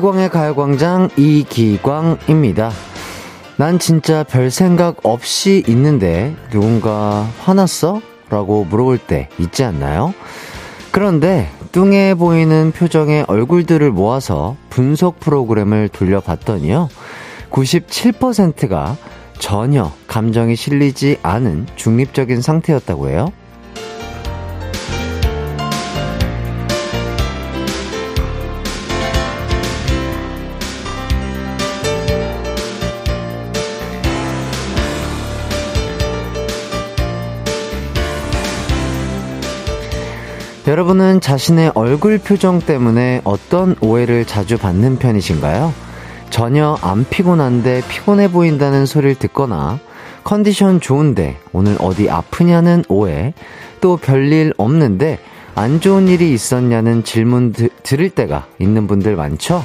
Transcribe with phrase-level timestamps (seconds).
[0.00, 2.70] 이기광의 가요광장 이기광입니다.
[3.56, 8.00] 난 진짜 별 생각 없이 있는데 누군가 화났어?
[8.30, 10.14] 라고 물어볼 때 있지 않나요?
[10.90, 16.88] 그런데 뚱해 보이는 표정의 얼굴들을 모아서 분석 프로그램을 돌려봤더니요.
[17.50, 18.96] 97%가
[19.38, 23.32] 전혀 감정이 실리지 않은 중립적인 상태였다고 해요.
[40.70, 45.74] 여러분은 자신의 얼굴 표정 때문에 어떤 오해를 자주 받는 편이신가요?
[46.30, 49.80] 전혀 안 피곤한데 피곤해 보인다는 소리를 듣거나
[50.22, 53.34] 컨디션 좋은데 오늘 어디 아프냐는 오해,
[53.80, 55.18] 또 별일 없는데
[55.56, 59.64] 안 좋은 일이 있었냐는 질문 드, 들을 때가 있는 분들 많죠?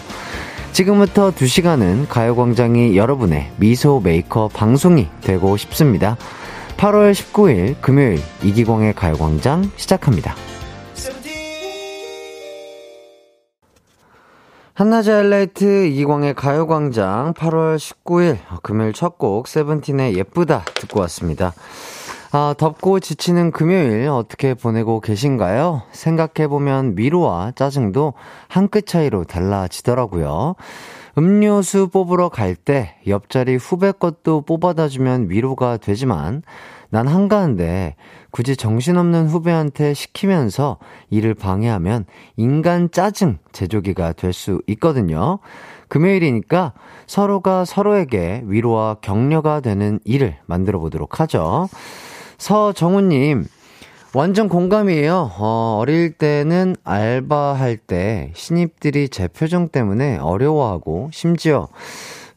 [0.71, 6.17] 지금부터 2시간은 가요광장이 여러분의 미소 메이커 방송이 되고 싶습니다.
[6.77, 10.33] 8월 19일 금요일 이기광의 가요광장 시작합니다.
[14.75, 21.53] 한낮의 하이라이트 이광의 가요광장 8월 19일 금요일 첫 곡 세븐틴의 예쁘다 듣고 왔습니다.
[22.33, 25.83] 아, 덥고 지치는 금요일 어떻게 보내고 계신가요?
[25.93, 28.15] 생각해보면 위로와 짜증도
[28.49, 30.55] 한 끗 차이로 달라지더라고요.
[31.17, 36.43] 음료수 뽑으러 갈 때 옆자리 후배 것도 뽑아다 주면 위로가 되지만
[36.89, 37.95] 난 한가한데
[38.35, 40.77] 굳이 정신없는 후배한테 시키면서
[41.09, 42.03] 일을 방해하면
[42.35, 45.39] 인간 짜증 제조기가 될 수 있거든요.
[45.87, 46.73] 금요일이니까
[47.07, 51.69] 서로가 서로에게 위로와 격려가 되는 일을 만들어 보도록 하죠.
[52.37, 53.45] 서정우님,
[54.13, 55.31] 완전 공감이에요.
[55.37, 61.69] 어, 어릴 때는 알바할 때 신입들이 제 표정 때문에 어려워하고 심지어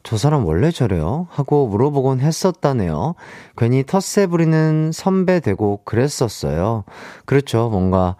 [0.03, 1.27] 저 사람 원래 저래요?
[1.29, 3.15] 하고 물어보곤 했었다네요.
[3.57, 6.85] 괜히 텃세 부리는 선배 되고 그랬었어요.
[7.25, 7.69] 그렇죠.
[7.69, 8.15] 뭔가,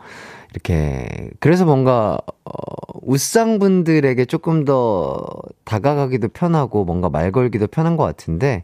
[0.54, 2.52] 이렇게, 그래서 뭔가, 어,
[3.02, 5.26] 웃상분들에게 조금 더
[5.64, 8.64] 다가가기도 편하고 뭔가 말 걸기도 편한 것 같은데,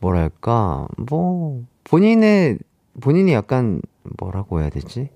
[0.00, 2.58] 뭐랄까, 뭐, 본인의,
[3.00, 3.80] 본인이 약간,
[4.18, 5.10] 뭐라고 해야 되지?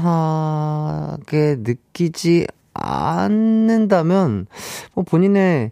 [1.61, 4.47] 느끼지 않는다면,
[4.95, 5.71] 뭐 본인의,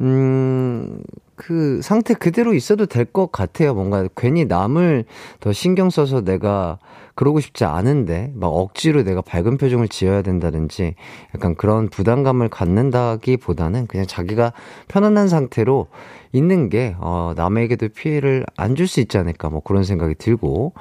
[0.00, 1.02] 음,
[1.36, 3.74] 그 상태 그대로 있어도 될 것 같아요.
[3.74, 5.04] 뭔가 괜히 남을
[5.40, 6.78] 더 신경 써서 내가
[7.14, 10.94] 그러고 싶지 않은데, 막 억지로 내가 밝은 표정을 지어야 된다든지,
[11.34, 14.52] 약간 그런 부담감을 갖는다기 보다는 그냥 자기가
[14.88, 15.88] 편안한 상태로
[16.32, 20.72] 있는 게, 어, 남에게도 피해를 안 줄 수 있지 않을까, 뭐 그런 생각이 들고,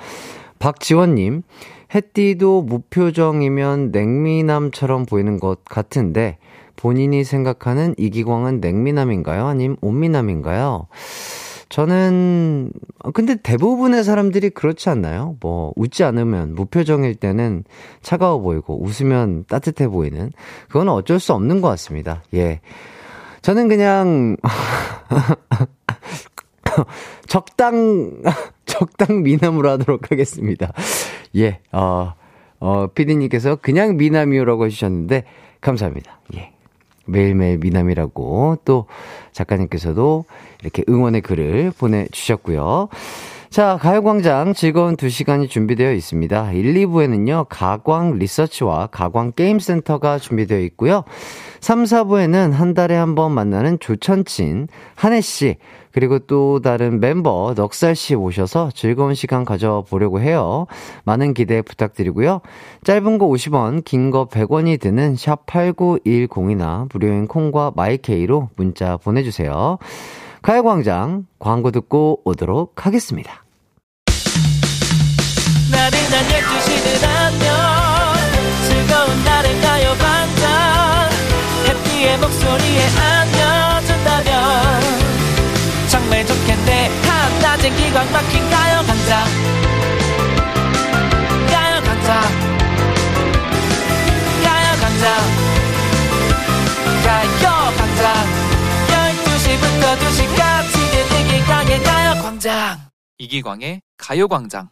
[0.59, 1.44] 박지원님,
[1.94, 6.38] 햇띠도 무표정이면 냉미남처럼 보이는 것 같은데
[6.76, 9.46] 본인이 생각하는 이기광은 냉미남인가요?
[9.48, 10.88] 아님 온미남인가요?
[11.70, 12.72] 저는
[13.14, 15.36] 근데 대부분의 사람들이 그렇지 않나요?
[15.40, 17.64] 뭐 웃지 않으면 무표정일 때는
[18.02, 20.32] 차가워 보이고 웃으면 따뜻해 보이는
[20.68, 22.24] 그건 어쩔 수 없는 것 같습니다.
[22.34, 22.62] 예.
[23.42, 24.36] 저는 그냥
[27.28, 28.22] 적당
[28.66, 30.72] 적당 미남으로 하도록 하겠습니다.
[31.35, 32.13] 예, 어,
[32.59, 35.24] 어, 피디님께서 그냥 미남이요라고 해주셨는데,
[35.62, 36.19] 감사합니다.
[36.35, 36.52] 예.
[37.06, 38.85] 매일매일 미남이라고 또
[39.31, 40.25] 작가님께서도
[40.62, 42.90] 이렇게 응원의 글을 보내주셨고요.
[43.50, 46.51] 자, 가요광장 즐거운 2시간이 준비되어 있습니다.
[46.51, 51.03] 1, 2부에는요, 가광 리서치와 가광 게임센터가 준비되어 있고요.
[51.59, 55.56] 3, 4부에는 한 달에 한 번 만나는 조천친, 한혜씨,
[55.92, 60.68] 그리고 또 다른 멤버 넉살 씨 오셔서 즐거운 시간 가져보려고 해요.
[61.04, 62.42] 많은 기대 부탁드리고요.
[62.84, 69.78] 짧은 거 50원, 긴 거 100원이 드는 샵 8910이나 무료인 콩과 마이케이로 문자 보내주세요.
[70.42, 73.44] 가요광장 광고 듣고 오도록 하겠습니다.
[75.72, 77.50] 나른한 12시는 안녕
[78.68, 80.50] 즐거운 날을 가요광장
[81.68, 83.19] 해피의 목소리에 안
[87.89, 89.25] 기광 막힌 가요광장
[91.50, 92.21] 가요광장
[94.44, 95.03] 가요광장
[97.03, 98.03] 가요광장
[98.89, 100.75] 12시부터 2시까지
[101.19, 102.80] 이기광의 가요광장.
[103.18, 104.69] 이기광의 가요광장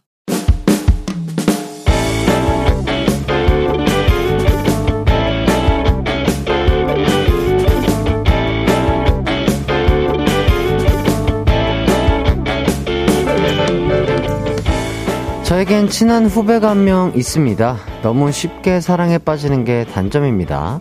[15.48, 17.78] 저에겐 친한 후배가 한 명 있습니다.
[18.02, 20.80] 너무 쉽게 사랑에 빠지는 게 단점입니다.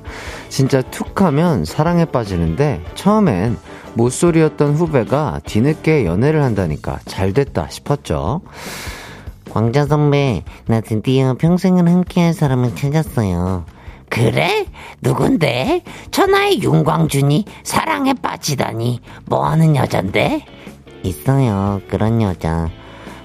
[0.49, 3.57] 진짜 툭 하면 사랑에 빠지는데 처음엔
[3.93, 8.41] 모쏠이었던 후배가 뒤늦게 연애를 한다니까 잘 됐다 싶었죠.
[9.49, 13.63] 광자 선배, 나 드디어 평생을 함께할 사람을 찾았어요.
[14.09, 14.65] 그래?
[15.01, 15.81] 누군데?
[16.11, 20.43] 천하의 윤광준이 사랑에 빠지다니 뭐 하는 여잔데?
[21.03, 22.69] 있어요, 그런 여자.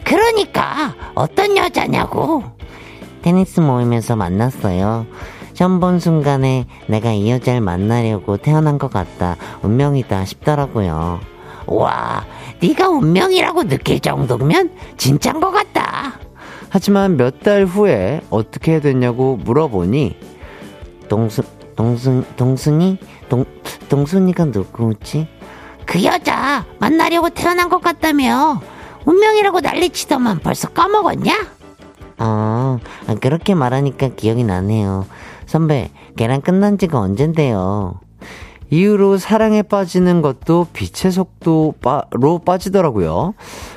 [0.05, 2.45] 그러니까 어떤 여자냐고?
[3.23, 5.07] 테니스 모임에서 만났어요.
[5.55, 9.37] 처음 본 순간에 내가 이 여자를 만나려고 태어난 것 같다.
[9.63, 11.21] 운명이다 싶더라고요.
[11.67, 12.25] 와,
[12.61, 16.15] 네가 운명이라고 느낄 정도면 진짠 것 같다.
[16.71, 20.17] 하지만 몇 달 후에 어떻게 됐냐고 물어보니
[21.09, 21.43] 동수
[21.77, 22.99] 동순 동순이
[23.29, 23.45] 동
[23.89, 25.29] 동순이가 누구지?
[25.85, 28.61] 그 여자 만나려고 태어난 것 같다며.
[29.13, 31.47] 운명이라고 난리치더만 벌써 까먹었냐?
[32.17, 32.79] 아,
[33.21, 35.07] 그렇게 말하니까 기억이 나네요.
[35.45, 38.01] 선배, 걔랑 끝난 지가 언젠데요.
[38.71, 43.35] 이후로 사랑에 빠지는 것도 빛의 속도로 빠지더라고요.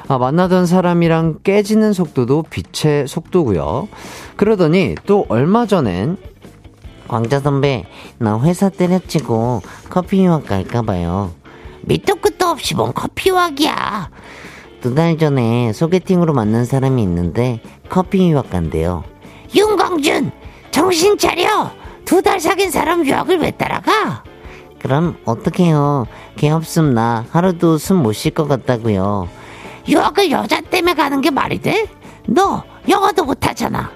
[0.07, 3.89] 아, 만나던 사람이랑 깨지는 속도도 빛의 속도고요.
[4.37, 6.15] 그러더니 또 얼마 전엔
[7.09, 7.85] 광자 선배,
[8.19, 11.31] 나 회사 때려치고 커피 유학 갈까봐요.
[11.81, 14.09] 밑도 끝도 없이 뭔 커피 유학이야.
[14.85, 17.59] 두 달 전에 소개팅으로 만난 사람이 있는데
[17.89, 19.03] 커피 유학 간대요.
[19.55, 20.31] 윤광준!
[20.69, 21.71] 정신 차려!
[22.05, 24.23] 두 달 사귄 사람 유학을 왜 따라가?
[24.79, 26.05] 그럼 어떡해요.
[26.35, 29.27] 걔 없음 나 하루도 숨 못 쉴 것 같다고요.
[29.87, 31.87] 유학을 여자 때문에 가는 게 말이 돼?
[32.27, 33.89] 너 영어도 못하잖아.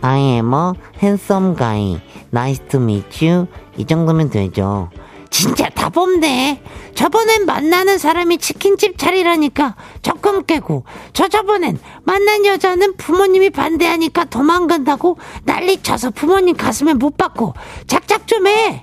[0.00, 0.72] I am a
[1.02, 2.00] handsome guy.
[2.32, 3.48] Nice to meet you.
[3.76, 4.88] 이 정도면 되죠.
[5.30, 6.62] 진짜 답 없네.
[6.94, 15.82] 저번엔 만나는 사람이 치킨집 차리라니까 적금 깨고, 저 저번엔 만난 여자는 부모님이 반대하니까 도망간다고 난리
[15.82, 17.54] 쳐서 부모님 가슴에 못 박고,
[17.86, 18.82] 작작 좀 해!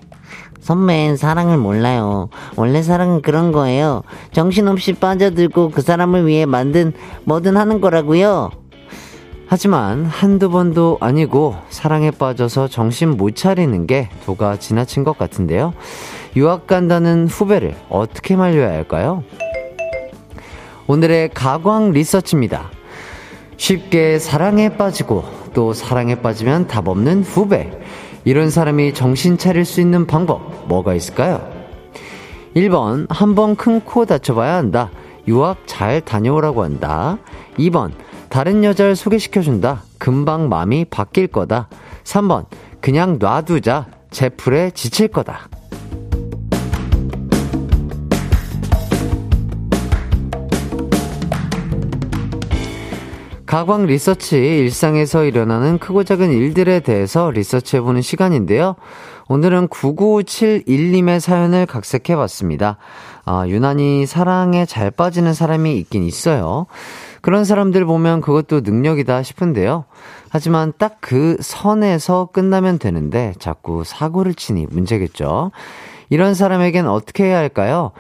[0.62, 2.30] 선배는 사랑을 몰라요.
[2.56, 4.04] 원래 사랑은 그런 거예요.
[4.32, 6.94] 정신없이 빠져들고 그 사람을 위해 만든
[7.26, 8.52] 뭐든 하는 거라고요.
[9.48, 15.74] 하지만 한두 번도 아니고 사랑에 빠져서 정신 못 차리는 게 도가 지나친 것 같은데요.
[16.36, 19.24] 유학 간다는 후배를 어떻게 말려야 할까요?
[20.88, 22.72] 오늘의 가광 리서치입니다.
[23.58, 25.24] 쉽게 사랑에 빠지고
[25.54, 27.70] 또 사랑에 빠지면 답 없는 후배.
[28.26, 31.42] 이런 사람이 정신 차릴 수 있는 방법 뭐가 있을까요?
[32.56, 34.90] 1번 한 번 큰 코 다쳐봐야 한다.
[35.28, 37.18] 유학 잘 다녀오라고 한다.
[37.58, 37.92] 2번
[38.34, 39.84] 다른 여자를 소개시켜준다.
[40.00, 41.70] 금방 마음이 바뀔 거다.
[42.04, 42.48] 3번
[42.82, 43.86] 그냥 놔두자.
[44.10, 45.48] 제풀에 지칠 거다.
[53.46, 58.78] 가광 리서치 일상에서 일어나는 크고 작은 일들에 대해서 리서치해보는 시간인데요.
[59.30, 62.78] 오늘은 9971님의 사연을 각색해봤습니다.
[63.26, 66.66] 아, 유난히 사랑에 잘 빠지는 사람이 있긴 있어요.
[67.24, 69.86] 그런 사람들 보면 그것도 능력이다 싶은데요.
[70.30, 75.52] 하지만 딱 그 선에서 끝나면 되는데 자꾸 사고를 치니 문제겠죠.
[76.10, 77.92] 이런 사람에겐 어떻게 해야 할까요?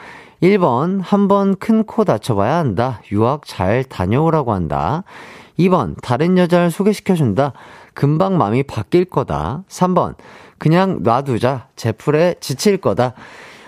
[0.41, 3.01] 1번, 한 번 큰 코 다쳐봐야 한다.
[3.13, 5.03] 유학 잘 다녀오라고 한다.
[5.57, 7.53] 2번, 다른 여자를 소개시켜준다.
[7.93, 9.63] 금방 마음이 바뀔 거다.
[9.69, 10.15] 3번,
[10.57, 11.67] 그냥 놔두자.
[11.77, 13.13] 제풀에 지칠 거다.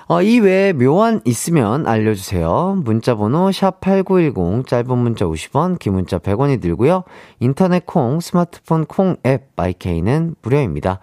[0.07, 2.81] 어, 이 외에 묘안 있으면 알려주세요.
[2.85, 7.03] 문자번호 샵8910, 짧은 문자 50원, 긴 문자 100원이 들고요.
[7.39, 11.00] 인터넷 콩, 스마트폰 콩 앱, 마이케이는 무료입니다.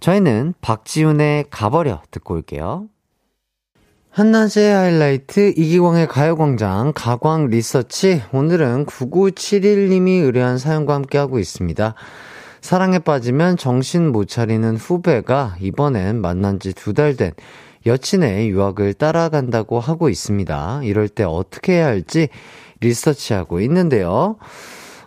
[0.00, 2.86] 저희는 박지훈의 가버려 듣고 올게요.
[4.12, 11.94] 한낮의 하이라이트 이기광의 가요광장 가광 리서치 오늘은 9971님이 의뢰한 사연과 함께하고 있습니다.
[12.62, 17.32] 사랑에 빠지면 정신 못 차리는 후배가 이번엔 만난 지 두 달 된
[17.88, 20.82] 여친의 유학을 따라간다고 하고 있습니다.
[20.84, 22.28] 이럴 때 어떻게 해야 할지
[22.80, 24.36] 리서치하고 있는데요.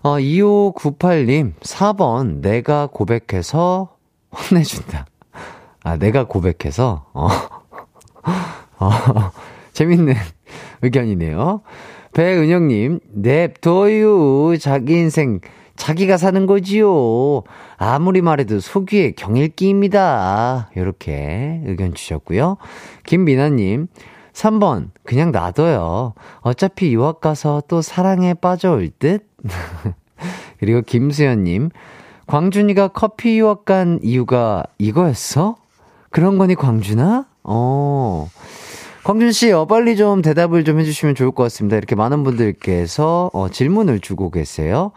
[0.03, 3.95] 어, 2598님, 4번, 내가 고백해서
[4.33, 5.05] 혼내준다.
[5.83, 7.27] 아, 내가 고백해서, 어.
[8.79, 8.89] 어,
[9.73, 10.15] 재밌는
[10.81, 11.61] 의견이네요.
[12.13, 14.57] 배은영님, 냅둬유.
[14.59, 15.39] 자기 인생,
[15.81, 17.41] 자기가 사는 거지요.
[17.77, 20.69] 아무리 말해도 속위에 경일기입니다.
[20.75, 22.57] 이렇게 의견 주셨고요.
[23.07, 23.87] 김미나님,
[24.31, 26.13] 3번, 그냥 놔둬요.
[26.41, 29.27] 어차피 유학 가서 또 사랑에 빠져올 듯?
[30.59, 31.71] 그리고 김수현님,
[32.27, 35.55] 광준이가 커피 유학 간 이유가 이거였어?
[36.11, 37.25] 그런 거니, 광준아?
[37.43, 38.27] 어.
[39.03, 41.75] 광준 씨, 어, 빨리 좀 대답을 좀 해주시면 좋을 것 같습니다.
[41.75, 44.91] 이렇게 많은 분들께서 어, 질문을 주고 계세요.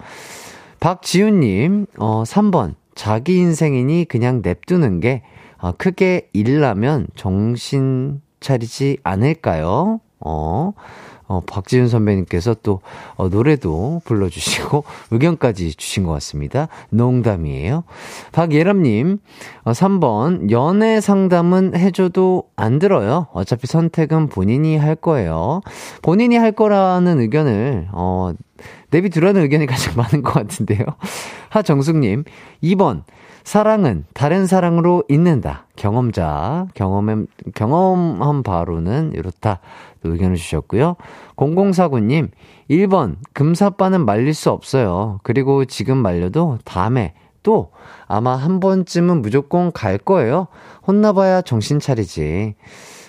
[0.85, 2.75] 박지훈님, 어, 3번.
[2.95, 5.23] 자기 인생이니 그냥 냅두는 게,
[5.57, 10.01] 어, 크게 일나면 정신 차리지 않을까요?
[10.21, 10.75] 어,
[11.27, 12.83] 어, 박지윤 선배님께서 또,
[13.17, 16.69] 어, 노래도 불러주시고, 의견까지 주신 것 같습니다.
[16.91, 17.85] 농담이에요.
[18.33, 19.21] 박예람님,
[19.65, 23.29] 어, 3번, 연애 상담은 해줘도 안 들어요.
[23.33, 25.63] 어차피 선택은 본인이 할 거예요.
[26.03, 28.35] 본인이 할 거라는 의견을, 어,
[28.91, 30.85] 내비 두라는 의견이 가장 많은 것 같은데요.
[31.51, 32.25] 하정숙님,
[32.63, 33.03] 2번,
[33.45, 35.67] 사랑은 다른 사랑으로 잊는다.
[35.77, 39.61] 경험자, 경험한, 경험한 바로는 이렇다.
[40.03, 40.97] 의견을 주셨고요.
[41.37, 42.31] 0049님,
[42.71, 45.21] 1번, 금사빠는 말릴 수 없어요.
[45.23, 47.73] 그리고 지금 말려도 다음에 또
[48.07, 50.49] 아마 한 번쯤은 무조건 갈 거예요.
[50.87, 52.55] 혼나봐야 정신 차리지.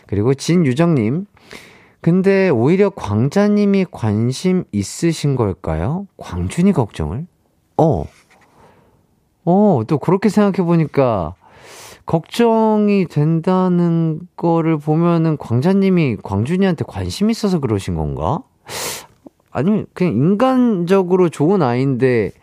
[0.07, 1.25] 그리고 진유정님,
[2.05, 6.05] 근데 오히려 광자님이 관심 있으신 걸까요?
[6.17, 7.25] 광준이 걱정을?
[7.77, 8.05] 어.
[9.43, 11.33] 어, 또 그렇게 생각해 보니까,
[12.05, 18.43] 걱정이 된다는 거를 보면은 광자님이 광준이한테 관심 있어서 그러신 건가?
[19.49, 22.33] 아니면 그냥 인간적으로 좋은 아이인데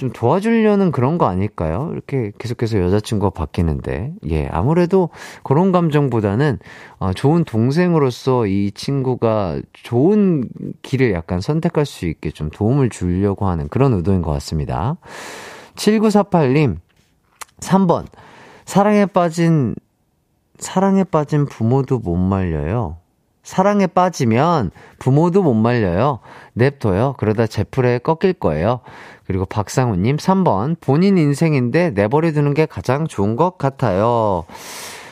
[0.00, 1.90] 좀 도와주려는 그런 거 아닐까요?
[1.92, 4.14] 이렇게 계속해서 여자친구가 바뀌는데.
[4.30, 5.10] 예, 아무래도
[5.42, 6.58] 그런 감정보다는
[7.00, 10.48] 어, 좋은 동생으로서 이 친구가 좋은
[10.80, 14.96] 길을 약간 선택할 수 있게 좀 도움을 주려고 하는 그런 의도인 것 같습니다.
[15.74, 16.78] 7948님,
[17.60, 18.06] 3번.
[18.64, 19.74] 사랑에 빠진,
[20.58, 22.99] 사랑에 빠진 부모도 못 말려요.
[23.50, 26.20] 사랑에 빠지면 부모도 못 말려요.
[26.52, 27.16] 냅둬요.
[27.18, 28.78] 그러다 제풀에 꺾일 거예요.
[29.26, 34.44] 그리고 박상우님 3번 본인 인생인데 내버려두는 게 가장 좋은 것 같아요.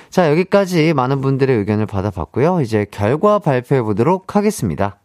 [0.08, 2.60] 자 여기까지 많은 분들의 의견을 받아봤고요.
[2.60, 4.98] 이제 결과 발표해 보도록 하겠습니다.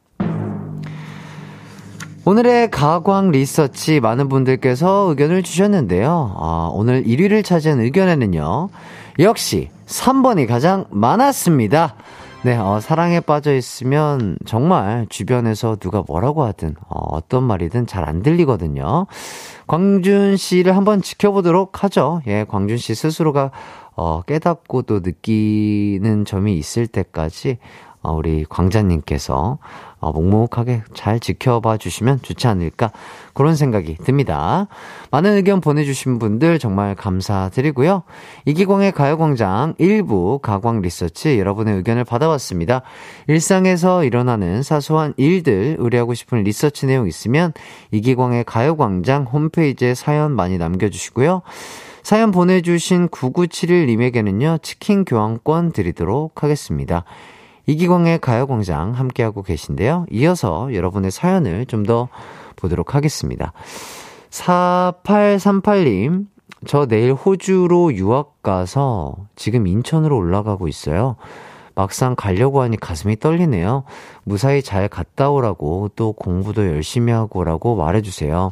[2.25, 6.35] 오늘의 가광 리서치 많은 분들께서 의견을 주셨는데요.
[6.37, 8.69] 아, 오늘 1위를 차지한 의견에는요.
[9.17, 11.95] 역시 3번이 가장 많았습니다.
[12.45, 18.21] 네, 어, 사랑에 빠져 있으면 정말 주변에서 누가 뭐라고 하든 어, 떤 말이든 잘 안
[18.21, 19.07] 들리거든요.
[19.67, 22.21] 광준 씨를 한번 지켜보도록 하죠.
[22.27, 23.51] 예, 광준 씨 스스로가
[23.95, 27.59] 어, 깨닫고 또 느끼는 점이 있을 때까지
[28.01, 29.59] 어, 우리 광자님께서
[30.03, 32.91] 어, 묵묵하게 잘 지켜봐 주시면 좋지 않을까
[33.33, 34.67] 그런 생각이 듭니다.
[35.11, 38.03] 많은 의견 보내주신 분들 정말 감사드리고요.
[38.45, 42.81] 이기광의 가요광장 1부 가광 리서치 여러분의 의견을 받아왔습니다.
[43.27, 47.53] 일상에서 일어나는 사소한 일들 의뢰하고 싶은 리서치 내용 있으면
[47.91, 51.43] 이기광의 가요광장 홈페이지에 사연 많이 남겨주시고요.
[52.03, 57.05] 사연 보내주신 9971님에게는요, 치킨 교환권 드리도록 하겠습니다.
[57.65, 60.05] 이기광의 가요광장 함께하고 계신데요.
[60.11, 62.09] 이어서 여러분의 사연을 좀 더
[62.55, 63.51] 보도록 하겠습니다.
[64.29, 66.27] 4838님,
[66.65, 71.17] 저 내일 호주로 유학 가서 지금 인천으로 올라가고 있어요.
[71.75, 73.83] 막상 가려고 하니 가슴이 떨리네요.
[74.23, 78.51] 무사히 잘 갔다 오라고 또 공부도 열심히 하고 오라고 말해주세요.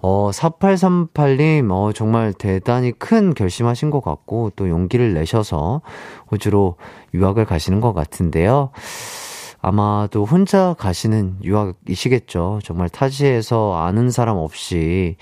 [0.00, 5.82] 어, 4838님, 어, 정말 대단히 큰 결심하신 것 같고 또 용기를 내셔서
[6.30, 6.76] 호주로
[7.14, 8.70] 유학을 가시는 것 같은데요.
[9.60, 12.60] 아마도 혼자 가시는 유학이시겠죠.
[12.62, 15.16] 정말 타지에서 아는 사람 없이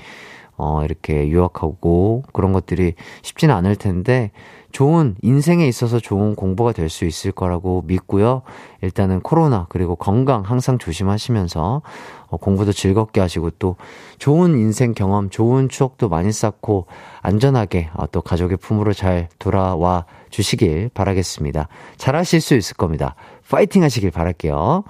[0.59, 4.31] 어, 이렇게 유학하고 그런 것들이 쉽지는 않을 텐데
[4.77, 8.43] 좋은 인생에 있어서 좋은 공부가 될 수 있을 거라고 믿고요.
[8.83, 11.81] 일단은 코로나 그리고 건강 항상 조심하시면서
[12.27, 13.77] 어, 공부도 즐겁게 하시고 또
[14.19, 16.85] 좋은 인생 경험, 좋은 추억도 많이 쌓고
[17.23, 21.69] 안전하게 어, 또 가족의 품으로 잘 돌아와 주시길 바라겠습니다.
[21.97, 23.15] 잘하실 수 있을 겁니다.
[23.49, 24.85] 파이팅 하시길 바랄게요.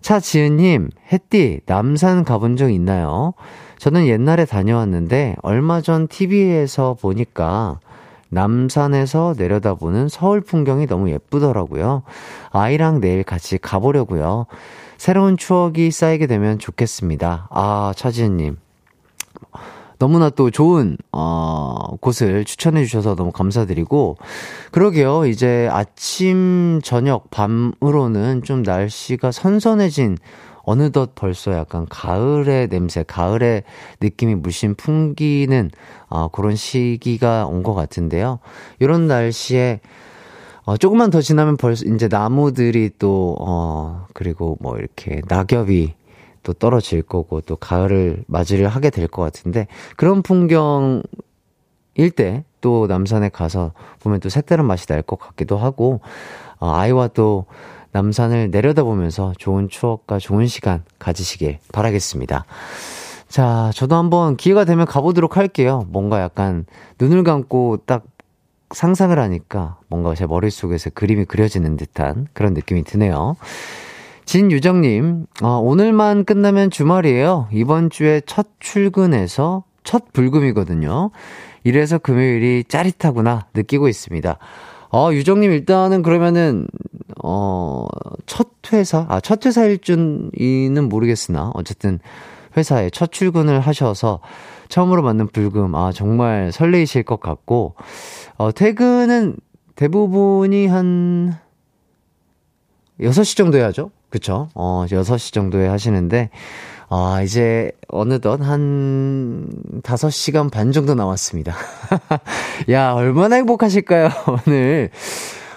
[0.00, 3.34] 차지은님, 햇띠, 남산 가본 적 있나요?
[3.78, 7.78] 저는 옛날에 다녀왔는데 얼마 전 TV에서 보니까
[8.28, 12.02] 남산에서 내려다보는 서울 풍경이 너무 예쁘더라고요.
[12.50, 14.46] 아이랑 내일 같이 가보려고요.
[14.98, 17.48] 새로운 추억이 쌓이게 되면 좋겠습니다.
[17.50, 18.56] 아, 차지은님.
[19.98, 24.18] 너무나 또 좋은, 어, 곳을 추천해 주셔서 너무 감사드리고,
[24.70, 25.24] 그러게요.
[25.26, 30.18] 이제 아침, 저녁, 밤으로는 좀 날씨가 선선해진
[30.66, 33.64] 어느덧 벌써 약간 가을의 냄새, 가을의
[34.02, 35.70] 느낌이 물씬 풍기는
[36.10, 38.40] 어, 그런 시기가 온 것 같은데요.
[38.80, 39.80] 이런 날씨에
[40.64, 45.94] 어, 조금만 더 지나면 벌써 이제 나무들이 또, 어, 그리고 뭐 이렇게 낙엽이
[46.42, 51.02] 또 떨어질 거고 또 가을을 맞이를 하게 될 것 같은데 그런 풍경일
[52.16, 56.00] 때 또 남산에 가서 보면 또 색다른 맛이 날 것 같기도 하고
[56.58, 57.46] 어, 아이와 또
[57.96, 62.44] 남산을 내려다보면서 좋은 추억과 좋은 시간 가지시길 바라겠습니다.
[63.26, 65.86] 자, 저도 한번 기회가 되면 가보도록 할게요.
[65.88, 66.66] 뭔가 약간
[67.00, 68.04] 눈을 감고 딱
[68.70, 73.36] 상상을 하니까 뭔가 제 머릿속에서 그림이 그려지는 듯한 그런 느낌이 드네요.
[74.26, 77.48] 진유정님, 어, 오늘만 끝나면 주말이에요.
[77.50, 81.12] 이번 주에 첫 출근해서 첫 불금이거든요.
[81.64, 84.36] 이래서 금요일이 짜릿하구나 느끼고 있습니다.
[84.96, 86.66] 어, 유정님 일단은 그러면은,
[87.22, 87.86] 어,
[88.24, 91.98] 첫 회사, 아, 첫 회사일 줄이는 모르겠으나, 어쨌든
[92.56, 94.20] 회사에 첫 출근을 하셔서
[94.70, 97.74] 처음으로 만난 불금, 아, 정말 설레이실 것 같고,
[98.38, 99.36] 어, 퇴근은
[99.74, 101.34] 대부분이 한
[102.98, 103.90] 6시 정도에 하죠?
[104.08, 104.48] 그쵸?
[104.54, 106.30] 어, 6시 정도에 하시는데,
[106.88, 109.48] 아, 이제 어느덧 한
[109.82, 111.54] 5시간 반 정도 남았습니다.
[112.70, 114.10] 야, 얼마나 행복하실까요,
[114.46, 114.90] 오늘.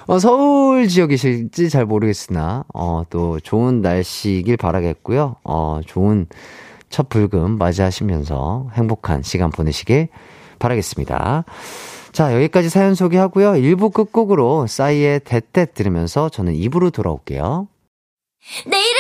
[0.08, 5.36] 어, 서울 지역이실지 잘 모르겠으나, 어, 또 좋은 날씨길 바라겠고요.
[5.44, 6.26] 어, 좋은
[6.90, 10.08] 첫 불금 맞이하시면서 행복한 시간 보내시길
[10.58, 11.46] 바라겠습니다.
[12.12, 13.52] 자, 여기까지 사연 소개하고요.
[13.52, 17.68] 1부 끝곡으로 싸이의 대때 들으면서 저는 2부로 돌아올게요.
[18.66, 18.99] 내 이름은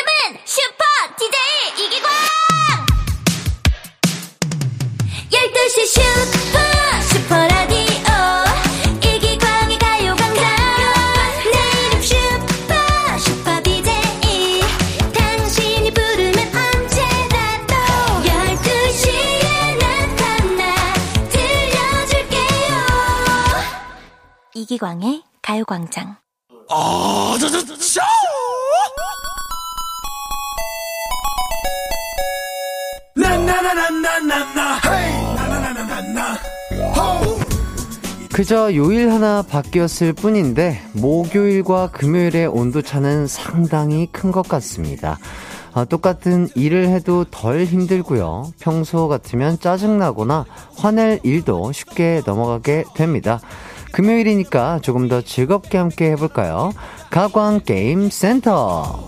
[24.70, 26.18] 이기광의 가요광장
[38.32, 45.18] 그저 요일 하나 바뀌었을 뿐인데 목요일과 금요일의 온도차는 상당히 큰 것 같습니다.
[45.74, 48.51] 아, 똑같은 일을 해도 덜 힘들고요.
[48.60, 50.46] 평소 같으면 짜증나거나
[50.77, 53.40] 화낼 일도 쉽게 넘어가게 됩니다.
[53.92, 56.72] 금요일이니까 조금 더 즐겁게 함께 해볼까요?
[57.10, 59.08] 가광 게임 센터.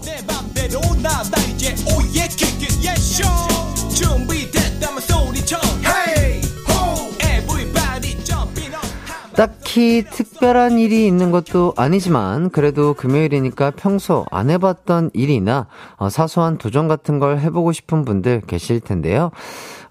[9.42, 16.88] 딱히 특별한 일이 있는 것도 아니지만 그래도 금요일이니까 평소 안 해봤던 일이나 어, 사소한 도전
[16.88, 19.32] 같은 걸 해보고 싶은 분들 계실 텐데요.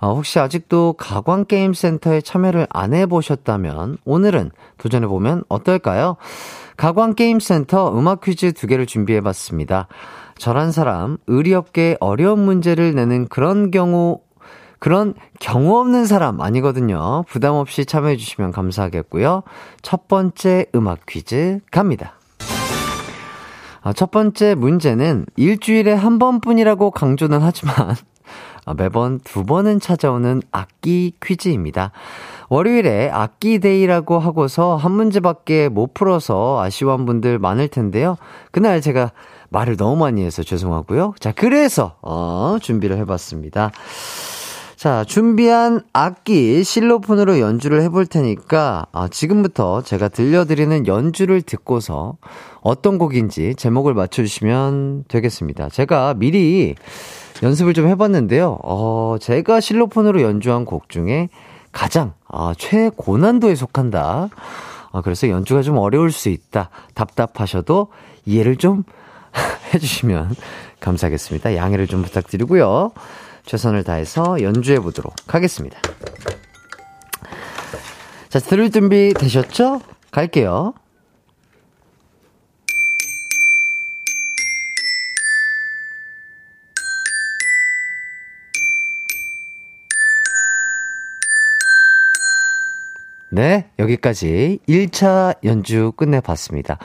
[0.01, 6.17] 어, 혹시 아직도 가광게임센터에 참여를 안 해보셨다면 오늘은 도전해보면 어떨까요?
[6.77, 9.89] 가광게임센터 음악 퀴즈 두 개를 준비해봤습니다.
[10.39, 14.21] 저란 사람, 의리 없게 어려운 문제를 내는 그런 경우
[14.79, 17.25] 그런 경우 없는 사람 아니거든요.
[17.29, 19.43] 부담 없이 참여해 주시면 감사하겠고요.
[19.83, 22.15] 첫 번째 음악 퀴즈 갑니다.
[23.83, 27.95] 아, 첫 번째 문제는 일주일에 한 번뿐이라고 강조는 하지만 아,
[28.77, 31.93] 매번 두 번은 찾아오는 악기 퀴즈입니다.
[32.49, 38.17] 월요일에 악기 데이라고 하고서 한 문제밖에 못 풀어서 아쉬워한 분들 많을 텐데요.
[38.51, 39.13] 그날 제가
[39.51, 41.15] 말을 너무 많이 해서 죄송하고요.
[41.21, 43.71] 자, 그래서 어, 준비를 해봤습니다.
[44.81, 52.17] 자, 준비한 악기 실로폰으로 연주를 해볼 테니까, 아, 지금부터 제가 들려드리는 연주를 듣고서
[52.63, 55.69] 어떤 곡인지 제목을 맞춰주시면 되겠습니다.
[55.69, 56.77] 제가 미리
[57.43, 58.59] 연습을 좀 해봤는데요.
[58.63, 61.29] 어, 제가 실로폰으로 연주한 곡 중에
[61.73, 64.29] 가장, 아, 최고난도에 속한다.
[64.93, 66.71] 아, 그래서 연주가 좀 어려울 수 있다.
[66.95, 67.89] 답답하셔도
[68.27, 68.85] 이해를 좀
[69.73, 70.35] 해주시면
[70.81, 71.55] 감사하겠습니다.
[71.55, 72.91] 양해를 좀 부탁드리고요.
[73.47, 75.79] 최선을 다해서 연주해 보도록 하겠습니다.
[78.29, 79.81] 자, 들을 준비 되셨죠?
[80.11, 80.75] 갈게요.
[93.33, 96.79] 네, 여기까지 1차 연주 끝내봤습니다.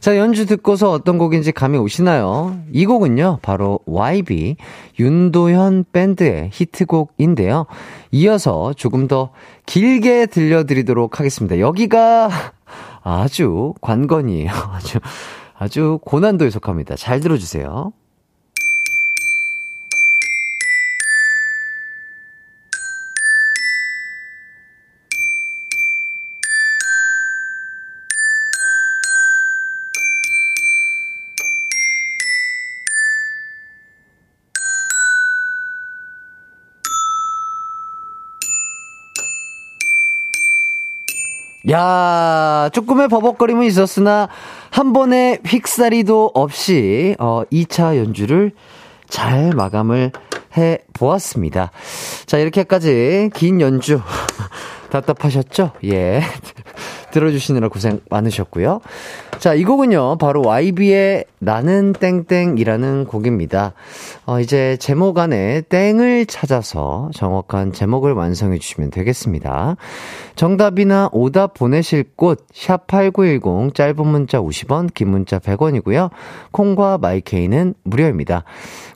[0.00, 2.58] 자, 연주 듣고서 어떤 곡인지 감이 오시나요?
[2.72, 4.56] 이 곡은요, 바로 YB,
[4.98, 7.66] 윤도현 밴드의 히트곡인데요.
[8.10, 9.30] 이어서 조금 더
[9.66, 11.60] 길게 들려드리도록 하겠습니다.
[11.60, 12.28] 여기가
[13.02, 14.50] 아주 관건이에요.
[14.74, 14.98] 아주,
[15.56, 16.96] 아주 고난도에 속합니다.
[16.96, 17.92] 잘 들어주세요.
[41.74, 44.28] 야, 조금의 버벅거림은 있었으나
[44.70, 48.52] 한 번의 휙사리도 없이 어 2차 연주를
[49.08, 50.12] 잘 마감을
[50.56, 51.72] 해 보았습니다.
[52.26, 54.00] 자, 이렇게까지 긴 연주
[54.94, 55.72] 답답하셨죠?
[55.84, 56.22] 예.
[57.10, 58.80] 들어주시느라 고생 많으셨고요.
[59.38, 63.72] 자, 이 곡은요, 바로 YB의 나는 땡땡이라는 곡입니다.
[64.26, 69.76] 어, 이제 제목 안에 땡을 찾아서 정확한 제목을 완성해 주시면 되겠습니다.
[70.34, 76.10] 정답이나 오답 보내실 곳, 샵8910, 짧은 문자 50원, 긴 문자 100원이고요.
[76.50, 78.44] 콩과 마이케이는 무료입니다.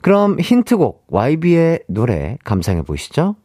[0.01, 3.35] 그럼 힌트곡, YB의 노래 감상해 보시죠.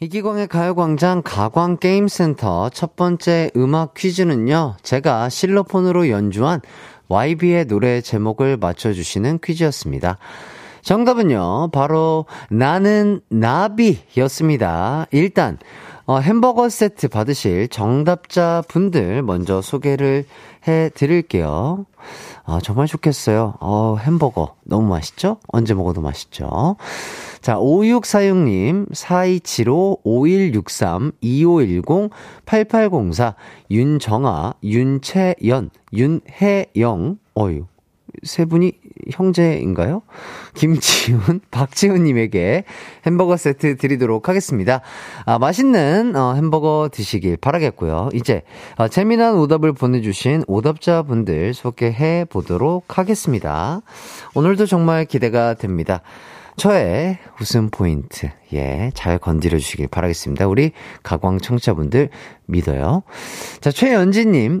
[0.00, 6.60] 이기광의 가요광장 가광게임센터 첫 번째 음악 퀴즈는요, 제가 실로폰으로 연주한
[7.08, 10.18] YB의 노래 제목을 맞춰주시는 퀴즈였습니다.
[10.82, 15.06] 정답은요, 바로 나는 나비였습니다.
[15.12, 15.58] 일단,
[16.06, 20.26] 어, 햄버거 세트 받으실 정답자 분들 먼저 소개를
[20.68, 21.86] 해 드릴게요.
[22.44, 23.54] 아, 정말 좋겠어요.
[23.60, 24.56] 어, 햄버거.
[24.64, 25.38] 너무 맛있죠?
[25.48, 26.76] 언제 먹어도 맛있죠?
[27.44, 32.08] 자, 5646님, 4275, 5163, 2510,
[32.46, 33.34] 8804,
[33.70, 37.66] 윤정아, 윤채연, 윤혜영, 어유,
[38.22, 38.72] 세 분이
[39.12, 40.00] 형제인가요?
[40.54, 42.64] 김지훈, 박지훈님에게
[43.04, 44.80] 햄버거 세트 드리도록 하겠습니다.
[45.26, 48.08] 아, 맛있는 어, 햄버거 드시길 바라겠고요.
[48.14, 48.40] 이제
[48.76, 53.82] 어, 재미난 오답을 보내주신 오답자분들 소개해 보도록 하겠습니다.
[54.34, 56.00] 오늘도 정말 기대가 됩니다.
[56.56, 60.46] 저의 웃음 포인트, 예, 잘 건드려 주시길 바라겠습니다.
[60.46, 62.10] 우리 가광 청취자분들
[62.46, 63.02] 믿어요.
[63.60, 64.60] 자, 최연지님,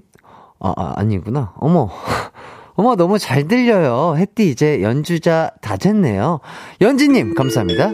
[0.60, 1.54] 아, 아, 아니구나.
[1.56, 1.90] 어머.
[2.76, 4.16] 어머, 너무 잘 들려요.
[4.18, 6.40] 햇띠 이제 연주자 다 됐네요.
[6.80, 7.92] 연지님, 감사합니다.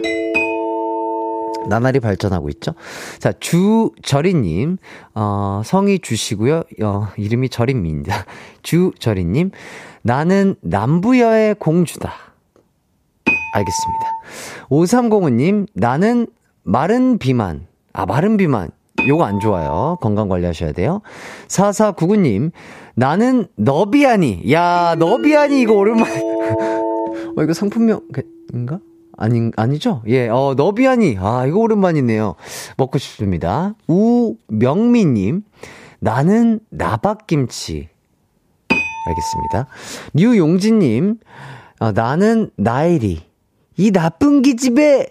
[1.69, 2.73] 나날이 발전하고 있죠.
[3.19, 4.79] 자, 주절이님,
[5.15, 6.63] 어, 성이 주시고요.
[6.83, 8.25] 어, 이름이 절입니다.
[8.63, 9.51] 주절이님,
[10.03, 12.30] 나는 남부여의 공주다.
[13.53, 14.05] 알겠습니다.
[14.69, 16.27] 5305님, 나는
[16.63, 17.67] 마른 비만.
[17.93, 18.71] 아, 마른 비만.
[19.07, 19.97] 요거 안 좋아요.
[20.01, 21.01] 건강 관리하셔야 돼요.
[21.49, 22.53] 4499님,
[22.95, 24.53] 나는 너비아니.
[24.53, 26.07] 야, 너비아니 이거 오랜만.
[27.37, 28.81] 어, 이거 상품명인가?
[29.17, 30.03] 아니, 아니죠?
[30.07, 31.17] 예, 어, 너비아니.
[31.21, 32.35] 아, 이거 오랜만이네요.
[32.77, 33.75] 먹고 싶습니다.
[33.87, 35.43] 우명미님,
[35.99, 37.89] 나는 나박김치.
[39.07, 39.67] 알겠습니다.
[40.15, 41.19] 류용진님,
[41.81, 43.30] 어, 나는 나일이.
[43.81, 45.07] 이 나쁜 기집애!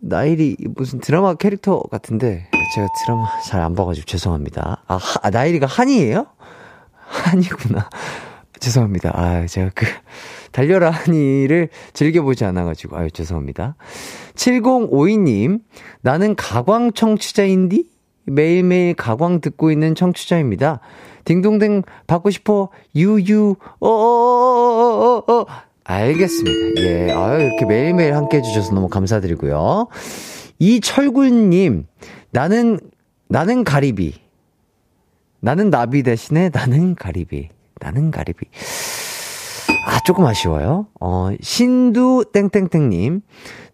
[0.00, 4.82] 나일이 무슨 드라마 캐릭터 같은데, 제가 드라마 잘 안 봐가지고 죄송합니다.
[4.88, 6.26] 아, 하, 아, 나일이가 한이에요?
[6.96, 7.88] 한이구나.
[8.58, 9.12] 죄송합니다.
[9.14, 9.86] 아, 제가 그,
[10.50, 13.76] 달려라 한이를 즐겨보지 않아가지고, 아유, 죄송합니다.
[14.34, 15.60] 7052님,
[16.00, 17.88] 나는 가광 청취자인디?
[18.24, 20.80] 매일매일 가광 듣고 있는 청취자입니다.
[21.24, 25.46] 딩동댕 받고 싶어, 유유, 어어어어어어,
[25.90, 26.82] 알겠습니다.
[26.82, 29.88] 예, 아유, 이렇게 매일매일 함께 해주셔서 너무 감사드리고요.
[30.60, 31.86] 이철구님,
[32.30, 32.78] 나는,
[33.28, 34.14] 나는 가리비.
[35.40, 37.48] 나는 나비 대신에 나는 가리비.
[37.80, 38.46] 나는 가리비.
[39.86, 40.86] 아, 조금 아쉬워요.
[41.00, 43.22] 어, 신두 땡땡땡님.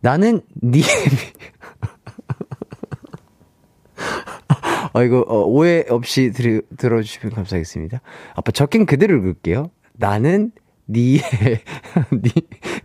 [0.01, 0.87] 나는 니에비.
[4.95, 8.01] 어, 이거, 어, 오해 없이 들, 들어주시면 감사하겠습니다.
[8.35, 9.71] 아빠 적긴 그대로 읽을게요.
[9.93, 10.53] 나는
[10.89, 11.21] 니에,
[12.13, 12.31] 니,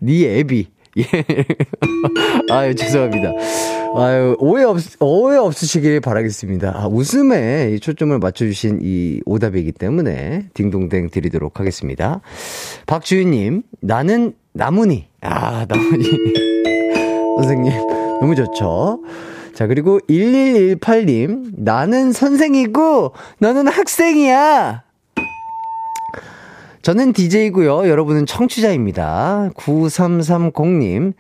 [0.01, 0.67] 니 애비.
[0.97, 1.03] 예.
[2.51, 3.31] 아유, 죄송합니다.
[3.95, 6.73] 아유, 오해 없, 오해 없으시길 바라겠습니다.
[6.75, 12.21] 아, 웃음에 초점을 맞춰주신 이 오답이기 때문에 딩동댕 드리도록 하겠습니다.
[12.87, 15.07] 박주희님, 나는 나문이.
[15.21, 16.03] 아, 나문이.
[17.37, 17.71] 선생님,
[18.19, 19.03] 너무 좋죠?
[19.53, 24.83] 자, 그리고 1118님, 나는 선생이고, 너는 학생이야!
[26.81, 27.87] 저는 DJ고요.
[27.87, 29.51] 여러분은 청취자입니다.
[29.55, 31.13] 9330님.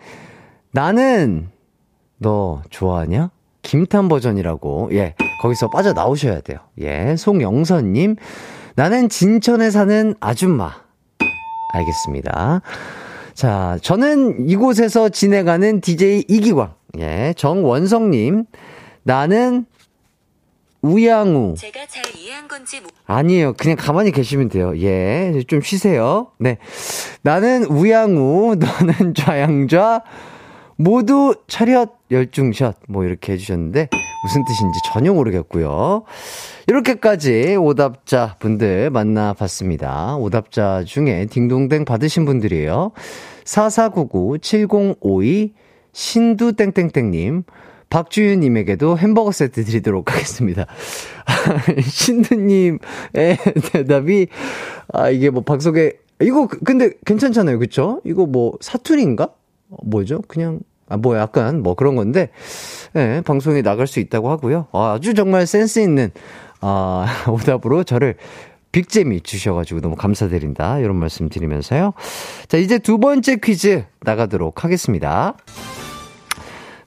[0.71, 1.49] 나는
[2.17, 3.29] 너 좋아하냐?
[3.61, 4.89] 김탄 버전이라고.
[4.93, 5.13] 예.
[5.41, 6.57] 거기서 빠져나오셔야 돼요.
[6.79, 7.15] 예.
[7.15, 8.15] 송영선 님.
[8.75, 10.71] 나는 진천에 사는 아줌마.
[11.73, 12.61] 알겠습니다.
[13.33, 16.73] 자, 저는 이곳에서 지내가는 DJ 이기광.
[16.99, 17.33] 예.
[17.37, 18.45] 정원성 님.
[19.03, 19.65] 나는
[20.81, 21.53] 우양우.
[21.57, 23.53] 제가 잘 이해한 건지 아니에요.
[23.53, 24.73] 그냥 가만히 계시면 돼요.
[24.79, 25.43] 예.
[25.47, 26.31] 좀 쉬세요.
[26.39, 26.57] 네.
[27.21, 30.01] 나는 우양우, 너는 좌양좌,
[30.77, 32.77] 모두 차렷 열중샷.
[32.87, 33.89] 뭐 이렇게 해주셨는데,
[34.23, 36.03] 무슨 뜻인지 전혀 모르겠고요.
[36.67, 40.15] 이렇게까지 오답자 분들 만나봤습니다.
[40.17, 42.91] 오답자 중에 딩동댕 받으신 분들이에요.
[43.45, 45.53] 4499-7052
[45.93, 47.43] 신두땡땡땡님,
[47.91, 50.65] 박주윤님에게도 햄버거 세트 드리도록 하겠습니다.
[51.83, 52.77] 신두님의
[53.71, 54.27] 대답이,
[54.93, 57.59] 아, 이게 뭐 방송에, 이거 그, 근데 괜찮잖아요.
[57.59, 58.01] 그쵸?
[58.03, 59.29] 이거 뭐 사투리인가?
[59.83, 60.21] 뭐죠?
[60.27, 62.29] 그냥 아, 뭐 약간 뭐 그런 건데,
[62.95, 64.67] 예, 방송에 나갈 수 있다고 하고요.
[64.71, 66.11] 아, 아주 정말 센스 있는,
[66.61, 68.15] 아, 오답으로 저를
[68.71, 70.79] 빅잼이 주셔가지고 너무 감사드린다.
[70.79, 71.93] 이런 말씀 드리면서요.
[72.47, 75.35] 자, 이제 두 번째 퀴즈 나가도록 하겠습니다.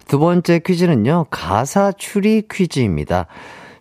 [0.06, 3.26] 두 번째 퀴즈는요, 가사 추리 퀴즈입니다.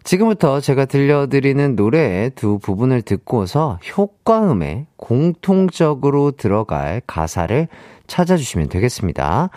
[0.03, 7.67] 지금부터 제가 들려드리는 노래의 두 부분을 듣고서 효과음에 공통적으로 들어갈 가사를
[8.07, 9.49] 찾아주시면 되겠습니다.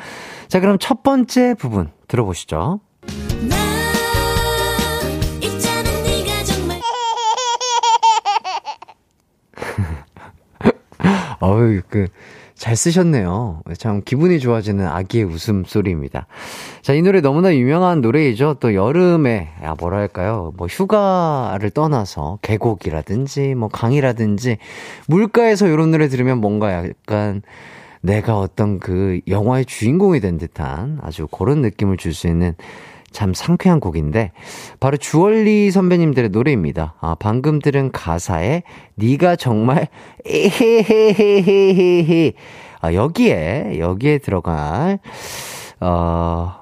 [0.48, 2.80] 자, 그럼 첫 번째 부분 들어보시죠.
[11.42, 12.06] 어유 그,
[12.56, 13.60] 잘 쓰셨네요.
[13.76, 16.26] 참 기분이 좋아지는 아기의 웃음소리입니다.
[16.80, 18.56] 자, 이 노래 너무나 유명한 노래이죠.
[18.60, 20.52] 또 여름에, 야, 뭐랄까요.
[20.56, 24.56] 뭐 휴가를 떠나서 계곡이라든지 뭐 강이라든지
[25.06, 27.42] 물가에서 이런 노래 들으면 뭔가 약간
[28.00, 32.54] 내가 어떤 그 영화의 주인공이 된 듯한 아주 그런 느낌을 줄 수 있는
[33.10, 34.32] 참 상쾌한 곡인데
[34.80, 36.94] 바로 주얼리 선배님들의 노래입니다.
[37.00, 38.62] 아, 방금 들은 가사에
[38.96, 39.88] 네가 정말
[40.26, 41.74] 에헤헤헤헤헤
[42.80, 44.98] 아, 여기에 여기에 들어갈
[45.80, 46.54] 어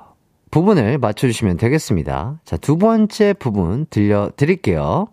[0.51, 2.41] 부분을 맞춰 주시면 되겠습니다.
[2.45, 5.09] 자, 두 번째 부분 들려 드릴게요.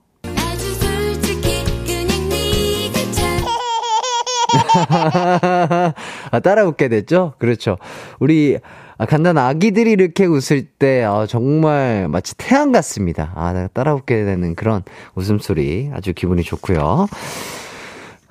[4.73, 5.93] 참
[6.31, 7.33] 아, 따라 웃게 됐죠?
[7.39, 7.77] 그렇죠.
[8.19, 8.59] 우리
[9.01, 13.31] 아, 간단 아기들이 이렇게 웃을 때 아, 정말 마치 태양 같습니다.
[13.33, 14.83] 아, 내가 따라 웃게 되는 그런
[15.15, 17.07] 웃음소리 아주 기분이 좋고요.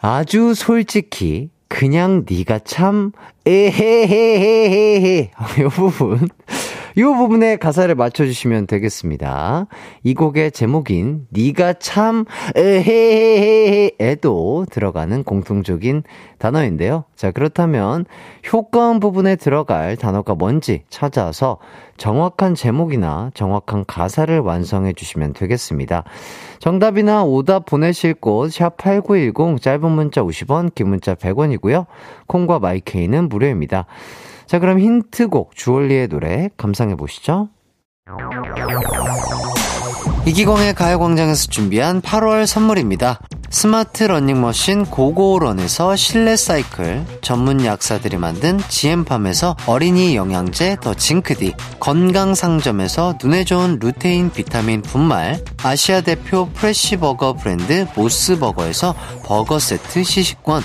[0.00, 3.11] 아주 솔직히 그냥 네가 참
[3.46, 6.28] 에헤헤헤헤헤 이 부분
[6.96, 9.66] 이 부분에 가사를 맞춰주시면 되겠습니다.
[10.03, 12.24] 이 곡의 제목인 네가 참
[12.57, 16.03] 에헤헤헤에도 들어가는 공통적인
[16.38, 17.05] 단어인데요.
[17.14, 18.07] 자 그렇다면
[18.53, 21.59] 효과음 부분에 들어갈 단어가 뭔지 찾아서
[21.96, 26.05] 정확한 제목이나 정확한 가사를 완성해 주시면 되겠습니다.
[26.59, 31.87] 정답이나 오답 보내실 곳 샵 8910 짧은 문자 50원 긴 문자 100원이고요.
[32.26, 33.87] 콩과 마이케이는 무료입니다.
[34.50, 37.50] 자, 그럼 힌트곡 주얼리의 노래 감상해 보시죠.
[40.26, 43.20] 이기광의 가요광장에서 준비한 8월 선물입니다.
[43.48, 53.44] 스마트 러닝머신 고고런에서 실내 사이클, 전문 약사들이 만든 지엠팜에서 어린이 영양제 더 징크디, 건강상점에서 눈에
[53.44, 60.64] 좋은 루테인 비타민 분말, 아시아 대표 프레시버거 브랜드 모스버거에서 버거 세트 시식권,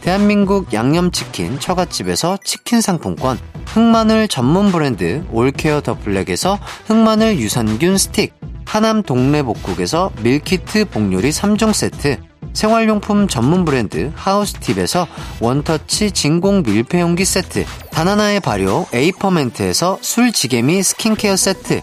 [0.00, 8.34] 대한민국 양념치킨 처갓집에서 치킨 상품권, 흑마늘 전문 브랜드 올케어 더 블랙에서 흑마늘 유산균 스틱,
[8.64, 12.18] 하남 동래복국에서 밀키트 복요리 3종 세트,
[12.52, 15.06] 생활용품 전문 브랜드 하우스팁에서
[15.40, 21.82] 원터치 진공 밀폐용기 세트, 다나나의 발효 에이퍼멘트에서 술지개미 스킨케어 세트,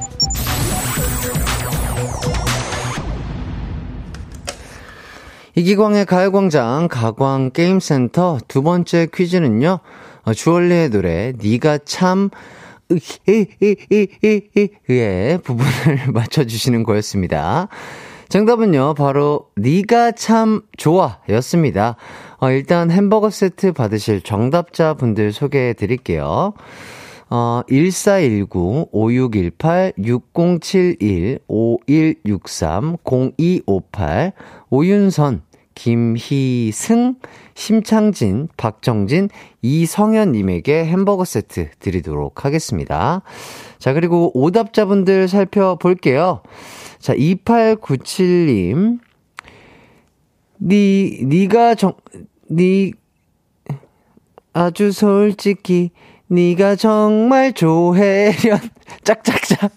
[5.61, 9.77] 이기광의 가요광장 가광 게임센터 두 번째 퀴즈는요.
[10.23, 12.31] 어, 주얼리의 노래 네가 참의
[15.43, 15.67] 부분을
[16.13, 17.67] 맞춰주시는 거였습니다.
[18.27, 21.95] 정답은요, 바로, 네가 참 좋아 였습니다.
[22.39, 26.53] 어, 일단 햄버거 세트 받으실 정답자 분들 소개해 드릴게요.
[27.29, 34.33] 어, 1419, 5618, 6071, 5163, 0258,
[34.71, 35.43] 오윤선,
[35.81, 37.15] 김희승,
[37.55, 39.29] 심창진, 박정진,
[39.63, 43.23] 이성현님에게 햄버거 세트 드리도록 하겠습니다.
[43.79, 46.43] 자, 그리고 오답자분들 살펴볼게요.
[46.99, 48.99] 자, 2897님.
[50.61, 51.93] 니, 니가 정,
[52.51, 52.93] 니,
[54.53, 55.89] 아주 솔직히,
[56.31, 58.59] 니가 정말 조혜련.
[59.03, 59.71] 짝짝짝.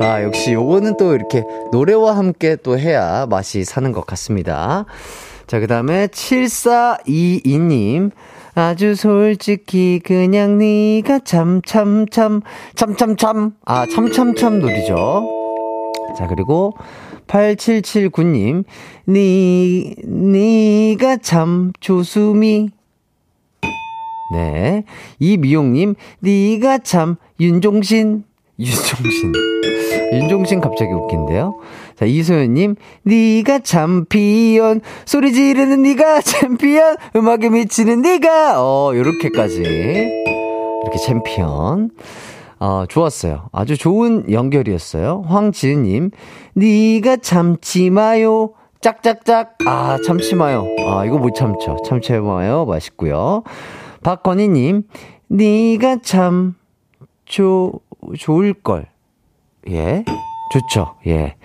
[0.00, 4.86] 아, 역시 요거는 또 이렇게 노래와 함께 또 해야 맛이 사는 것 같습니다.
[5.46, 8.10] 자, 그 다음에 7422님.
[8.54, 12.42] 아주 솔직히 그냥 네가 참 참 참
[12.74, 15.22] 참 참 참 아 참 참참 놀이죠.
[16.18, 16.74] 자 그리고
[17.28, 18.64] 8779님
[19.08, 22.70] 니 니가 참 조수미
[24.32, 24.84] 네.
[25.18, 28.24] 이미용님 니가 참 윤종신.
[28.58, 29.32] 윤종신.
[30.12, 31.58] 윤종신 갑자기 웃긴데요.
[31.96, 34.80] 자 이소연님 니가 챔피언.
[35.04, 36.96] 소리 지르는 니가 챔피언.
[37.16, 38.60] 음악에 미치는 니가.
[38.62, 39.60] 어 요렇게까지.
[39.62, 41.90] 이렇게 챔피언.
[42.58, 43.48] 어 좋았어요.
[43.52, 45.24] 아주 좋은 연결이었어요.
[45.26, 46.10] 황지은님
[46.56, 48.52] 니가 참지 마요.
[48.80, 49.58] 짝짝짝.
[49.66, 50.66] 아 참지 마요.
[50.86, 51.76] 아 이거 못 참죠.
[51.84, 52.64] 참지 마요.
[52.66, 53.42] 맛있고요.
[54.02, 54.82] 박건희님
[55.30, 56.54] 니가 참
[57.24, 57.80] 조,
[58.18, 58.88] 좋을걸
[59.68, 60.04] 예.
[60.50, 60.96] 좋죠.
[61.06, 61.36] 예.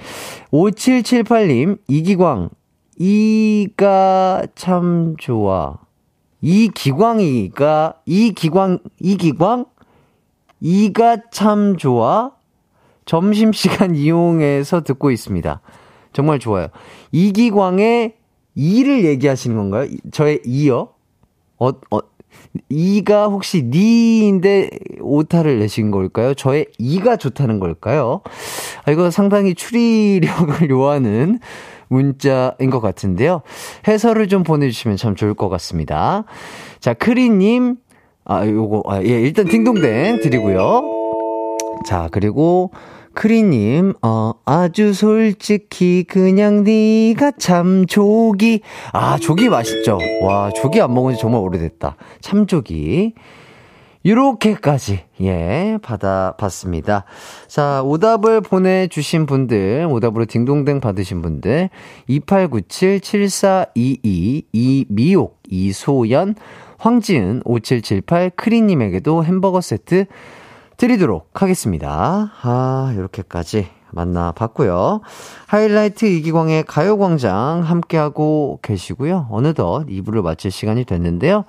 [0.52, 2.50] 5778님, 이기광,
[2.98, 5.78] 이가 참 좋아.
[6.42, 9.66] 이기광이가, 이기광, 이기광?
[10.60, 12.32] 이가 참 좋아?
[13.06, 15.62] 점심시간 이용해서 듣고 있습니다.
[16.14, 16.68] 정말 좋아요.
[17.12, 18.16] 이기광의
[18.56, 19.88] 이를 얘기하시는 건가요?
[20.12, 20.90] 저의 이요?
[21.58, 22.00] 어, 어,
[22.70, 24.70] 이가 혹시 니인데
[25.02, 26.34] 오타를 내신 걸까요?
[26.34, 28.22] 저의 이가 좋다는 걸까요?
[28.86, 31.40] 아, 이거 상당히 추리력을 요하는
[31.88, 33.42] 문자인 것 같은데요.
[33.88, 36.24] 해설을 좀 보내주시면 참 좋을 것 같습니다.
[36.80, 37.78] 자, 크리님,
[38.26, 40.82] 아, 요거, 아, 예, 일단 딩동댕 드리고요.
[41.86, 42.72] 자, 그리고
[43.16, 48.62] 크리님, 어, 아주 솔직히 그냥 네가 참 조기.
[48.92, 49.98] 아, 조기 맛있죠.
[50.22, 51.96] 와, 조기 안 먹은 지 정말 오래됐다.
[52.22, 53.14] 참조기.
[54.06, 57.06] 요렇게까지, 예, 받아봤습니다.
[57.48, 61.72] 자, 오답을 보내주신 분들, 오답으로 딩동댕 받으신 분들,
[62.08, 66.36] 2897-7422, 이미옥, 이소연,
[66.78, 70.06] 황지은, 5778, 크리님에게도 햄버거 세트
[70.78, 72.32] 드리도록 하겠습니다.
[72.42, 75.02] 아, 이렇게까지 만나봤고요.
[75.48, 79.28] 하이라이트 이기광의 가요광장 함께하고 계시고요.
[79.32, 81.46] 어느덧 2부를 마칠 시간이 됐는데요.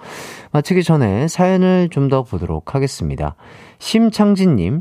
[0.52, 3.34] 마치기 전에 사연을 좀 더 보도록 하겠습니다.
[3.80, 4.80] 심창진님,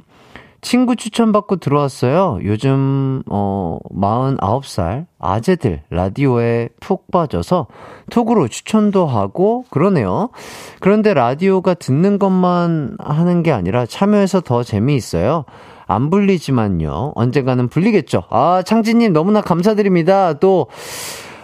[0.65, 2.39] 친구 추천받고 들어왔어요.
[2.43, 7.67] 요즘, 어, 49살 아재들 라디오에 푹 빠져서
[8.09, 10.31] 톡으로 추천도 하고 그러네요.
[10.79, 15.45] 그런데 라디오가 듣는 것만 하는 게 아니라 참여해서 더 재미있어요.
[15.85, 17.11] 안 불리지만요.
[17.13, 18.23] 언젠가는 불리겠죠.
[18.31, 20.33] 아, 창진님 너무나 감사드립니다.
[20.33, 20.65] 또,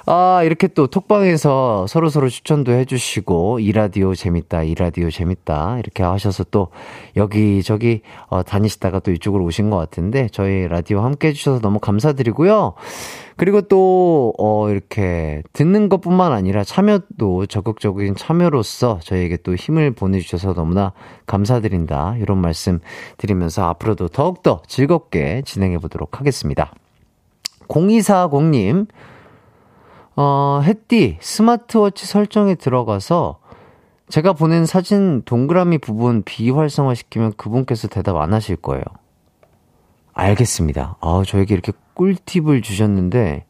[0.05, 6.43] 아, 이렇게 또 톡방에서 서로서로 추천도 해주시고, 이 라디오 재밌다, 이 라디오 재밌다, 이렇게 하셔서
[6.45, 6.69] 또
[7.15, 12.73] 여기저기 어, 다니시다가 또 이쪽으로 오신 것 같은데, 저희 라디오 함께 해주셔서 너무 감사드리고요.
[13.37, 20.53] 그리고 또, 어, 이렇게 듣는 것 뿐만 아니라 참여도 적극적인 참여로서 저희에게 또 힘을 보내주셔서
[20.53, 20.93] 너무나
[21.27, 22.17] 감사드린다.
[22.19, 22.79] 이런 말씀
[23.17, 26.73] 드리면서 앞으로도 더욱더 즐겁게 진행해 보도록 하겠습니다.
[27.67, 28.87] 0240님,
[30.15, 33.39] 어, 햇띠 스마트워치 설정에 들어가서
[34.10, 38.84] 제가 보낸 사진 동그라미 부분 비활성화 시키면 그분께서 대답 안 하실 거예요.
[40.13, 40.97] 알겠습니다.
[41.00, 43.45] 아, 저에게 이렇게 꿀팁을 주셨는데,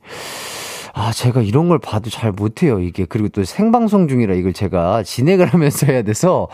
[0.93, 3.06] 아, 제가 이런 걸 봐도 잘 못해요, 이게.
[3.06, 6.47] 그리고 또 생방송 중이라 이걸 제가 진행을 하면서 해야 돼서,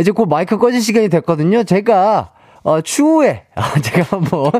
[0.00, 1.64] 이제 곧 마이크 꺼질 시간이 됐거든요.
[1.64, 4.50] 제가, 어, 추후에, 아, 제가 한번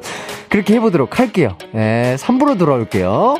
[0.51, 1.57] 그렇게 해보도록 할게요.
[1.73, 3.37] 네, 3부로 돌아올게요.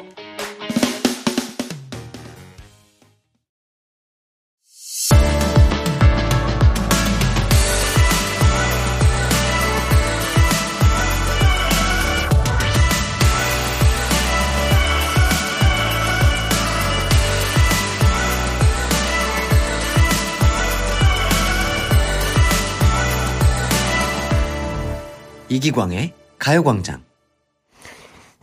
[25.53, 27.03] 이기광의 가요광장.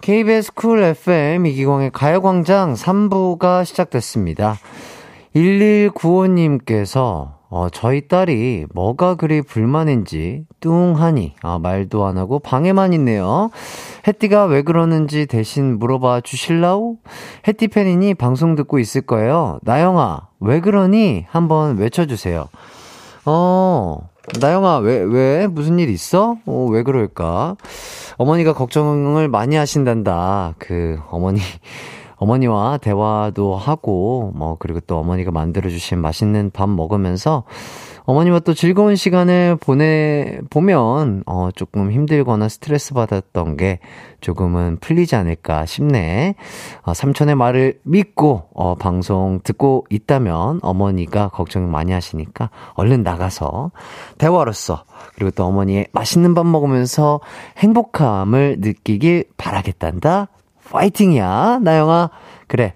[0.02, 4.58] KBS 쿨 FM 이기광의 가요광장 3부가 시작됐습니다.
[5.36, 13.50] 1195님께서, 어, 저희 딸이 뭐가 그리 불만인지 뚱하니, 아, 말도 안 하고 방에만 있네요.
[14.08, 16.98] 혜띠가 왜 그러는지 대신 물어봐 주실라우?
[17.48, 19.58] 혜띠 팬이니 방송 듣고 있을 거예요.
[19.64, 21.26] 나영아, 왜 그러니?
[21.28, 22.50] 한번 외쳐주세요.
[23.26, 25.48] 어, 나영아, 왜, 왜?
[25.48, 26.38] 무슨 일 있어?
[26.46, 27.56] 어, 왜 그럴까?
[28.18, 30.54] 어머니가 걱정을 많이 하신단다.
[30.60, 31.40] 그, 어머니,
[32.18, 37.44] 어머니와 대화도 하고, 뭐, 그리고 또 어머니가 만들어주신 맛있는 밥 먹으면서,
[38.06, 43.80] 어머니와 또 즐거운 시간을 보내, 보면, 어, 조금 힘들거나 스트레스 받았던 게
[44.22, 46.36] 조금은 풀리지 않을까 싶네.
[46.84, 53.72] 어, 삼촌의 말을 믿고, 어, 방송 듣고 있다면 어머니가 걱정 많이 하시니까 얼른 나가서
[54.18, 54.84] 대화로서,
[55.16, 57.20] 그리고 또 어머니의 맛있는 밥 먹으면서
[57.58, 60.28] 행복함을 느끼길 바라겠단다.
[60.72, 62.12] 파이팅이야, 나영아.
[62.50, 62.74] 그래.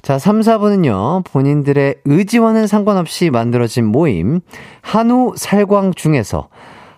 [0.00, 4.40] 자, 3, 4분은요, 본인들의 의지와는 상관없이 만들어진 모임,
[4.80, 6.48] 한우 살광 중에서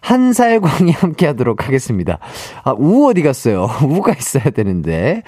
[0.01, 2.19] 한살광이 함께 하도록 하겠습니다.
[2.65, 3.69] 아, 우 어디 갔어요?
[3.85, 5.23] 우가 있어야 되는데.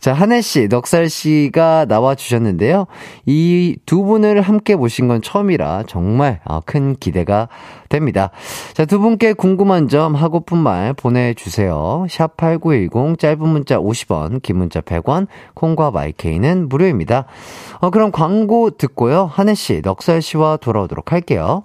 [0.00, 2.86] 자, 한혜씨, 넉살씨가 나와주셨는데요.
[3.26, 7.48] 이 두 분을 함께 모신 건 처음이라 정말 아, 큰 기대가
[7.88, 8.30] 됩니다.
[8.72, 12.06] 자, 두 분께 궁금한 점 하고픈 말 보내주세요.
[12.08, 17.26] 샵8910, 짧은 문자 50원, 긴 문자 100원, 콩과 마이케이는 무료입니다.
[17.80, 19.26] 어, 그럼 광고 듣고요.
[19.26, 21.64] 한혜씨, 넉살씨와 돌아오도록 할게요.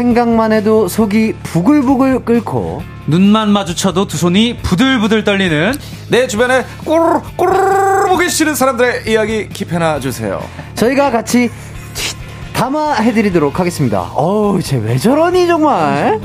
[0.00, 5.72] 생각만 해도 속이 부글부글 끓고 눈만 마주쳐도 두 손이 부들부들 떨리는
[6.10, 10.42] 내 주변에 꼬르르 꼬르르 보기 싫은 사람들의 이야기 킵해놔 주세요.
[10.74, 11.48] 저희가 같이
[11.94, 12.16] tweet
[12.52, 14.02] 담아 해드리도록 하겠습니다.
[14.14, 16.20] 어우, 쟤 왜 저러니 정말?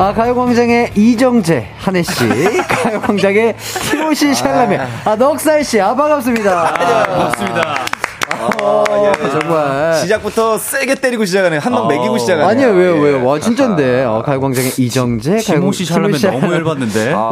[0.00, 2.10] 아, 가요광장의 이정재, 한혜씨,
[2.66, 3.54] 가요광장의
[3.90, 6.74] 티모시 샬라메, 아, 넉살씨, 아, 반갑습니다.
[7.04, 7.74] 반갑습니다.
[8.40, 8.84] 어,
[9.38, 9.79] 정말.
[10.02, 11.58] 시작부터 세게 때리고 시작하네.
[11.58, 12.48] 한방 매기고 시작하네.
[12.48, 13.24] 아니요, 왜요, 왜요.
[13.26, 14.04] 와, 진짠데.
[14.04, 17.12] 어, 가요광장의 이정재, 티모시 샬라면 티모시 너무 열받는데.
[17.14, 17.28] 어,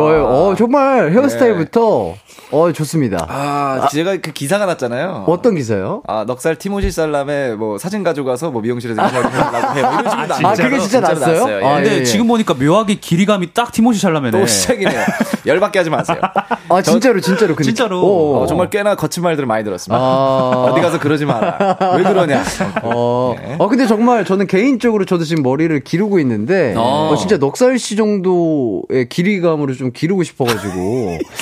[0.50, 2.14] 어, 정말 헤어스타일부터,
[2.50, 3.26] 어, 좋습니다.
[3.28, 5.24] 아, 제가 그 기사가 났잖아요.
[5.26, 6.02] 어떤 기사요?
[6.06, 9.36] 아, 넉살 티모시 살람의 뭐 사진 가져가서 뭐 미용실에서 인사하려고
[9.76, 9.82] 해.
[9.82, 11.60] 뭐 이런 식으로 아, 그게 진짜 진짜로 났어요?
[11.60, 11.66] 예.
[11.66, 12.04] 아, 근데 예, 예.
[12.04, 14.38] 지금 보니까 묘하게 길이감이 딱 티모시 샬라면에.
[14.38, 15.00] 또 시작이네요.
[15.46, 16.18] 열받게 하지 마세요.
[16.70, 17.54] 아, 진짜로, 진짜로.
[17.54, 18.02] 근데, 진짜로.
[18.02, 19.98] 오, 어, 정말 꽤나 거친 말들을 많이 들었습니다.
[20.02, 20.68] 아.
[20.70, 21.76] 어디 가서 그러지 마라.
[21.96, 22.42] 왜 그러냐.
[22.82, 27.10] 어, 어, 근데 정말 저는 개인적으로 저도 지금 머리를 기르고 있는데, 어.
[27.12, 31.18] 어, 진짜 넉살 씨 정도의 길이감으로 좀 기르고 싶어가지고.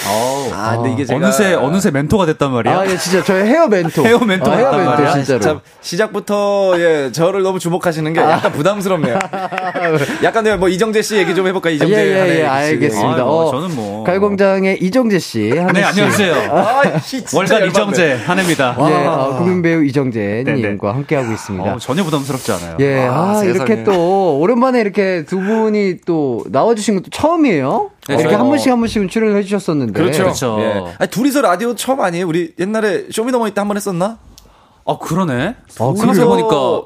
[0.52, 2.78] 아, 근데 이게 제가 어느새 어느새 멘토가 됐단 말이야.
[2.78, 4.04] 아, 예, 진짜 저의 헤어 멘토.
[4.04, 5.12] 헤어 멘토 아, 헤어 멘토, 말이야.
[5.12, 5.40] 진짜로.
[5.40, 9.18] 자, 시작부터 예 저를 너무 주목하시는 게 약간 부담스럽네요.
[10.22, 13.22] 약간 내가 뭐 이정재 씨 얘기 좀 해볼까 예, 이정재 예, 한해 예, 얘기 알겠습니다.
[13.22, 14.04] 아, 뭐, 어, 저는 뭐.
[14.04, 15.38] 가요광장의 이정재 씨.
[15.50, 15.84] 네, 씨.
[15.84, 16.34] 안녕하세요.
[16.52, 16.82] 아,
[17.34, 17.66] 월간.
[17.68, 18.76] 이정재 한해입니다.
[18.78, 20.68] 예, 어, 국민 배우 이정재 네네.
[20.68, 21.74] 님과 함께 하고 있습니다.
[21.74, 22.76] 어, 전혀 부담스럽지 않아요.
[22.80, 23.44] 예, 아, 아.
[23.44, 27.90] 이렇게 또, 오랜만에 이렇게 두 분이 또 나와주신 것도 처음이에요?
[28.08, 29.92] 네, 이렇게 저희 한 뭐- 번씩 한 번씩은 출연을 해주셨었는데.
[29.92, 30.22] 그렇죠.
[30.24, 30.56] 그렇죠.
[30.60, 30.84] 예.
[30.98, 32.26] 아니, 둘이서 라디오 처음 아니에요?
[32.26, 34.18] 우리 옛날에 쇼미더머니 때 한 번 했었나?
[34.84, 35.56] 아 그러네.
[35.80, 36.82] 아, 생각해보니까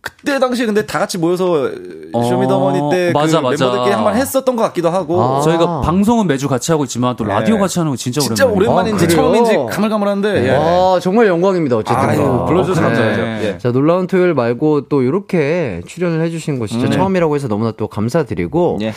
[0.00, 1.70] 그때 당시 근데 다 같이 모여서
[2.12, 3.64] 어, 쇼미더머니 때 맞아, 그 맞아.
[3.64, 5.22] 멤버들끼리 한 번 했었던 것 같기도 하고.
[5.22, 5.40] 아.
[5.40, 7.58] 저희가 방송은 매주 같이 하고 있지만 또 라디오 예.
[7.60, 8.70] 같이 하는 거 진짜, 진짜 오랜만이에요.
[8.70, 9.08] 오랜만인지 아?
[9.08, 10.46] 처음인지 가물가물한데.
[10.48, 10.56] 예.
[10.56, 11.76] 와, 정말 영광입니다.
[11.76, 11.96] 어쨌든.
[12.04, 12.44] 아유, 간.
[12.46, 12.86] 불러주셔서 네.
[12.88, 13.22] 감사하죠.
[13.46, 13.58] 예.
[13.58, 16.66] 자, 놀라운 토요일 말고 또 이렇게 출연을 해주신 거 음.
[16.66, 18.78] 진짜 처음이라고 해서 너무나 또 감사드리고.
[18.82, 18.92] 예.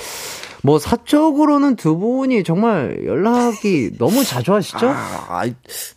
[0.63, 4.89] 뭐 사적으로는 두 분이 정말 연락이 너무 자주 하시죠?
[4.93, 5.43] 아,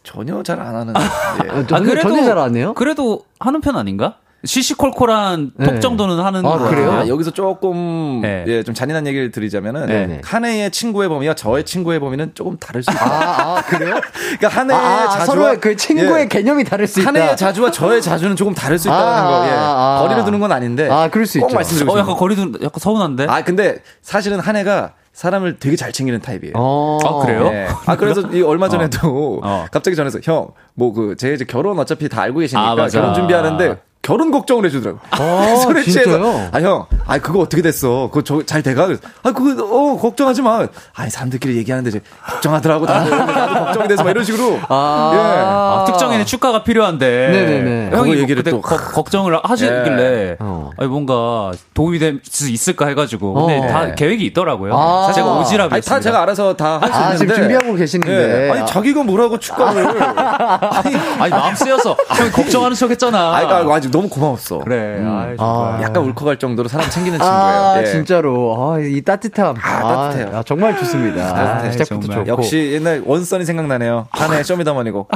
[0.02, 0.94] 전혀 잘 안 하는.
[0.96, 1.48] 예.
[1.50, 2.74] 아, 전혀, 전혀 잘 안 해요?
[2.74, 4.18] 그래도 하는 편 아닌가?
[4.44, 5.66] 시시콜콜한 네.
[5.66, 6.92] 톡 정도는 하는 아, 거 그래요?
[6.92, 8.44] 아, 여기서 조금 네.
[8.46, 10.20] 예, 좀 잔인한 얘기를 드리자면은 네네.
[10.24, 13.04] 한해의 친구의 범위와 저의 친구의 범위는 조금 다를 수 있다.
[13.04, 13.94] 아, 아, 그래요?
[14.38, 17.08] 그러니까 한해의 아, 아, 자주와 서로의 그 친구의 예, 개념이 다를 수 있다.
[17.08, 19.46] 한해의 자주와 저의 자주는 조금 다를 수 있다는 아, 거.
[19.46, 19.50] 예.
[19.50, 20.02] 아, 아.
[20.02, 20.88] 거리를 두는 건 아닌데.
[20.90, 21.54] 아, 그럴 수꼭 있죠.
[21.56, 21.98] 말씀드리고 어.
[21.98, 23.26] 약간 거리도 약간 서운한데?
[23.28, 26.54] 아, 근데 사실은 한해가 사람을 되게 잘 챙기는 타입이에요.
[26.56, 26.98] 어.
[27.04, 27.46] 아, 그래요?
[27.52, 27.66] 예.
[27.84, 29.66] 아 그래서 이 얼마 전에도 어.
[29.70, 32.86] 갑자기 전해서 형 뭐 그 제 이제 결혼 어차피 다 알고 계시니까 아.
[32.88, 34.98] 결혼 준비하는데 결혼 걱정을 해주더라고.
[35.10, 36.48] 아, 소리 진짜요?
[36.52, 38.08] 아 형, 아 그거 어떻게 됐어?
[38.10, 38.88] 그거 저, 잘 돼가?
[39.22, 40.66] 아 그거 어 걱정하지 마.
[40.94, 44.58] 아니 사람들끼리 얘기하는데 이제 걱정하더라고 나도, 나도 걱정이 돼서 막 이런 식으로.
[44.68, 47.06] 아, 특정인의 축가가 필요한데.
[47.30, 47.90] 네네네.
[47.96, 50.70] 형이 그거 얘기를 또- 거- 걱정을 하시길래 어.
[50.78, 53.34] 아니, 뭔가 도움이 될 수 있을까 해가지고.
[53.34, 53.66] 근데 어.
[53.68, 54.74] 다 계획이 있더라고요.
[54.76, 55.06] 아.
[55.08, 55.42] 사실 제가 예.
[55.42, 57.18] 오지랖이 아니, 다 제가 알아서 다 할 수 아, 있는데.
[57.18, 58.46] 지금 준비하고 계시는데.
[58.46, 58.50] 예.
[58.50, 59.86] 아니 자기가 뭐라고 축가를.
[60.02, 63.34] 아니 아니 마음 쓰여서 형이 걱정하는 척 했잖아.
[63.34, 64.58] 아니, 그러니까 아직 너무 고마웠어.
[64.58, 65.02] 그래.
[65.04, 65.82] 아이, 정말.
[65.82, 67.38] 약간 울컥할 정도로 사람 챙기는 친구예요.
[67.40, 67.86] 아, 예.
[67.86, 68.72] 진짜로.
[68.74, 69.56] 아, 이 따뜻함.
[69.62, 70.36] 아, 따뜻해요.
[70.38, 71.32] 아, 정말 좋습니다.
[71.34, 72.24] 따뜻해, 시작부터 정말.
[72.26, 72.28] 좋고.
[72.42, 74.06] 역시 옛날 원썬이 생각나네요.
[74.10, 75.08] 한해 쇼미더머니고.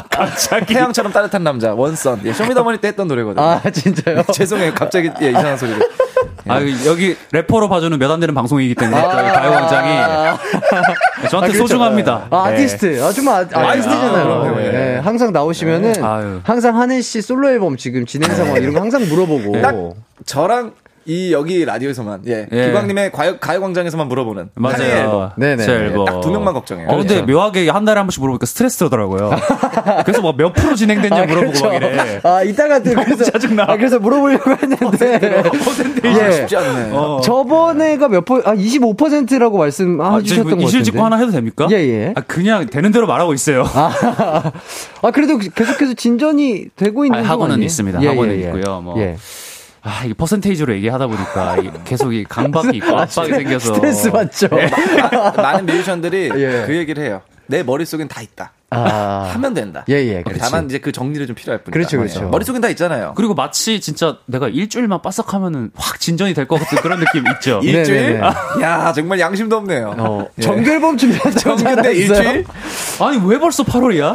[0.66, 2.20] 태양처럼 따뜻한 남자 원썬.
[2.24, 3.44] 예, 쇼미더머니 때 했던 노래거든요.
[3.44, 4.22] 아, 진짜요?
[4.32, 4.74] 죄송해요.
[4.74, 5.80] 갑자기 예, 이상한 소리를.
[6.48, 9.88] 아, 여기 래퍼로 봐주는 몇 안 되는 방송이기 때문에 또 가요광장이
[11.30, 11.58] 저한테 아, 그렇죠.
[11.58, 12.26] 소중합니다.
[12.30, 12.54] 아, 네.
[12.54, 13.02] 아티스트.
[13.02, 14.32] 아, 정말 아, 아티스트잖아요.
[14.32, 14.50] 아.
[14.56, 14.64] 네,
[14.96, 14.98] 예.
[14.98, 15.94] 항상 나오시면은.
[16.44, 19.60] 항상 한혜 씨 솔로 앨범 지금 진행 상황 이런 거 항상 물어보고.
[19.62, 19.74] 딱
[20.26, 20.72] 저랑
[21.06, 22.66] 이 여기 라디오에서만 예, 예.
[22.66, 24.74] 기광님의 가요, 가요광장에서만 물어보는 맞아요.
[24.74, 25.30] 한해의 앨범.
[25.36, 25.64] 네네.
[25.64, 26.04] 제 앨범.
[26.06, 26.88] 딱두 명만 걱정해요.
[26.88, 27.32] 어, 근데 그렇죠.
[27.32, 29.30] 묘하게 한 달에 한 번씩 물어보니까 스트레스더라고요.
[30.06, 32.20] 그래서 막 몇 프로 진행됐냐 물어보고 막 이래.
[32.24, 33.64] 아, 이따가 또 그래서, 짜증나.
[33.68, 35.20] 아, 그래서 물어보려고 했는데.
[36.04, 36.32] 예.
[36.32, 36.90] 쉽지 않네.
[36.92, 37.20] 어.
[37.22, 40.64] 저번에가 몇 퍼, 아, 25%라고 말씀, 아, 아, 해주셨던 것 같은데.
[40.66, 41.68] 이실직고 하나 해도 됩니까?
[41.70, 42.12] 예, 예.
[42.16, 43.64] 아, 그냥 되는 대로 말하고 있어요.
[43.74, 44.52] 아,
[45.02, 47.66] 아, 그래도 계속해서 진전이 되고 있는 아, 거 학원은 아니에요?
[47.66, 48.02] 있습니다.
[48.02, 48.46] 예, 학원은 예, 예.
[48.46, 48.80] 있고요.
[48.80, 48.94] 뭐.
[49.84, 49.88] 예.
[49.88, 53.72] 아, 이게 퍼센테이지로 얘기하다 보니까 이- 계속 이 강박이 있고 압박이 생겨서.
[53.72, 54.48] 아, 스트레스 받죠.
[55.36, 56.64] 많은 뮤지션들이 예.
[56.66, 57.20] 그 얘기를 해요.
[57.46, 58.52] 내 머릿속엔 다 있다.
[58.70, 59.30] 아.
[59.34, 59.84] 하면 된다.
[59.88, 60.40] 예, 예, 그렇지.
[60.40, 61.72] 다만 이제 그 정리를 좀 필요할 뿐이다.
[61.72, 62.28] 그렇죠, 그렇죠.
[62.28, 63.12] 머릿속엔 다 있잖아요.
[63.16, 67.60] 그리고 마치 진짜 내가 일주일만 빠삭하면은 확 진전이 될 것 같은 그런 느낌 있죠.
[67.62, 68.20] 네, 일주일?
[68.20, 68.20] 네,
[68.62, 69.94] 야, 정말 양심도 없네요.
[69.98, 70.42] 어, 예.
[70.42, 72.44] 정결범 준비하자고 정근데 일주일?
[73.00, 74.14] 아니, 왜 벌써 8월이야?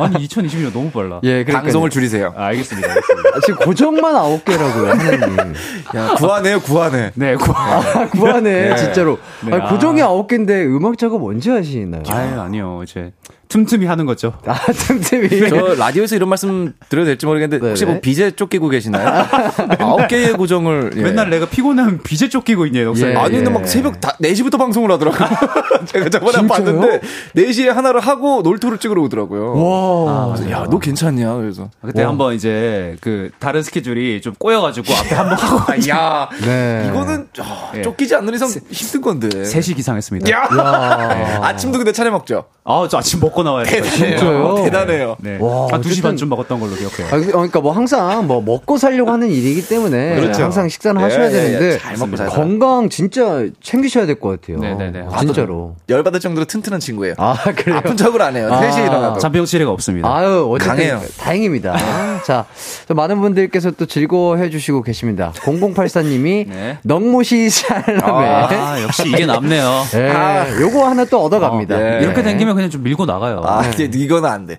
[0.00, 1.20] 아니, 2020년 너무 빨라.
[1.24, 2.34] 예, 그러니까 방송을 줄이세요.
[2.36, 2.88] 아, 알겠습니다.
[2.88, 3.30] 알겠습니다.
[3.34, 5.54] 아, 지금 고정만 아홉 개라고요, 하나님.
[5.96, 7.12] 야, 구하네요, 구하네.
[7.14, 7.52] 네, 고...
[7.54, 9.18] 아, 구하네, 진짜로.
[9.44, 9.68] 네, 아니, 아.
[9.68, 12.02] 고정이 아홉 개인데 음악 작업 언제 하시나요?
[12.08, 12.82] 아유, 아니요.
[12.84, 13.12] 이제
[13.50, 14.32] 틈틈이 하는 거죠.
[14.46, 15.48] 아, 틈틈이.
[15.50, 17.92] 저 라디오에서 이런 말씀 드려도 될지 모르겠는데 혹시 네네.
[17.94, 19.26] 뭐 비제 쫓기고 계시나요?
[19.80, 21.02] 아홉 개의 고정을 예.
[21.02, 23.10] 맨날 내가 피곤하면 비제 쫓기고 있냐, 녹색.
[23.10, 23.16] 예.
[23.16, 25.28] 아니 근데 막 새벽 다 4시부터 방송을 하더라고요.
[25.86, 26.48] 제가 저번에 진짜요?
[26.48, 27.00] 봤는데
[27.36, 29.60] 4시에 하나를 하고 놀토를 찍으러 오더라고요.
[29.60, 30.26] 와.
[30.32, 31.34] 그래서 야, 너 괜찮냐?
[31.34, 36.28] 그래서 그때 한번 이제 그 다른 스케줄이 좀 꼬여 가지고 앞에 한번 하고 아, 야,
[36.44, 36.86] 네.
[36.88, 37.82] 이거는 아, 예.
[37.82, 39.28] 쫓기지 않는 이상 힘든 건데.
[39.28, 40.30] 3시 기상했습니다.
[40.30, 41.40] 야!
[41.42, 42.44] 아침도 근데 차려 먹죠.
[42.64, 43.82] 아, 저 아침 먹고 나와야 돼요.
[43.82, 44.62] 진짜요?
[44.64, 45.16] 대단해요.
[45.20, 45.38] 네.
[45.40, 47.06] 와, 한 2시 어쨌든- 반쯤 먹었던 걸로 기억해요.
[47.08, 50.42] 아, 그- 어, 그러니까 뭐 항상 뭐 먹고 살려고 하는 일이기 때문에 그렇죠.
[50.44, 51.30] 항상 식사는 예, 하셔야 예, 예.
[51.30, 52.28] 되는데 잘 먹고 잘.
[52.28, 54.58] 건강 진짜 챙기셔야 될 것 같아요.
[54.60, 55.06] 네네네.
[55.10, 55.76] 아, 진짜로.
[55.88, 57.14] 열받을 정도로 튼튼한 친구예요.
[57.18, 57.76] 아, 그래요?
[57.78, 58.48] 아픈 척을 안 해요.
[58.52, 58.60] 아.
[58.60, 59.18] 3시에 일어나도.
[59.18, 60.14] 잔병 치레가 없습니다.
[60.14, 61.00] 아유, 어쨌든 강해요.
[61.18, 61.76] 다행입니다.
[62.26, 62.44] 자,
[62.88, 65.32] 또 많은 분들께서 또 즐거워해 주시고 계십니다.
[65.36, 66.78] 0084님이 네.
[66.82, 68.00] 넉모시 샬라메.
[68.02, 69.82] 아, 역시 이게 남네요.
[69.94, 71.76] 예, 요거 하나 또 얻어갑니다.
[71.76, 71.98] 어, 예.
[72.02, 73.29] 이렇게 댕기면 그냥 좀 밀고 나가요.
[73.44, 74.58] 아, 이게 이거는 안 돼.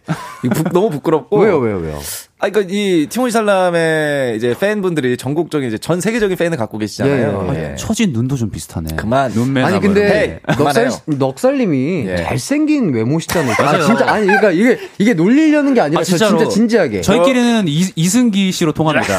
[0.71, 1.37] 너무 부끄럽고.
[1.41, 1.99] 왜요, 왜요, 왜요?
[2.43, 7.49] 아, 그러니까 이 티모시 살람의 이제 팬분들이 전국적인 이제 전 세계적인 팬을 갖고 계시잖아요.
[7.53, 7.71] 예, 예.
[7.71, 7.75] 예.
[7.75, 8.95] 처진 눈도 좀 비슷하네.
[8.95, 9.31] 그만.
[9.31, 10.89] 눈매 아니 근데 헤이, 넉살.
[11.05, 12.15] 넉살님이 예.
[12.23, 13.53] 잘생긴 외모시잖아요.
[13.59, 13.83] 아 맞아요.
[13.83, 16.03] 진짜 아니 그러니까 이게 이게 놀리려는 게 아니라 아.
[16.03, 17.01] 진짜 진지하게.
[17.01, 19.13] 저희끼리는 이, 이승기 씨로 통합니다.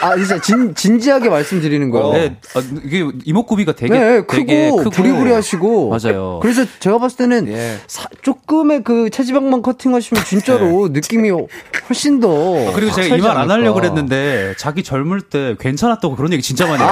[0.00, 2.12] 아, 아 진짜 진 진지하게 말씀드리는 거예요.
[2.12, 6.38] 네, 아, 이게 이목구비가 되게 네, 되게 크고 부리부리하시고 맞아요.
[6.42, 7.76] 그래서 제가 봤을 때는 예.
[7.88, 11.30] 사- 조금의 그 체지방만 커팅하시면 진짜로 느낌이
[11.88, 16.42] 훨씬 더 그리고 제가 이 말 안 하려고 그랬는데 자기 젊을 때 괜찮았다고 그런 얘기
[16.42, 16.90] 진짜 많이 해요.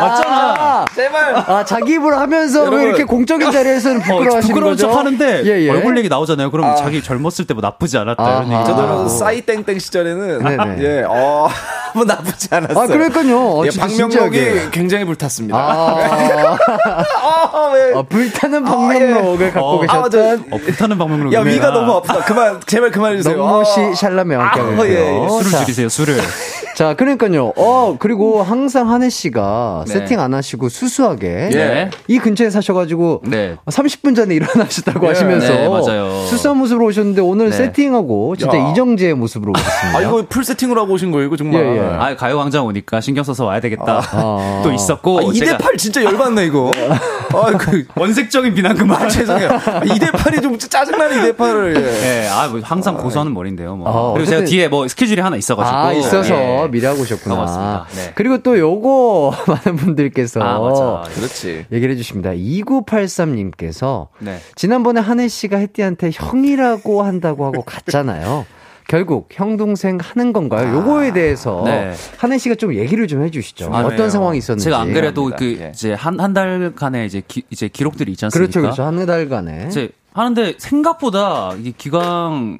[0.00, 0.84] 맞잖 아.
[0.94, 1.34] 제발.
[1.36, 2.82] 아 자기 입으로 하면서 왜 여러분.
[2.82, 4.88] 이렇게 공적인 자리에서는 어, 부끄러워하시는 부끄러운 거죠?
[4.90, 5.70] 척 하는데 예, 예.
[5.70, 6.50] 얼굴 얘기 나오잖아요.
[6.50, 6.74] 그럼 아.
[6.76, 8.44] 자기 젊었을 때 뭐 나쁘지 않았다 아하.
[8.44, 8.64] 이런 얘기.
[8.66, 9.08] 저도 아.
[9.08, 10.76] 싸이 땡땡 시절에는 네네.
[10.82, 11.48] 예, 어,
[11.94, 12.78] 뭐 나쁘지 않았어요.
[12.78, 13.38] 아 그러니까요.
[13.38, 14.70] 어, 예, 진짜 박명록이.
[14.70, 15.56] 굉장히 불탔습니다.
[15.58, 16.58] 아,
[17.52, 17.92] 아, 왜?
[17.96, 21.32] 아, 불타는 방명록을 갖고 어, 아, 계셨던 어, 불타는 방명록.
[21.32, 22.24] 야, 위가 너무 아프다.
[22.24, 23.36] 그만, 제발 그만해주세요.
[23.36, 23.94] 넉모시 아.
[23.94, 24.52] 샬라메 아,
[24.84, 24.90] 예,
[25.24, 25.28] 예.
[25.28, 26.18] 술을 자, 줄이세요, 술을.
[26.78, 27.54] 자, 그러니까요.
[27.56, 29.94] 어, 그리고 항상 한해 씨가 네.
[29.94, 31.90] 세팅 안 하시고 수수하게 예.
[32.06, 33.56] 이 근처에 사셔가지고 네.
[33.66, 35.08] 30분 전에 일어나셨다고 예.
[35.08, 36.24] 하시면서 네, 맞아요.
[36.26, 37.56] 수수한 모습으로 오셨는데 오늘 네.
[37.56, 38.70] 세팅하고 진짜 야.
[38.70, 39.98] 이정재의 모습으로 오셨습니다.
[39.98, 41.64] 아, 이거 풀 세팅으로 하고 오신 거예요, 이거 정말.
[41.64, 41.80] 예, 예.
[41.80, 44.00] 아, 가요광장 오니까 신경 써서 와야 되겠다.
[44.12, 44.60] 아.
[44.62, 45.18] 또 있었고.
[45.18, 46.70] 아, 2대 8 진짜 열받네, 이거.
[47.34, 49.02] 아, 그, 원색적인 비난 그만.
[49.02, 49.48] 아, 죄송해요.
[49.48, 51.76] 2대 8이 좀 짜증나는 2대 8을.
[51.76, 51.80] 예.
[51.80, 53.88] 네, 아, 뭐 항상 고소하는 머리인데요, 뭐.
[53.88, 55.76] 아, 그리고 제가 어쨌든- 뒤에 뭐 스케줄이 하나 있어가지고.
[55.76, 56.68] 아, 있어서 예.
[56.70, 57.34] 미리 하고 오셨구나.
[57.34, 57.86] 고맙습니다.
[57.96, 58.12] 네.
[58.14, 61.10] 그리고 또 요거 많은 분들께서 아, 맞아.
[61.14, 61.66] 그렇지.
[61.72, 62.30] 얘기를 해주십니다.
[62.30, 64.38] 2983님께서 네.
[64.54, 68.46] 지난번에 한혜 씨가 혜띠한테 형이라고 한다고 하고 갔잖아요.
[68.88, 70.74] 결국 형 동생 하는 건가요?
[70.78, 71.92] 요거에 대해서 네.
[72.16, 73.66] 한혜 씨가 좀 얘기를 좀 해주시죠.
[73.66, 73.86] 중요해요.
[73.86, 74.64] 어떤 상황이 있었는지.
[74.64, 75.58] 제가 안 그래도 그.
[75.60, 75.70] 예.
[75.74, 78.50] 이제 한 한 달간의 이제 기, 이제 기록들이 있지 않습니까?
[78.50, 78.82] 그렇죠, 그렇죠.
[78.84, 79.66] 한 달간에.
[79.68, 82.58] 이제 하는데 생각보다 이 기광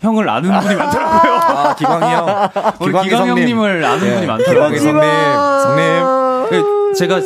[0.00, 1.30] 형을 아는 분이 많더라고요.
[1.30, 2.48] 아, 기광이 형.
[2.86, 3.38] 기광이 기광 성님.
[3.42, 4.78] 형님을 아는 예, 분이 많더라고요.
[4.78, 5.02] 기광이 성님.
[5.62, 6.48] 성님.
[6.48, 7.20] 그 제가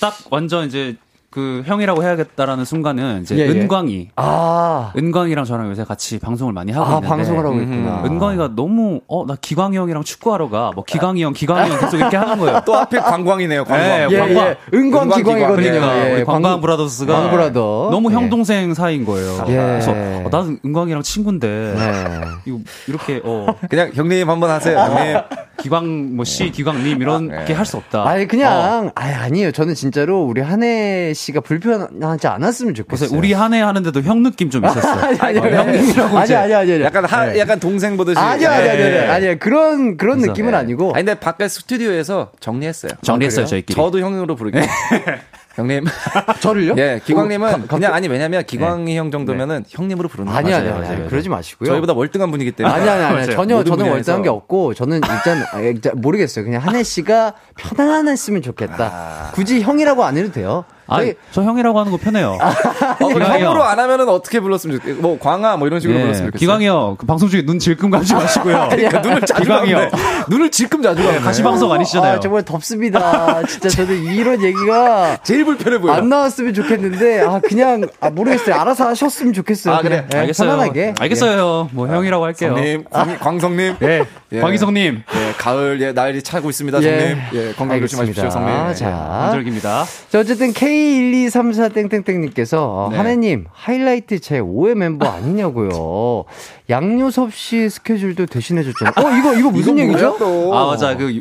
[0.00, 0.96] 딱 완전 이제
[1.36, 3.48] 그 형이라고 해야겠다라는 순간은 이제 예, 예.
[3.50, 8.02] 은광이 아, 은광이랑 저랑 요새 같이 방송을 많이 하고 아 있는데 방송을 하고 있구나.
[8.06, 10.70] 은광이가 너무 어 나 기광이 형이랑 축구하러 가.
[10.74, 12.60] 뭐 기광이 형, 기광이 형 계속 이렇게 하는 거예요.
[12.64, 13.64] 또 앞에 관광이네요.
[13.64, 13.86] 관광.
[13.86, 14.46] 예, 예, 관광.
[14.46, 14.56] 예.
[14.72, 15.56] 은광 은광 기광이거든요.
[15.56, 17.88] 그러니까 예, 관광 광- brothers가 광 brother.
[17.90, 18.28] 너무 형 예.
[18.30, 19.44] 동생 사이인 거예요.
[19.48, 19.56] 예.
[19.56, 22.04] 그래서 어, 나는 은광이랑 친구인데 네.
[22.46, 22.58] 이거
[22.88, 24.78] 이렇게 어 그냥 형님 한번 하세요.
[24.78, 25.16] 형님.
[25.62, 28.08] 기광 뭐씨 기광님 이렇게 할수 없다.
[28.08, 28.26] 아니 어.
[28.26, 29.52] 그냥 아니 아니에요.
[29.52, 33.16] 저는 진짜로 우리 한혜 씨가 불편하지 않았으면 좋겠어요.
[33.16, 35.00] 우리 한해 하는데도 형 느낌 좀 있었어요.
[35.04, 37.38] 아니 아니 어, 아니 형님이라고 아니 이제 아니 아니 아니 약간 하, 네.
[37.38, 38.18] 약간 동생 보듯이.
[38.18, 38.98] 아니요 아니 아니 아니 예.
[39.06, 40.56] 아니 그런 그런 그래서, 느낌은 예.
[40.56, 42.92] 아니고 아니, 근데 바깥 스튜디오에서 정리했어요.
[43.02, 43.48] 정리했어요 아?
[43.48, 43.76] 저희끼리.
[43.76, 44.62] 저도 형으로 부르게.
[45.56, 45.84] 형님.
[46.40, 46.74] 저를요?
[46.76, 50.56] 예, 기광님은 어, 가- 그냥 아니 왜냐면 기광이 형 정도면은 형님으로 부르는 아니 거예요.
[50.58, 51.08] 아니 맞아요, 아니 맞아요.
[51.08, 51.68] 그러지 마시고요.
[51.70, 52.74] 저희보다 월등한 분이기 때문에.
[52.74, 53.30] 아니 아니 아니 맞아요.
[53.36, 53.88] 전혀 저는.
[53.90, 56.44] 월등한 게 없고 저는 일단 아, 일단 모르겠어요.
[56.44, 59.30] 그냥 한혜 씨가 편안했으면 좋겠다.
[59.34, 60.64] 굳이 형이라고 안 해도 돼요.
[60.88, 62.38] 아, 저희- 저 형이라고 하는 거 편해요.
[62.40, 63.68] 어, 그럼 기광이 형으로 형.
[63.68, 65.00] 안 하면은 어떻게 불렀으면 좋겠어요?
[65.02, 66.38] 뭐 광아 뭐 이런 식으로 예, 불렀으면 좋겠어요.
[66.38, 68.68] 기광이 형, 그 방송 중에 눈 질끔 감지 마시고요.
[68.70, 69.50] 그러니까 눈을 자주.
[69.50, 69.90] 형.
[70.28, 71.20] 눈을 질끔 자주 감네.
[71.20, 72.14] 가시방석 아니시잖아요.
[72.16, 73.42] 아, 정말 덥습니다.
[73.46, 75.92] 진짜 저는 이런 얘기가 제일 불편해 보여.
[75.92, 78.54] 안 나왔으면 좋겠는데 아 그냥 아 모르겠어요.
[78.54, 79.74] 알아서 하셨으면 좋겠어요.
[79.74, 80.06] 아, 그래.
[80.14, 80.48] 예, 알겠어요.
[80.50, 80.94] 편안하게.
[80.98, 81.68] 알겠어요.
[81.72, 82.54] 뭐 형이라고 할게요.
[82.54, 83.76] 성님, 광- 광성님.
[83.82, 84.40] 예, 예.
[84.40, 85.02] 광희성님.
[85.14, 86.98] 예, 가을 예, 날이 차고 있습니다, 예.
[87.00, 87.18] 성님.
[87.34, 88.30] 예, 건강 조심하십시오.
[88.30, 88.54] 성님.
[88.70, 88.74] 예.
[88.74, 89.84] 자, 한절기입니다.
[90.10, 92.96] 자, 어쨌든 K1234땡땡땡님께서 어, 네.
[92.96, 96.24] 하느님 하이라이트 제 5회 멤버 아니냐고요.
[96.70, 98.94] 양요섭 씨 스케줄도 대신해줬잖아요.
[98.96, 100.16] 어 이거 이거 무슨 이거 얘기죠?
[100.18, 100.54] 또?
[100.56, 100.96] 아, 맞아.
[100.96, 101.20] 그 요-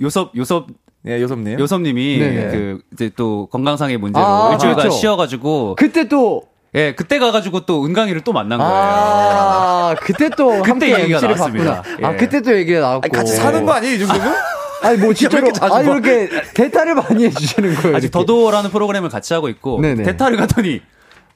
[0.00, 0.66] 요섭, 요섭,
[1.06, 1.58] 예, 요섭님.
[1.58, 2.50] 요섭님이 네네.
[2.50, 4.96] 그 이제 또 건강상의 문제로 아, 일주일간 그렇죠.
[4.96, 6.42] 쉬어가지고 그때 또
[6.74, 8.72] 예, 그때 가가지고 또 은강이를 또 만난 거예요.
[8.74, 11.82] 아, 그때 또 그때 함께 얘기가 MC를 나왔습니다.
[11.82, 12.08] 봤구나.
[12.08, 12.16] 아, 예.
[12.16, 13.00] 그때 또 얘기가 나왔고.
[13.04, 14.34] 아니, 같이 사는 거 아니에요, 이 정도면?
[14.82, 15.44] 아니, 뭐, 진짜로.
[15.46, 15.92] 이렇게 자주 아니, 봐?
[15.94, 17.96] 이렇게 대타를 많이 해주시는 거예요.
[17.96, 18.10] 아직.
[18.10, 20.02] 더도어라는 프로그램을 같이 하고 있고 네네.
[20.04, 20.80] 대타를 갔더니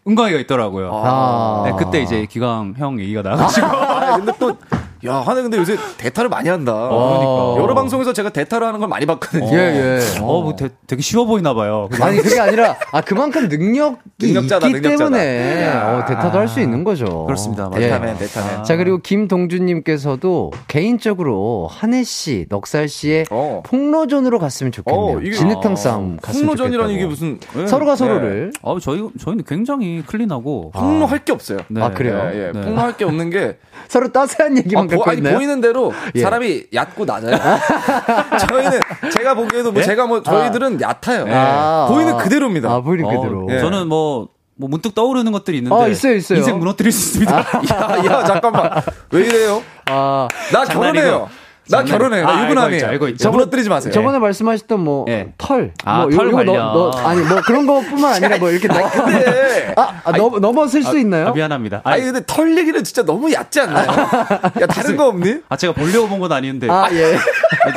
[0.09, 0.91] 은광이가 있더라고요.
[1.05, 1.63] 아.
[1.67, 4.57] 네, 그때 이제 기강 형 얘기가 나가지고 아, 근데 또,
[5.05, 6.73] 야, 하는 근데 요새 대타를 많이 한다.
[6.73, 7.63] 그러니까.
[7.63, 9.47] 여러 방송에서 제가 대타를 하는 걸 많이 봤거든요.
[9.53, 10.19] 예, 예.
[10.21, 11.89] 어, 뭐 되, 되게 쉬워 보이나 봐요.
[12.01, 15.11] 아니, 그게 아니라, 아, 그만큼 능력이 능력자다, 있기 능력자다.
[15.17, 17.25] 때문에, 어, 대타도 할수 있는 거죠.
[17.27, 17.71] 그렇습니다.
[17.77, 17.81] 예.
[17.81, 18.65] 대타맨, 대타맨.
[18.65, 23.63] 자, 그리고 김동준 님께서도 개인적으로 한혜 씨, 넉살 씨의 어.
[23.67, 25.17] 폭로전으로 갔으면 좋겠네요.
[25.19, 27.07] 어, 이게- 진흙탕 싸움 갔으면 폭로전이라는 이게.
[27.07, 27.39] 무슨.
[27.59, 27.67] 예.
[27.67, 27.97] 서로가 네.
[27.97, 28.53] 서로를.
[28.63, 31.59] 아, 저희 저희는 굉장히 클린하고 폭로할 게 없어요.
[31.69, 31.83] 네.
[31.83, 32.31] 아, 그래요?
[32.33, 32.53] 예, 예.
[32.53, 32.61] 네.
[32.63, 35.35] 폭로할 게 없는 게 서로 따스한 얘기만 아, 보, 갖고 아니, 있나요?
[35.37, 36.21] 보이는 대로 예.
[36.23, 37.37] 사람이 얕고 낮아요.
[38.49, 38.81] 저희는
[39.13, 41.27] 제가 보기에도 뭐 제가 뭐 저희들은 얕아요.
[41.29, 42.17] 아, 보이는 아.
[42.17, 42.71] 그대로입니다.
[42.71, 43.47] 아, 보이는 어, 그대로.
[43.51, 43.59] 예.
[43.59, 46.39] 저는 뭐, 뭐 문득 떠오르는 것들이 있는데 아, 있어요, 있어요.
[46.39, 47.37] 인생 무너뜨릴 수 있습니다.
[47.73, 48.71] 야, 야, 잠깐만.
[49.11, 49.63] 왜 이래요?
[49.87, 50.95] 아, 나 장난이고.
[51.05, 51.29] 결혼해요.
[51.69, 51.83] 나.
[51.85, 52.23] 결혼해.
[52.23, 52.87] 나 아, 유부남이에요.
[52.87, 53.23] 알고 있죠.
[53.25, 53.93] 저 무너뜨리지 마세요.
[53.93, 55.33] 저번에 말씀하셨던 뭐, 예.
[55.39, 55.73] 털.
[55.85, 56.55] 아, 뭐, 털 이거 관련.
[56.57, 58.69] 너, 너, 아니, 뭐 그런 것뿐만 아니라 뭐 이렇게.
[58.69, 61.29] 너, 근데 아, 아, 넘, 넘어설 수 있나요?
[61.29, 61.81] 아, 미안합니다.
[61.85, 63.87] 아니 아니, 근데 털 얘기는 진짜 너무 얕지 않나요?
[64.61, 65.39] 야 다른 거 없니?
[65.49, 67.17] 아, 제가 보려고 본 건 아닌데 아, 예.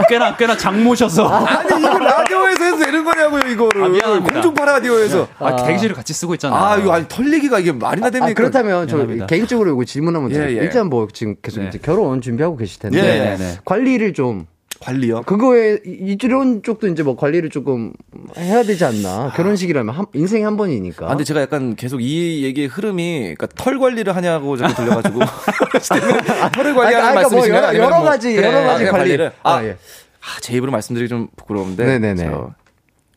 [0.08, 4.34] 꽤나 꽤나 장모셔서 아니 이거 라디오에서 해도 되는 거냐고요 이거를 아, 미안합니다.
[4.34, 6.60] 공중파 라디오에서 아, 대기실을 같이 쓰고 있잖아요.
[6.60, 8.32] 아 이거 아니 털 얘기가 이게 말이나 됩니까?
[8.32, 9.26] 아, 그렇다면 저 미안합니다.
[9.28, 10.58] 개인적으로 이거 질문 한번 드릴게요.
[10.58, 10.64] 예, 예.
[10.66, 11.68] 일단 뭐 지금 계속 네.
[11.70, 12.98] 이제 결혼 준비하고 계실 텐데.
[13.00, 13.58] 예, 네, 네.
[13.66, 14.46] 관리를 좀,
[14.80, 15.23] 관리요.
[15.23, 17.91] 그거에, 이- 이런 쪽도 이제 뭐 관리를 조금
[18.38, 19.32] 해야 되지 않나.
[19.36, 21.05] 결혼식이라면 한, 인생에 한 번이니까.
[21.05, 25.19] 아, 근데 제가 약간 계속 이 얘기의 흐름이, 그러니까 털 관리를 하냐고 자꾸 들려가지고.
[26.53, 27.57] 털을 관리하는 아, 그러니까 뭐 말씀이신가요?
[27.57, 28.91] 여러- 아니면 여러 뭐- 가지, 여러 가지 그냥 관리.
[28.91, 29.32] 관리 를.
[29.43, 29.71] 아, 아, 예.
[29.71, 31.86] 아, 제 입으로 말씀드리기 좀 부끄러운데.
[31.86, 32.23] 네네네.
[32.23, 32.51] 저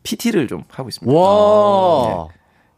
[0.03, 1.17] PT를 좀 하고 있습니다.
[1.17, 2.27] 와.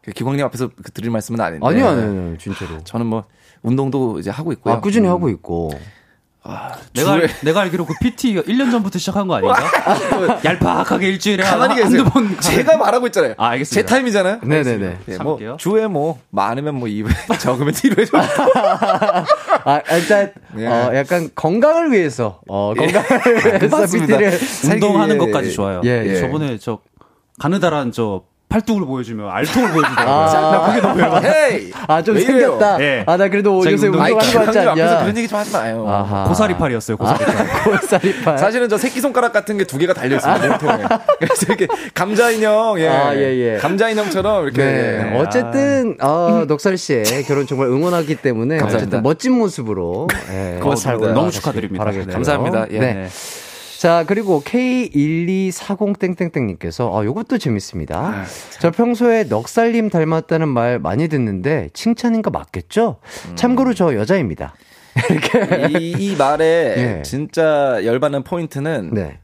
[0.03, 1.67] 그 기광님 앞에서 그 드릴 말씀은 아닌데.
[1.67, 2.85] 아니요, 아니요, 아니요, 진짜로.
[2.85, 3.25] 저는 뭐,
[3.63, 4.75] 운동도 이제 하고 있고요.
[4.75, 5.13] 아, 꾸준히 음.
[5.13, 5.71] 하고 있고.
[6.93, 9.57] 내가, 주에- 알, 내가 알기로 그 PT가 1년 전부터 시작한 거 아닌가?
[10.45, 12.05] 얄팍하게 일주일에 가만히 한- 계세요.
[12.05, 12.39] 번.
[12.39, 13.35] 제가 말하고 있잖아요.
[13.39, 13.89] 아, 알겠습니다.
[13.89, 14.41] 제 타임이잖아요.
[14.43, 14.99] 네네네.
[15.09, 15.57] 예, 뭐 참을게요.
[15.59, 17.09] 주에 뭐 많으면 뭐 2회,
[17.41, 18.27] 적으면 1회 정도.
[19.65, 20.67] 아, 일단, 예.
[20.67, 24.19] 어, 약간 건강을 위해서, 어, 건강을 위해서 맞습니다.
[24.19, 24.39] PT를.
[24.75, 25.53] 운동하는 예, 것까지 예.
[25.53, 25.81] 좋아요.
[25.85, 26.21] 예, 예.
[26.21, 26.79] 저번에 저
[27.39, 28.23] 가느다란 저
[28.55, 30.15] 팔뚝을 보여주면 알통을 보여주더라고요.
[30.15, 30.51] 아.
[30.53, 31.29] 나 그게 너무 열받아.
[31.29, 31.71] 헤이!
[31.89, 32.39] 아, 좀왜 이래요?
[32.53, 32.81] 생겼다.
[32.81, 33.03] 예.
[33.07, 35.01] 아, 나 그래도 요새 운동- 운동하는 거 같지 기광님 앞에서 않냐.
[35.03, 35.85] 그런 얘기 좀 하지 마요.
[35.89, 36.25] 아하.
[36.29, 37.47] 고사리팔이었어요, 고사리팔.
[37.81, 38.39] 고사리팔.
[38.39, 40.85] 사실은 저 새끼 손가락 같은 게 두 개가 달려 있습니다, 몸통에.
[41.19, 42.89] 그래서 이렇게 감자 인형, 예.
[42.89, 43.59] 아, 예, 예.
[43.59, 44.63] 감자 인형처럼 이렇게.
[44.65, 45.13] 네.
[45.15, 45.19] 예.
[45.19, 48.59] 어쨌든, 어, 넉살 씨의 결혼 정말 응원하기 때문에.
[48.59, 48.77] 감사합니다.
[48.99, 50.07] 어쨌든 멋진 모습으로.
[50.31, 51.05] 예, 고맙습니다.
[51.07, 51.83] 잘 너무 축하드립니다.
[51.85, 52.13] 바라겠고요.
[52.13, 52.67] 감사합니다.
[52.71, 52.79] 예.
[52.79, 53.09] 네.
[53.85, 58.25] 자, 그리고 K1240땡땡땡님께서, 아, 요것도 재밌습니다.
[58.59, 62.97] 저 평소에 넉살님 닮았다는 말 많이 듣는데, 칭찬인 거 맞겠죠?
[63.35, 64.55] 참고로 저 여자입니다.
[65.69, 66.45] 이, 이 말에
[66.99, 67.03] 예.
[67.03, 69.19] 진짜 열받는 포인트는 네.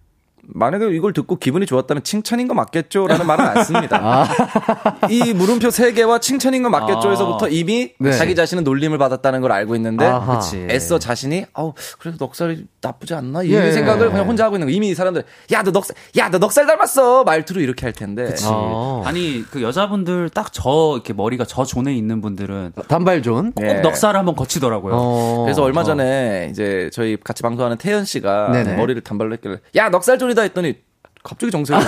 [0.54, 3.98] 만약에 이걸 듣고 기분이 좋았다면 칭찬인 거 맞겠죠라는 말은 안 씁니다.
[4.02, 5.06] 아.
[5.08, 8.12] 이 물음표 세 개와 칭찬인 거 맞겠죠에서부터 이미 네.
[8.12, 10.40] 자기 자신은 놀림을 받았다는 걸 알고 있는데 아하.
[10.68, 13.72] 애써 자신이 아우 그래도 넉살이 나쁘지 않나 이 예.
[13.72, 16.66] 생각을 그냥 혼자 하고 있는 거 이미 이 사람들 야 너 넉살 야 너 넉살
[16.66, 19.02] 닮았어 말투로 이렇게 할 텐데 어.
[19.04, 23.52] 아니 그 여자분들 딱 저 이렇게 머리가 저 존에 있는 분들은 단발존.
[23.52, 23.74] 꼭 예.
[23.74, 24.94] 넉살을 한번 거치더라고요.
[24.96, 25.42] 어.
[25.44, 28.74] 그래서 얼마 전에 이제 저희 같이 방송하는 태연 씨가 네네.
[28.76, 30.76] 머리를 단발로 했길래 야 넉살 존이다 했더니
[31.22, 31.82] 갑자기 정색을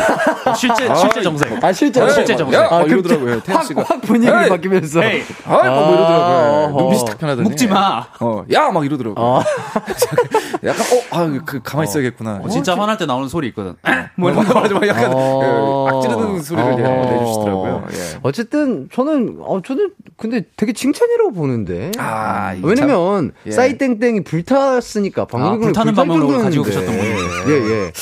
[0.46, 1.64] 어, 실제 실제 정색.
[1.64, 2.60] 아 실제로 실제 정색.
[2.60, 3.40] 야, 아, 막 이러더라고요.
[3.40, 3.80] 태연 씨가.
[3.80, 5.02] 확, 확 분위기가 에이, 바뀌면서.
[5.02, 6.64] 에이, 아, 뭐, 뭐 이러더라고요.
[6.66, 6.82] 어허.
[6.82, 7.48] 눈빛이 탁 변하더니.
[7.48, 8.06] 묵지 마.
[8.20, 8.70] 어, 야!
[8.70, 9.42] 막 이러더라고요.
[10.64, 12.40] 약간, 어, 아, 그, 가만히 있어야겠구나.
[12.42, 13.74] 어, 진짜 화날 때 나오는 소리 있거든.
[14.16, 15.88] 뭐 이런 거 맞아, 막 약간, 어.
[15.90, 17.10] 예, 악지르는 소리를 어허.
[17.10, 17.86] 내주시더라고요.
[17.90, 18.18] 예.
[18.22, 21.90] 어쨌든 저는 어 저는 근데 되게 칭찬이라고 보는데.
[21.96, 23.50] 아, 이게 왜냐면 예.
[23.50, 27.48] 싸이땡땡이 불탔으니까 방송국을 아, 불타는 방송으로 가지고 계셨던 분인데.
[27.48, 27.92] 예 예.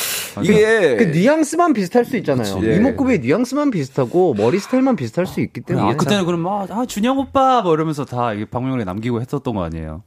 [0.42, 2.60] 이게, 그 뉘앙스만 비슷할 수 있잖아요.
[2.64, 2.76] 예.
[2.76, 5.90] 이목구비의 뉘앙스만 비슷하고 머리 스타일만 비슷할 수 있기 때문에.
[5.90, 10.02] 아, 그때는 그럼 막, 아, 준영 오빠, 뭐 이러면서 다 방송에 남기고 했었던 거 아니에요?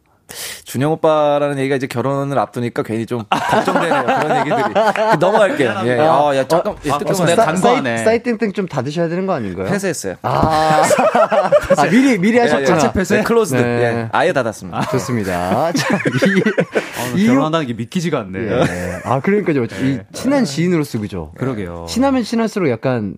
[0.66, 4.04] 준영 오빠라는 얘기가 이제 결혼을 앞두니까 괜히 좀 걱정되네요.
[4.04, 4.74] 그런 얘기들이.
[5.12, 5.82] 그 넘어갈게요.
[5.86, 8.04] 예, 아, 야, 잠깐, 예, 아, 벌써 내가 간과하네.
[8.04, 9.70] 싸이땡땡 좀 닫으셔야 되는 거 아닌가요?
[9.70, 10.16] 폐쇄했어요.
[10.24, 10.84] 아,
[11.78, 12.80] 아 미리 미리 하셨구나.
[12.80, 13.18] 자체 폐쇄?
[13.18, 13.62] 네, closed.
[13.62, 13.84] 네.
[13.84, 14.88] 예, 아예 닫았습니다.
[14.92, 15.72] 좋습니다.
[15.74, 18.40] 자, 아, 이, 결혼한다는 게 믿기지가 않네.
[18.40, 19.02] 예.
[19.04, 19.66] 아, 그러니까요.
[19.66, 21.32] 이 친한 지인으로서 그죠.
[21.38, 21.86] 그러게요.
[21.88, 23.16] 친하면 친할수록 약간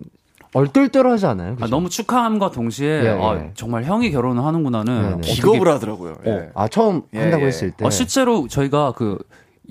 [0.56, 1.56] 얼떨떨하지 않아요?
[1.60, 1.66] 아?
[1.66, 3.50] 너무 축하함과 동시에 예, 아, 예.
[3.54, 5.32] 정말 형이 결혼을 하는구나는 네, 네.
[5.32, 6.14] 기겁을 하더라고요.
[6.26, 6.48] 예.
[6.54, 7.48] 아, 처음 예, 한다고 예.
[7.48, 7.84] 했을 때.
[7.84, 9.18] 어, 실제로 저희가 그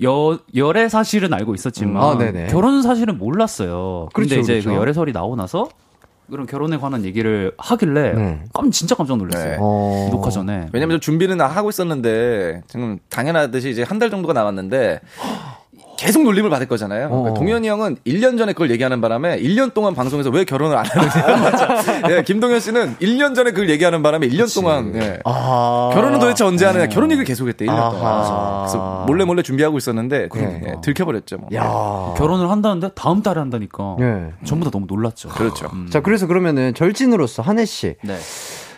[0.04, 2.46] 여, 열애 사실은 알고 있었지만 음, 아.
[2.46, 4.08] 결혼 사실은 몰랐어요.
[4.14, 4.70] 근데 그렇죠, 이제 그렇죠.
[4.70, 5.68] 그 열애설이 나오고 나서
[6.30, 8.40] 그런 결혼에 관한 얘기를 하길래 네.
[8.52, 9.50] 깜 진짜 깜짝 놀랐어요.
[9.52, 9.56] 네.
[9.60, 10.08] 어.
[10.12, 10.68] 녹화 전에.
[10.72, 15.00] 왜냐면 저 준비는 하고 있었는데 지금 당연하듯이 이제 한 달 정도가 남았는데
[15.96, 17.06] 계속 놀림을 받을 거잖아요.
[17.06, 17.20] 어.
[17.22, 21.36] 그러니까 동현이 형은 1년 전에 그걸 얘기하는 바람에 1년 동안 방송에서 왜 결혼을 안 하느냐.
[21.36, 21.82] 맞아.
[22.10, 25.18] 예, 김동현 씨는 1년 전에 그걸 얘기하는 바람에 1년 동안 예.
[25.24, 25.90] 아.
[25.94, 26.86] 결혼은 도대체 언제 하느냐.
[26.86, 28.60] 결혼 얘기를 계속했대 1년 동안.
[28.62, 30.62] 그래서 몰래 몰래 준비하고 있었는데 네.
[30.66, 31.38] 예, 들켜버렸죠.
[31.38, 31.48] 뭐.
[31.54, 32.14] 야.
[32.16, 34.32] 결혼을 한다는데 다음 달에 한다니까 예.
[34.44, 35.30] 전부 다 너무 놀랐죠.
[35.30, 35.68] 그렇죠.
[35.72, 35.88] 음.
[35.90, 37.94] 자, 그래서 그러면은 절친으로서 한혜 씨.
[38.02, 38.16] 네.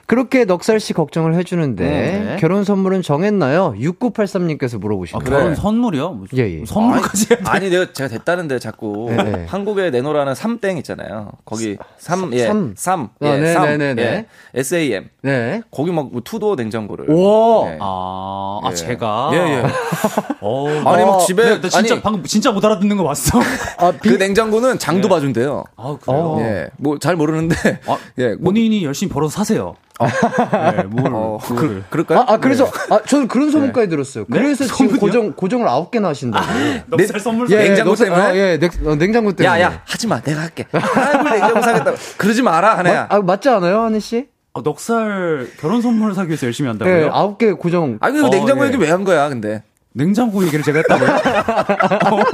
[0.08, 2.36] 그렇게 넉살 씨 걱정을 해주는데 네.
[2.40, 3.74] 결혼 선물은 정했나요?
[3.78, 5.30] 6983님께서 아, 물어보십니다.
[5.30, 6.10] 결혼 선물이요?
[6.12, 6.64] 뭐 예, 예.
[6.64, 7.38] 선물까지 돼.
[7.44, 9.44] 아니 내가 제가 됐다는데 자꾸 네, 네.
[9.46, 11.32] 한국에 내놓으라는 삼땡 있잖아요.
[11.44, 12.46] 거기 삼 예.
[12.46, 12.74] 삼.
[12.74, 13.10] 삼.
[13.20, 13.36] 아, 예.
[13.36, 13.66] 네, 삼.
[13.66, 14.02] 네, 네, 네.
[14.02, 14.26] 예.
[14.54, 15.10] SAM.
[15.20, 15.60] 네.
[15.70, 17.10] 거기 막 투도어 냉장고를.
[17.10, 17.66] 오!
[17.68, 17.76] 예.
[17.78, 18.74] 아, 아 예.
[18.74, 19.62] 제가 예, 예.
[20.40, 23.38] 어, 아니 막 어, 집에 네, 나 진짜 아니 방금 진짜 못 알아듣는 거 봤어.
[23.76, 25.64] 아, 그 냉장고는 장도 봐준대요.
[25.76, 26.18] 아 그래요?
[26.18, 26.40] 어.
[26.40, 26.68] 예.
[26.78, 27.54] 뭐 잘 모르는데
[27.86, 28.28] 아, 예.
[28.36, 29.74] 뭐, 본인이 열심히 벌어서 사세요.
[29.98, 31.38] 네, 뭘, 어.
[31.42, 32.20] 그, 그럴까요?
[32.20, 32.94] 아, 아, 그래서, 네.
[32.94, 34.24] 아, 저는 그런 소문까지 들었어요.
[34.26, 35.00] 그래서 지금 소문이요?
[35.00, 36.46] 고정, 고정을 9개나 하신다고.
[36.86, 38.22] 넉살 선물 예, 냉장고 넉살- 때문에?
[38.22, 39.60] 아, 예, 냉, 어, 냉장고 때문에.
[39.60, 40.20] 야, 야, 하지 마.
[40.20, 40.66] 내가 할게.
[40.72, 41.96] 아이고, 냉장고 사겠다고.
[42.16, 43.06] 그러지 마라, 하네야.
[43.10, 44.28] 아, 아, 맞지 않아요, 한혜 씨?
[44.54, 47.10] 아, 넉살 결혼 선물을 사기 위해서 열심히 예, 한다고요?
[47.38, 47.98] 9개 고정.
[48.00, 48.68] 아, 그 어, 냉장고 예.
[48.68, 49.62] 얘기 왜 한 거야, 근데?
[49.94, 51.08] 냉장고 얘기를 제가 했다고요?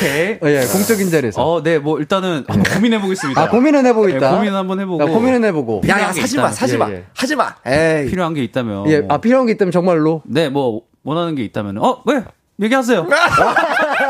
[0.00, 0.32] 어, 오케이.
[0.40, 1.42] 어, 예, 공적인 자리에서.
[1.42, 3.40] 어, 네, 뭐 일단은 한번 고민해 보겠습니다.
[3.40, 4.34] 아, 고민은 해보고 네, 있다.
[4.36, 5.02] 고민 한번 해보고.
[5.02, 5.82] 야, 고민은 해보고.
[5.88, 6.52] 야, 야, 사지 마, 있다면.
[6.54, 6.90] 사지 예, 마.
[6.90, 7.04] 예.
[7.14, 7.54] 하지 마.
[7.66, 8.06] 에이.
[8.08, 8.90] 필요한 게 있다면.
[8.90, 10.22] 예, 아, 필요한 게 있다면 정말로.
[10.24, 12.22] 네, 뭐 원하는 게 있다면 어, 왜?
[12.62, 13.06] 얘기하세요.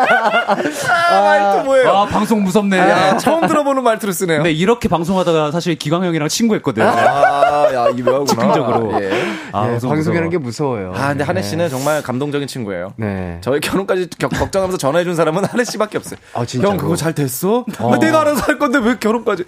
[0.09, 1.89] 아, 말도 뭐예요?
[1.91, 2.79] 아, 방송 무섭네.
[2.79, 4.43] 야, 처음 들어보는 말투를 쓰네요.
[4.43, 6.87] 네, 이렇게 방송하다가 사실 기광 형이랑 친구했거든요.
[6.87, 8.27] 아, 야, 이게 뭐하구나.
[8.27, 9.03] 즉흥적으로.
[9.03, 9.11] 예.
[9.53, 10.31] 아, 예, 방송이라는.
[10.31, 10.93] 게 무서워요.
[10.97, 11.49] 아, 근데 한혜 네.
[11.49, 12.93] 씨는 정말 감동적인 친구예요.
[12.97, 13.39] 네.
[13.41, 16.21] 저희 결혼까지 겨- 걱정하면서 전화해준 사람은 한혜 씨밖에 없어요.
[16.35, 16.73] 아, 진짜로?
[16.73, 17.65] 형, 그거 잘 됐어?
[17.79, 19.45] 아, 내가 알아서 할 건데 왜 결혼까지?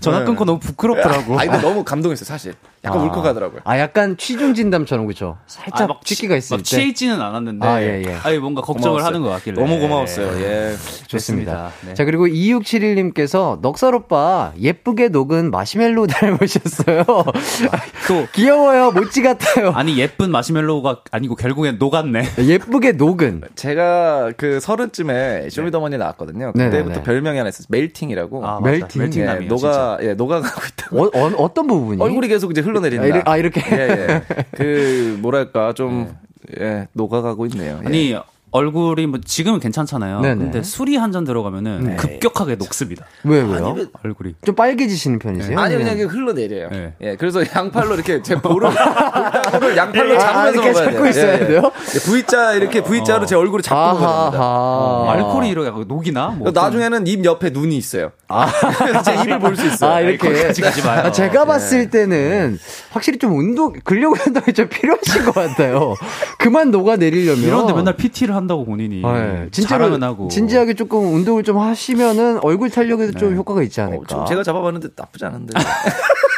[0.00, 0.24] 전화 네.
[0.24, 1.38] 끊고 너무 부끄럽더라고.
[1.40, 2.54] 아, 근데 너무 감동했어요, 사실.
[2.84, 3.04] 약간 아.
[3.04, 3.60] 울컥하더라고요.
[3.64, 5.38] 아, 약간 취중 진담처럼 그죠?
[5.46, 6.64] 살짝 막 취기가 있을 막 때.
[6.64, 7.64] 취해 있지는 않았는데.
[7.66, 8.14] 아, 예, 예.
[8.24, 9.06] 아니, 뭔가 걱정을 고마웠어요.
[9.06, 9.60] 하는 것 같길래.
[9.62, 10.42] 너무 고마웠어요.
[10.42, 10.74] 예.
[11.06, 11.70] 좋습니다.
[11.86, 11.94] 네.
[11.94, 17.04] 자, 그리고 2671님께서 넉살 오빠 예쁘게 녹은 마시멜로 닮으셨어요.
[17.06, 18.90] 또 귀여워요.
[18.92, 19.70] 모찌 같아요.
[19.70, 22.24] 아니, 예쁜 마시멜로우가 아니고 결국엔 녹았네.
[22.38, 23.42] 예쁘게 녹은.
[23.54, 26.52] 제가 그 서른쯤에 쇼미더머니 나왔거든요.
[26.52, 27.02] 그때부터 네네네.
[27.04, 27.66] 별명이 하나 있었어요.
[27.68, 28.46] 멜팅이라고.
[28.46, 28.80] 아, 멜팅.
[28.82, 29.02] 멜팅.
[29.02, 29.44] 멜팅남이요.
[29.44, 31.02] 예, 녹아, 예, 녹아가고 있다고.
[31.04, 32.02] 어, 어, 어떤 부분이?
[32.02, 33.04] 얼굴이 계속 이제 흘러내린다.
[33.04, 33.62] 아, 이렇게- 아, 이렇게?
[33.70, 34.22] 예, 예.
[34.52, 36.14] 그, 뭐랄까, 좀,
[36.60, 37.80] 예, 녹아가고 있네요.
[37.82, 37.86] 예.
[37.86, 38.16] 아니,
[38.52, 40.20] 얼굴이 뭐 지금은 괜찮잖아요.
[40.20, 40.44] 네네.
[40.44, 43.04] 근데 술이 한 잔 들어가면은 급격하게 녹습니다.
[43.24, 43.76] 왜, 왜요?
[44.02, 44.34] 얼굴이.
[44.46, 45.58] 좀 빨개지시는 편이세요?
[45.58, 46.68] 아니, 그냥 이게 흘러내려요.
[46.70, 46.94] 네.
[47.02, 48.70] 예, 그래서 양팔로 이렇게 제 볼을,
[49.76, 51.10] 양팔로 아, 잡으면서 이렇게 먹어야 잡고 돼요.
[51.10, 51.46] 있어야 예, 예.
[51.48, 51.72] 돼요?
[51.94, 54.38] 예, V자, 이렇게 V자로 제 얼굴을 잡고 먹어야 됩니다.
[54.42, 55.12] 아하하.
[55.12, 56.28] 알코올이 이렇게 녹이나?
[56.38, 58.12] 뭐 나중에는 입 옆에 눈이 있어요.
[59.04, 59.90] 제 입을 볼 수 있어요.
[59.92, 60.28] 아, 이렇게.
[60.28, 61.02] 거기까지 가지 마요.
[61.06, 62.58] 아, 제가 봤을 때는
[62.90, 65.94] 확실히 좀 운동, 근력 운동이 좀 필요하신 것 같아요.
[66.38, 67.42] 그만 녹아내리려면.
[67.44, 72.70] 이런데 맨날 PT를 한 다고 본인이 네, 진짜로 하고 진지하게 조금 운동을 좀 하시면은 얼굴
[72.70, 74.02] 탄력에도 좀 효과가 있지 않을까.
[74.02, 75.54] 어, 좀 제가 잡아봤는데 나쁘지 않은데.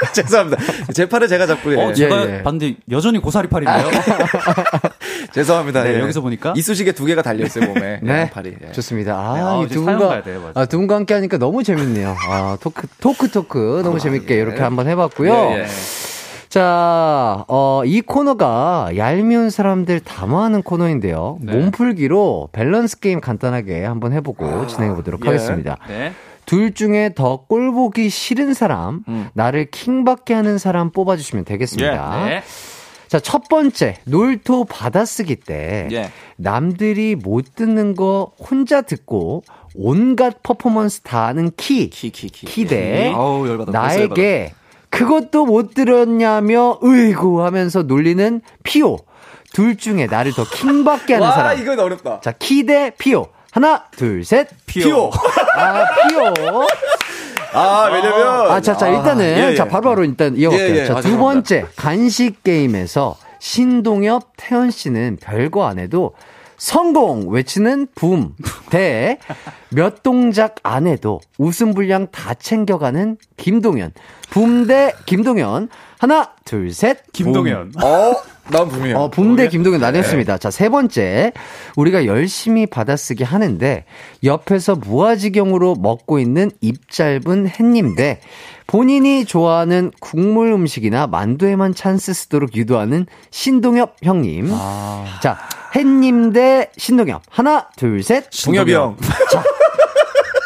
[0.12, 0.62] 죄송합니다.
[0.92, 1.82] 제 팔을 제가 잡고 예.
[1.82, 2.42] 어, 제가 예.
[2.42, 3.90] 봤는데 여전히 고사리 팔인데요.
[5.32, 5.84] 죄송합니다.
[5.84, 6.00] 네, 예.
[6.00, 6.55] 여기서 보니까.
[6.57, 8.00] 이수시개 두 개가 달려 있어요 몸에.
[8.02, 8.55] 네, 팔이.
[8.66, 8.72] 예.
[8.72, 9.14] 좋습니다.
[9.14, 10.22] 아, 네, 아, 이 이제 두 분과.
[10.55, 12.16] 아, 두 분과 함께 하니까 너무 재밌네요.
[12.28, 15.32] 아, 토크 토크 토크 너무 재밌게 이렇게 한번 해봤고요.
[16.57, 16.64] 예, 예.
[16.64, 21.38] 자, 어, 이 코너가 얄미운 사람들 담화하는 코너인데요.
[21.40, 21.52] 네.
[21.52, 25.28] 몸풀기로 밸런스 게임 간단하게 한번 해보고 아, 진행해 보도록 예.
[25.28, 25.76] 하겠습니다.
[25.88, 26.12] 네.
[26.46, 29.28] 둘 중에 더 꼴 보기 싫은 사람, 음.
[29.32, 32.26] 나를 킹받게 하는 사람 뽑아주시면 되겠습니다.
[32.26, 32.42] 네.
[33.09, 36.11] 자, 첫 번째, 놀토 받아쓰기 때 예.
[36.36, 39.42] 남들이 못 듣는 거 혼자 듣고
[39.74, 42.46] 온갖 퍼포먼스 다 하는 키, 키, 키, 키.
[42.46, 43.72] 키대 아우, 열받아.
[43.72, 44.52] 벌써 나에게
[44.95, 48.99] 그것도 못 들었냐며 으이구 하면서 놀리는 피오.
[49.53, 51.59] 둘 중에 나를 더 킹받게 하는 와, 사람.
[51.61, 52.20] 이건 어렵다.
[52.20, 53.26] 자, 키 대 피오.
[53.51, 54.49] 하나, 둘, 셋.
[54.66, 55.11] 피오.
[55.57, 56.66] 아, 피오.
[57.53, 58.51] 아, 왜냐면.
[58.51, 59.55] 아, 자, 자, 일단은, 예, 예.
[59.55, 60.76] 자, 바로 바로 일단 이어갈게요.
[60.76, 60.86] 예, 예.
[60.86, 61.16] 자, 아, 두.
[61.18, 66.14] 번째, 간식 게임에서 신동엽, 태연 씨는 별거 안 해도
[66.57, 67.28] 성공!
[67.30, 68.34] 외치는 붐.
[68.70, 69.18] 대,
[69.70, 73.92] 몇 동작 안 해도 웃음 분량 다 챙겨가는 김동현.
[74.30, 75.68] 붐 대 김동현.
[75.98, 76.98] 하나, 둘, 셋.
[77.12, 77.72] 김동현.
[77.82, 78.14] 어,
[78.50, 78.96] 난 붐이에요.
[78.98, 80.38] 어, 붐 대 김동현 나뉘었습니다.
[80.38, 81.32] 자, 세 번째.
[81.76, 83.84] 우리가 열심히 받아쓰기 하는데
[84.22, 88.20] 옆에서 무아지경으로 먹고 있는 입 짧은 햇님 대
[88.66, 94.48] 본인이 좋아하는 국물 음식이나 만두에만 찬스 쓰도록 유도하는 신동엽 형님.
[95.22, 95.38] 자,
[95.75, 97.22] 햇님 대 신동엽.
[97.31, 98.25] 하나, 둘, 셋.
[98.45, 98.97] 동엽이 형.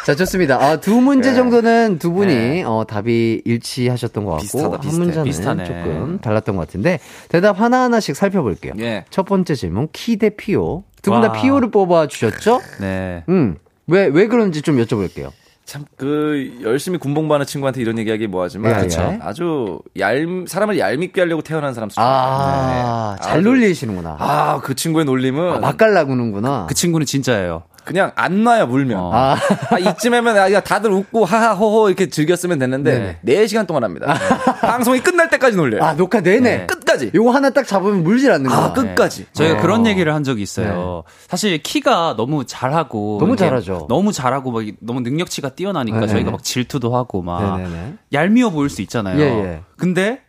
[0.07, 0.57] 자, 좋습니다.
[0.57, 1.37] 아, 두 문제 네.
[1.37, 2.63] 정도는 두 분이 네.
[2.65, 4.99] 어, 답이 일치하셨던 것 같고 비슷하다, 한 비슷해.
[4.99, 5.65] 문제는 비슷하네.
[5.67, 6.99] 조금 달랐던 것 같은데
[7.29, 8.73] 대답 하나 하나씩 살펴볼게요.
[8.79, 9.05] 예.
[9.11, 10.85] 첫 번째 질문 키 대 피오.
[11.03, 11.33] 두 분다 와.
[11.35, 12.61] 피오를 뽑아 주셨죠?
[12.81, 13.23] 네.
[13.29, 13.57] 음.
[13.87, 15.31] 왜, 왜 그런지 좀 여쭤볼게요.
[15.69, 18.85] 참, 그, 열심히 군복무하는 친구한테 이런 얘기하기 뭐하지만.
[18.85, 19.19] 예, 예.
[19.21, 22.03] 아주 얄, 사람을 얄밉게 하려고 태어난 사람 수준.
[22.03, 23.23] 아, 네.
[23.23, 24.17] 잘 놀리시는구나.
[24.19, 25.57] 아, 그 친구의 놀림은.
[25.57, 26.65] 아, 맛깔나구는구나.
[26.71, 27.65] 그 친구는 진짜예요.
[27.89, 29.01] 그냥 안 놔요, 물면.
[29.01, 29.11] 어.
[29.15, 29.37] 아,
[29.71, 33.45] 아, 이쯤에면 아, 그냥 다들 웃고 하하호호 이렇게 즐겼으면 됐는데 네네.
[33.47, 34.15] 4시간 동안 합니다.
[34.61, 35.83] 방송이 끝날 때까지 놀려요.
[35.83, 36.41] 아, 녹화 내내.
[36.59, 36.67] 네.
[36.67, 37.13] 끝까지.
[37.15, 38.63] 요거 하나 딱 잡으면 물질 않는구나.
[38.63, 39.25] 아, 끝까지.
[39.33, 39.63] 저희가 어.
[39.63, 41.05] 그런 얘기를 한 적이 있어요.
[41.29, 43.87] 사실 키가 너무 잘하고 너무 잘하죠.
[43.89, 46.07] 너무 잘하고 막 너무 능력치가 뛰어나니까.
[46.07, 47.95] 저희가 막 질투도 하고 막 네네네.
[48.13, 49.19] 얄미워 보일 수 있잖아요.
[49.19, 49.61] 예, 예.
[49.79, 50.21] 근데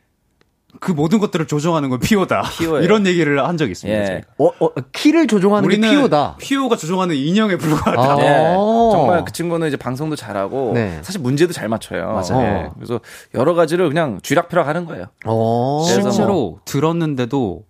[0.80, 2.44] 그 모든 것들을 조종하는 건 피오다.
[2.58, 2.84] 피오예요.
[2.84, 4.14] 이런 얘기를 한 적이 있습니다.
[4.14, 4.22] 예.
[4.38, 6.36] 어, 어, 키를 조종하는 게 우리는 피오다.
[6.40, 8.02] 피오가 조종하는 인형에 불과하다.
[8.02, 8.16] 아.
[8.16, 8.54] 네.
[8.56, 8.90] 어.
[8.94, 11.00] 정말 그 친구는 이제 방송도 잘하고 네.
[11.02, 12.08] 사실 문제도 잘 맞춰요.
[12.08, 12.42] 맞아요.
[12.44, 12.70] 네.
[12.76, 13.00] 그래서
[13.34, 15.06] 여러 가지를 그냥 쥐락펴락 하는 거예요.
[15.26, 15.80] 어.
[15.80, 17.64] 뭐- 실제로 들었는데도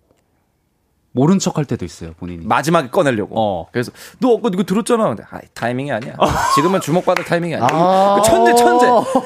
[1.20, 2.46] 모른 척 할 때도 있어요, 본인이.
[2.46, 3.36] 마지막에 꺼내려고.
[3.38, 3.66] 어.
[3.74, 5.08] 그래서 너 아까 이거 들었잖아.
[5.10, 6.14] 근데 아, 타이밍이 아니야.
[6.56, 7.68] 지금은 주목받을 타이밍이 아니야.
[7.70, 8.16] 아.
[8.22, 8.86] 그 천재 천재.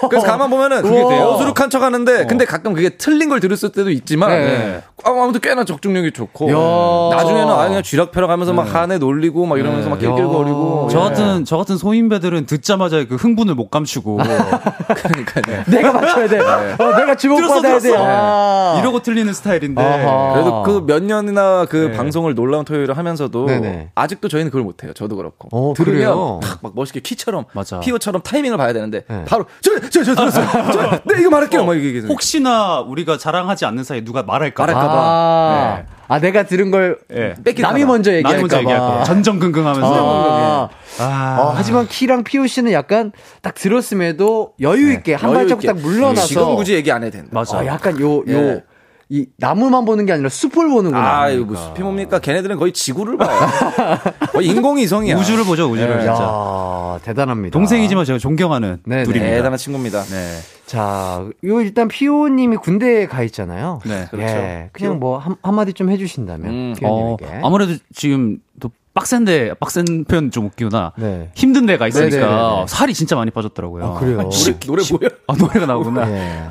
[0.09, 0.95] 그래서 가만 보면은 그게.
[1.07, 1.25] 돼요.
[1.35, 4.81] 어수룩한 척 하는데 근데 가끔 그게 틀린 걸 들었을 때도 있지만 네.
[5.03, 7.15] 아, 아무튼 꽤나 적중력이 좋고 야.
[7.17, 11.03] 나중에는 아예 그냥 쥐락펴락 하면서 막 한해 놀리고 막 이러면서 막 낄낄거리고 저 예.
[11.03, 14.17] 같은 저 같은 소인배들은 듣자마자 그 흥분을 못 감추고
[14.95, 15.63] 그러니까요.
[15.67, 16.39] 내가 맞춰야 돼.
[16.39, 17.93] 어, 내가 주목받아야 돼.
[17.97, 18.77] 아.
[18.79, 20.33] 이러고 틀리는 스타일인데 아하.
[20.33, 21.97] 그래도 그 몇 년이나 그 네.
[21.97, 23.89] 방송을 놀라운 토요일을 하면서도 네네.
[23.95, 24.93] 아직도 저희는 그걸 못해요.
[24.93, 26.39] 저도 그렇고 어, 들으면?
[26.39, 27.79] 탁막 멋있게 키처럼 맞아.
[27.79, 29.25] 피오처럼 타이밍을 봐야 되는데 네.
[29.25, 30.47] 바로 저저 저 들었어요.
[30.71, 31.65] 저, 네 이거 말할게요.
[31.65, 34.73] 막 이게 혹시나 우리가 자랑하지 않는 사이에 누가 말할까 봐.
[34.73, 35.01] 말할까 봐.
[35.03, 35.85] 아, 네.
[36.09, 37.33] 아, 내가 들은 걸 예.
[37.59, 37.87] 남이 봐.
[37.87, 38.87] 먼저 얘기할까 먼저 얘기할 거.
[38.97, 39.03] 봐.
[39.03, 40.69] 전전긍긍하면서.
[40.99, 43.11] 아, 어, 하지만 키랑 피오 씨는 약간
[43.41, 45.67] 딱 들었음에도 여유 있게 한 여유 있게.
[45.67, 47.29] 딱 물러나서 지금 굳이 얘기 안 해도 된다.
[47.31, 47.57] 맞아.
[47.57, 48.63] 어, 약간 요, 요, 예.
[49.13, 51.21] 이 나무만 보는 게 아니라 숲을 보는구나.
[51.21, 52.17] 아, 이거 숲이 뭡니까?
[52.17, 53.39] 걔네들은 거의 지구를 봐요.
[54.33, 55.15] 거의 인공위성이야.
[55.19, 55.97] 우주를 보죠, 우주를.
[55.97, 55.99] 예.
[55.99, 56.23] 진짜.
[56.23, 57.53] 야, 대단합니다.
[57.53, 59.03] 동생이지만 제가 존경하는 네네.
[59.03, 59.35] 둘입니다.
[59.35, 60.01] 대단한 친구입니다.
[60.01, 60.37] 네.
[60.65, 63.81] 자, 요 일단 피오 님이 군대에 가 있잖아요.
[63.85, 64.33] 네, 그렇죠.
[64.33, 67.41] 예, 그냥 뭐 한, 한마디 좀 해주신다면 음, 어, 피오 님에게.
[67.45, 70.93] 아무래도 지금 또 빡센데, 빡센 표현 좀 웃기구나.
[70.97, 71.29] 네.
[71.35, 72.65] 힘든 데가 있으니까 네네네네.
[72.67, 73.85] 살이 진짜 많이 빠졌더라고요.
[73.85, 74.21] 아, 그래요?
[74.21, 75.09] 한 10, 노래 뭐야?
[75.27, 76.09] 아, 노래가 나오구나.
[76.09, 76.41] 예.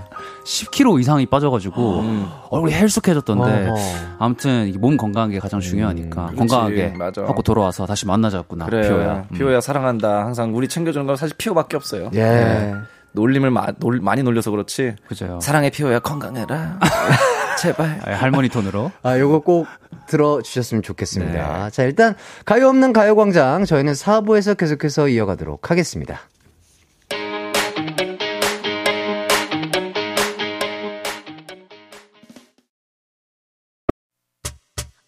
[0.45, 2.05] 10kg 이상이 빠져가지고
[2.51, 3.77] 얼굴이 헬쑥해졌던데 어허.
[4.19, 6.37] 아무튼 이게 몸 건강한 게 가장 중요하니까 그렇지.
[6.37, 7.23] 건강하게 맞아.
[7.23, 8.89] 하고 돌아와서 다시 만나자꾸나 그래.
[8.89, 9.27] 피오야.
[9.31, 9.37] 음.
[9.37, 10.25] 피오야 사랑한다.
[10.25, 12.11] 항상 우리 챙겨주는 건 사실 피오밖에 없어요.
[12.15, 12.23] 예.
[12.23, 12.75] 네.
[13.13, 14.97] 놀림을 마, 놀, 많이 놀려서 그렇지.
[15.07, 15.39] 그죠.
[15.43, 16.79] 사랑해 피오야 건강해라.
[17.61, 18.01] 제발.
[18.07, 18.91] 아, 할머니 톤으로.
[19.03, 19.67] 아, 요거 꼭
[20.07, 21.65] 들어주셨으면 좋겠습니다.
[21.65, 21.71] 네.
[21.71, 22.15] 자, 일단,
[22.47, 26.21] 가요 없는 가요광장, 저희는 4부에서 계속해서 이어가도록 하겠습니다.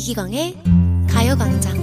[0.00, 0.56] 이기광의
[1.10, 1.76] 가요광장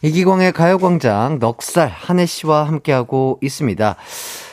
[0.00, 3.96] 이기광의 가요광장 넉살 한혜 씨와 함께하고 있습니다.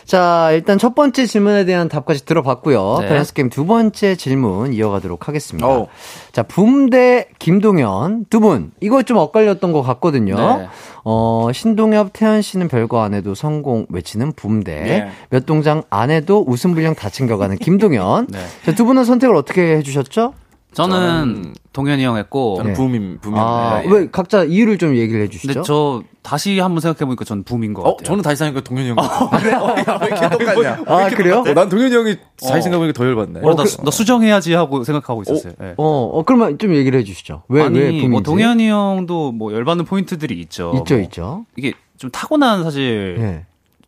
[0.10, 2.97] 자, 일단 첫 번째 질문에 대한 답까지 들어봤고요.
[3.01, 3.10] 네.
[3.10, 5.68] 밸런스 게임 두 번째 질문 이어가도록 하겠습니다.
[5.68, 5.88] 어우.
[6.32, 8.72] 자, 붐대 김동현 두 분.
[8.82, 10.36] 이거 좀 엇갈렸던 것 같거든요.
[10.36, 10.68] 네.
[11.03, 14.82] 어, 신동엽, 태연 씨는 별거 안 해도 성공 외치는 붐대.
[14.82, 15.10] 네.
[15.30, 18.30] 몇 동장 안 해도 웃음 분량 다 챙겨가는 김동현.
[18.34, 18.39] 네.
[18.66, 20.34] 자, 두 분은 선택을 어떻게 해주셨죠?
[20.74, 22.56] 저는 동현이 형 했고.
[22.58, 22.78] 저는 네.
[22.78, 23.38] 붐임, 붐임.
[23.40, 23.90] 아, 예.
[23.90, 25.54] 왜 각자 이유를 좀 얘기를 해주시죠?
[25.54, 28.04] 근데 저 다시 한번 생각해 보니까 전 붐인 것 어, 같아요.
[28.06, 28.96] 저는 다시 생각하니까 동현이 형.
[28.96, 29.38] 같아.
[29.40, 29.54] 그래?
[29.56, 30.84] 어, 야, 왜 이렇게 똑같냐?
[30.86, 31.40] 아, 그래요?
[31.48, 33.40] 어, 난 동현이 형이 다시 생각해 보니까 더 열받네.
[33.44, 35.54] 어, 나, 수- 나 수정해야지 하고 생각하고 있었어요.
[35.62, 35.74] 예.
[35.78, 37.44] 어, 어, 그러면 좀 얘기를 해주시죠.
[37.50, 38.08] 왜, 아니, 왜 붐인지?
[38.10, 40.74] 뭐 동현이 형도 뭐 열받는 포인트들이 있죠.
[40.78, 41.46] 있죠, 뭐 있죠.
[41.56, 43.46] 이게 좀 타고난 사실 예.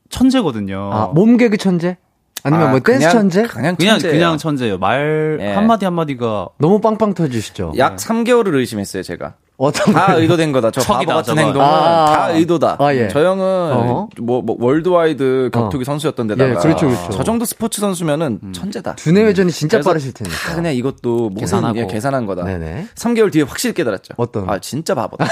[0.09, 0.89] 천재거든요.
[0.91, 1.97] 아, 몸 개그 천재?
[2.43, 3.43] 아니면 아, 뭐 댄스 그냥- 천재?
[3.43, 4.13] 그냥 그냥 천재예요.
[4.15, 4.77] 그냥 천재예요.
[4.77, 5.53] 말 예.
[5.53, 7.73] 한마디 한마디가 너무 빵빵 터주시죠.
[7.77, 9.35] 약 3개월을 의심했어요, 제가.
[9.61, 10.13] 어떤 다?
[10.15, 10.71] 의도된 거다.
[10.71, 11.39] 저 바보 같은 저거.
[11.41, 12.05] 행동은 아.
[12.05, 12.77] 다 의도다.
[12.79, 13.07] 아, 예.
[13.09, 14.09] 저 형은 어허.
[14.21, 17.09] 뭐, 뭐 월드와이드 격투기 선수였던데다가 예, 그렇죠, 그렇죠.
[17.11, 18.95] 저 정도 스포츠 선수면은 천재다.
[18.95, 20.35] 두뇌 회전이 진짜 빠르실 테니까.
[20.35, 21.77] 다 그냥 이것도 모든 계산하고.
[21.77, 22.43] 예, 계산한 거다.
[22.43, 22.87] 네네.
[22.95, 24.15] 3개월 뒤에 확실히 깨달았죠.
[24.17, 24.49] 어떤?
[24.49, 25.25] 아 진짜 바보다.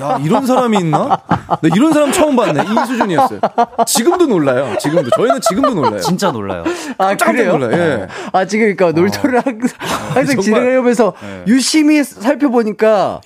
[0.00, 1.20] 야 이런 사람이 있나?
[1.28, 2.62] 나 이런 사람 처음 봤네.
[2.62, 3.40] 이 수준이었어요.
[3.86, 4.74] 지금도 놀라요.
[4.78, 6.00] 지금도 저희는 지금도 놀라요.
[6.00, 6.64] 진짜 놀라요.
[6.96, 7.58] 아, 깜짝 그래요?
[7.58, 7.72] 놀라요.
[7.72, 8.06] 예.
[8.32, 9.68] 아, 지금 그러니까 놀토를 항상,
[10.14, 10.42] 항상 정말.
[10.42, 11.12] 진행하면서
[11.46, 13.20] 유심히 살펴보니까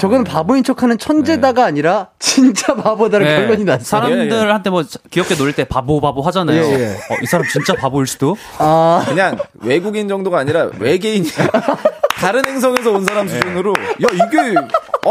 [0.00, 3.36] 저거는 바보인 척 하는 천재다가 아니라 진짜 바보다는 네.
[3.36, 3.84] 결론이 났어요.
[3.84, 6.62] 사람들한테 뭐 귀엽게 놀때 바보 바보 하잖아요.
[6.62, 6.86] 예, 예.
[6.94, 8.36] 어, 이 사람 진짜 바보일 수도.
[8.58, 11.32] 아, 그냥 외국인 정도가 아니라 외계인이야.
[12.16, 14.54] 다른 행성에서 온 사람 수준으로 야 이게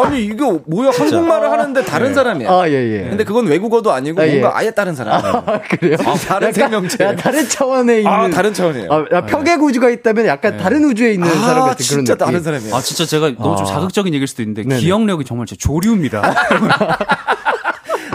[0.04, 2.50] 아니 이게 뭐야 한국말을 하는데 다른 사람이야.
[2.52, 3.10] 아, 예, 예.
[3.10, 4.40] 근데 그건 외국어도 아니고 아, 예.
[4.40, 5.44] 뭔가 아예 다른 사람이야.
[5.46, 5.98] 아, 그래요?
[6.28, 7.04] 다른 생명체.
[7.04, 8.12] 야, 다른 차원에 있는.
[8.12, 8.92] 아 다른 차원이에요.
[8.92, 12.26] 아, 야, 평행 우주가 있다면 약간 다른 우주에 있는 사람 아, 같은 그런 진짜 느낌.
[12.26, 12.76] 다른 사람이에요.
[12.76, 14.82] 아 진짜 제가 너무 좀 자극적인 얘기일 수도 있는데 네네.
[14.82, 16.22] 기억력이 정말 제 조류입니다.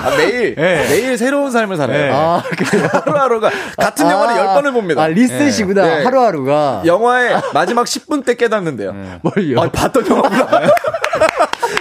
[0.04, 0.86] 아, 매일 예.
[0.88, 1.98] 매일 새로운 삶을 살아요.
[2.06, 2.10] 예.
[2.12, 2.42] 아?
[3.04, 5.02] 하루하루가 같은 영화를 열 번을 봅니다.
[5.02, 6.00] 아, 리셋이구나.
[6.00, 6.04] 예.
[6.04, 6.82] 하루하루가.
[6.84, 8.94] 영화의 마지막 10분 때 깨닫는데요.
[9.22, 9.60] 뭘요?
[9.60, 10.48] 아, 봤던 영화구나.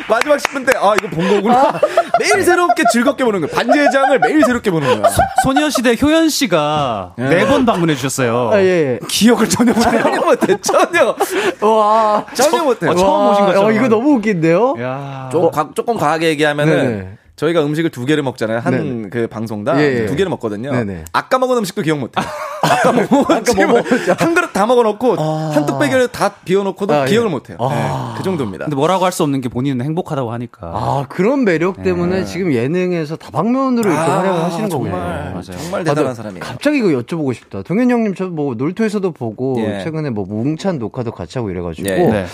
[0.08, 1.80] 마지막 10분 때, 아, 이거 본 거구나.
[2.20, 3.56] 매일 새롭게 즐겁게 보는 거예요.
[3.56, 5.12] 반지의 장을 매일 새롭게 보는 거야.
[5.44, 8.50] 소녀시대 효연 씨가 네번 방문해 주셨어요.
[8.52, 10.02] 아, 예, 기억을 전혀 못해요.
[10.02, 11.16] 전혀 못해, 전혀.
[11.62, 11.66] 예.
[11.66, 12.26] 와.
[12.34, 12.88] 전혀 못해.
[12.88, 13.66] 어, 처음 오신 것처럼.
[13.70, 14.76] 어, 이거 너무 웃긴데요?
[14.82, 15.30] 야.
[15.32, 17.10] 조금, 과, 조금 과하게 얘기하면은 네네.
[17.40, 18.60] 저희가 음식을 두 개를 먹잖아요.
[18.60, 19.10] 한.
[19.10, 20.06] 그 방송당 예, 예.
[20.08, 20.72] 두 개를 먹거든요.
[20.74, 21.06] 네네.
[21.14, 22.22] 아까 먹은 음식도 기억 못해.
[22.62, 24.14] 아까 먹은 아까 뭐 먹었죠?
[24.18, 27.10] 한 그릇 다 먹어놓고 한 뚝배기를 다 비워놓고도 아, 예.
[27.10, 27.56] 기억을 못해요.
[27.62, 28.12] 아.
[28.14, 28.66] 네, 그 정도입니다.
[28.66, 30.68] 근데 뭐라고 할 수 없는 게 본인은 행복하다고 하니까.
[30.68, 34.96] 아, 그런 매력 때문에 지금 예능에서 다방면으로 이렇게 활약을 하시는 거군요.
[34.96, 35.42] 아, 정말 맞아요.
[35.64, 36.44] 정말 아, 대단한 나 사람이에요.
[36.44, 37.62] 갑자기 이거 여쭤보고 싶다.
[37.64, 39.82] 동현 형님 저 뭐 놀토에서도 보고 예.
[39.84, 41.96] 최근에 뭐 뭉찬 녹화도 같이 하고 이래가지고 예.
[41.96, 42.26] 네.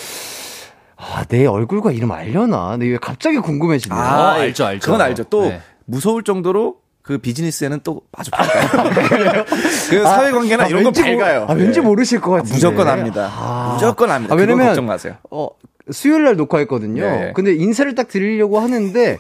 [1.14, 2.72] 아, 내 얼굴과 이름 알려나?
[2.72, 4.00] 근데 왜 갑자기 궁금해지네요.
[4.00, 4.86] 아, 알죠, 알죠.
[4.86, 5.24] 그건 알죠.
[5.26, 5.62] 또 네.
[5.86, 9.46] 무서울 정도로 그 비즈니스에는 또 아주 밝아요.
[9.90, 11.46] 그 사회관계나 아, 이런 건 밝아요.
[11.48, 11.84] 아, 왠지 예.
[11.84, 12.54] 모르실 것 같은데.
[12.54, 13.30] 무조건 압니다.
[13.32, 13.72] 아.
[13.74, 14.34] 무조건 압니다.
[14.34, 15.14] 아, 그건 왜냐면 걱정 마세요.
[15.30, 15.48] 어,
[15.92, 17.02] 수요일 날 녹화했거든요.
[17.02, 17.32] 네.
[17.36, 19.18] 근데 인사를 딱 드리려고 하는데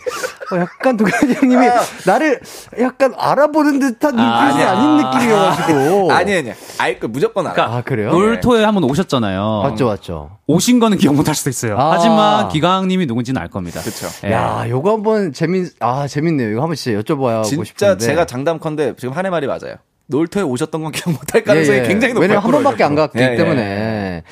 [0.51, 1.81] 어, 약간 동현이 형님이 아.
[2.05, 2.39] 나를
[2.79, 4.71] 약간 알아보는 듯한 눈빛이 아니야.
[4.71, 6.11] 아, 닌 느낌이어가지고.
[6.13, 6.51] 아니 아니.
[6.77, 7.53] 알거 무조건 알아.
[7.53, 8.11] 그러니까 아, 그래요?
[8.11, 9.61] 놀토에 한번 오셨잖아요.
[9.63, 10.31] 맞죠, 맞죠.
[10.47, 11.77] 오신 거는 기억 못 할 수도 있어요.
[11.77, 11.91] 아.
[11.93, 13.81] 하지만 기강님이 누군지는 알 겁니다.
[13.81, 14.07] 그쵸.
[14.25, 14.31] 예.
[14.31, 16.49] 야, 요거 한번 재밌, 아, 재밌네요.
[16.51, 17.67] 이거 한번 진짜 여쭤봐야 하고 싶은데.
[17.69, 19.75] 진짜 제가 장담컨대 지금 한해 말이 맞아요.
[20.07, 21.87] 놀토에 오셨던 건 기억 못할 가능성이 예, 예.
[21.87, 22.21] 굉장히 높아요.
[22.29, 23.35] 왜냐면 한 번밖에 안 갔기 예, 예.
[23.37, 24.23] 때문에.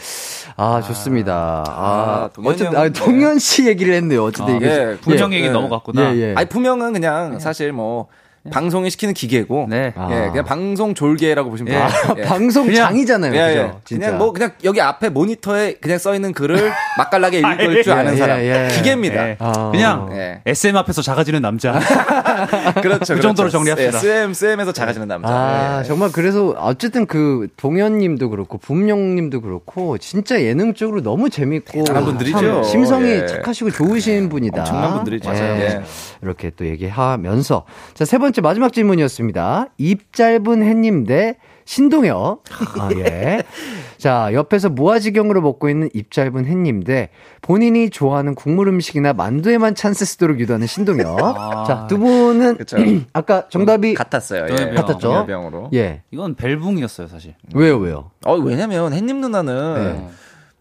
[0.55, 1.63] 아, 좋습니다.
[1.67, 4.23] 아, 아, 동현이 어쨌든, 아, 동현 씨 얘기를 했네요.
[4.23, 4.65] 어쨌든 아, 이게.
[4.67, 5.51] 예, 부정 예, 얘기 예.
[5.51, 6.15] 넘어갔구나.
[6.15, 6.33] 예, 예.
[6.35, 8.07] 아니 분명은 그냥 사실 뭐
[8.51, 9.93] 방송이 시키는 기계고, 네.
[9.95, 10.09] 아.
[10.11, 11.77] 예, 그냥 방송 졸개라고 보시면 예.
[11.77, 11.87] 돼요.
[11.87, 12.21] 아, 예.
[12.23, 13.33] 방송장이잖아요.
[13.33, 13.59] 예, 그죠?
[13.59, 13.71] 예.
[13.85, 14.05] 진짜.
[14.07, 18.17] 그냥 뭐 그냥 여기 앞에 모니터에 그냥 써 있는 글을 맛깔나게 읽을 줄 아는 예,
[18.17, 18.67] 사람 예.
[18.73, 19.29] 기계입니다.
[19.29, 19.37] 예.
[19.39, 19.71] 아.
[19.71, 20.41] 그냥 예.
[20.45, 21.79] SM 앞에서 작아지는 남자.
[22.81, 23.15] 그렇죠.
[23.15, 23.93] 그 정도로 정리합시다.
[23.93, 25.29] 예, SM 쌤에서 작아지는 남자.
[25.29, 25.87] 아, 예.
[25.87, 32.39] 정말 그래서 어쨌든 그 동현님도 그렇고 붐용님도 그렇고 진짜 예능적으로 너무 재밌고 분들이죠.
[32.39, 33.25] 참 심성이 예.
[33.25, 34.59] 착하시고 좋으신 분이다.
[34.59, 35.29] 엄청난 분들이죠.
[35.29, 35.61] 맞아요.
[35.61, 35.81] 예.
[36.21, 37.63] 이렇게 또 얘기하면서
[37.93, 39.67] 자세 번째 마지막 질문이었습니다.
[39.77, 42.43] 입 짧은 해님 대 신동엽.
[42.79, 43.41] 아, 예.
[43.97, 47.09] 자, 옆에서 무아지경으로 먹고 있는 입 짧은 햇님 대
[47.41, 51.65] 본인이 좋아하는 국물 음식이나 만두에만 찬스 쓰도록 유도하는 신동엽.
[51.67, 52.57] 자, 두 분은.
[53.13, 54.47] 아까 정답이 같았어요.
[54.47, 54.75] 동엽이 형.
[54.75, 54.99] 같았죠?
[55.07, 55.69] 동엽병으로.
[55.73, 56.03] 예.
[56.11, 57.35] 이건 벨붕이었어요, 사실.
[57.55, 58.11] 왜요, 왜요?
[58.25, 60.09] 어, 왜냐면 햇님 누나는 네.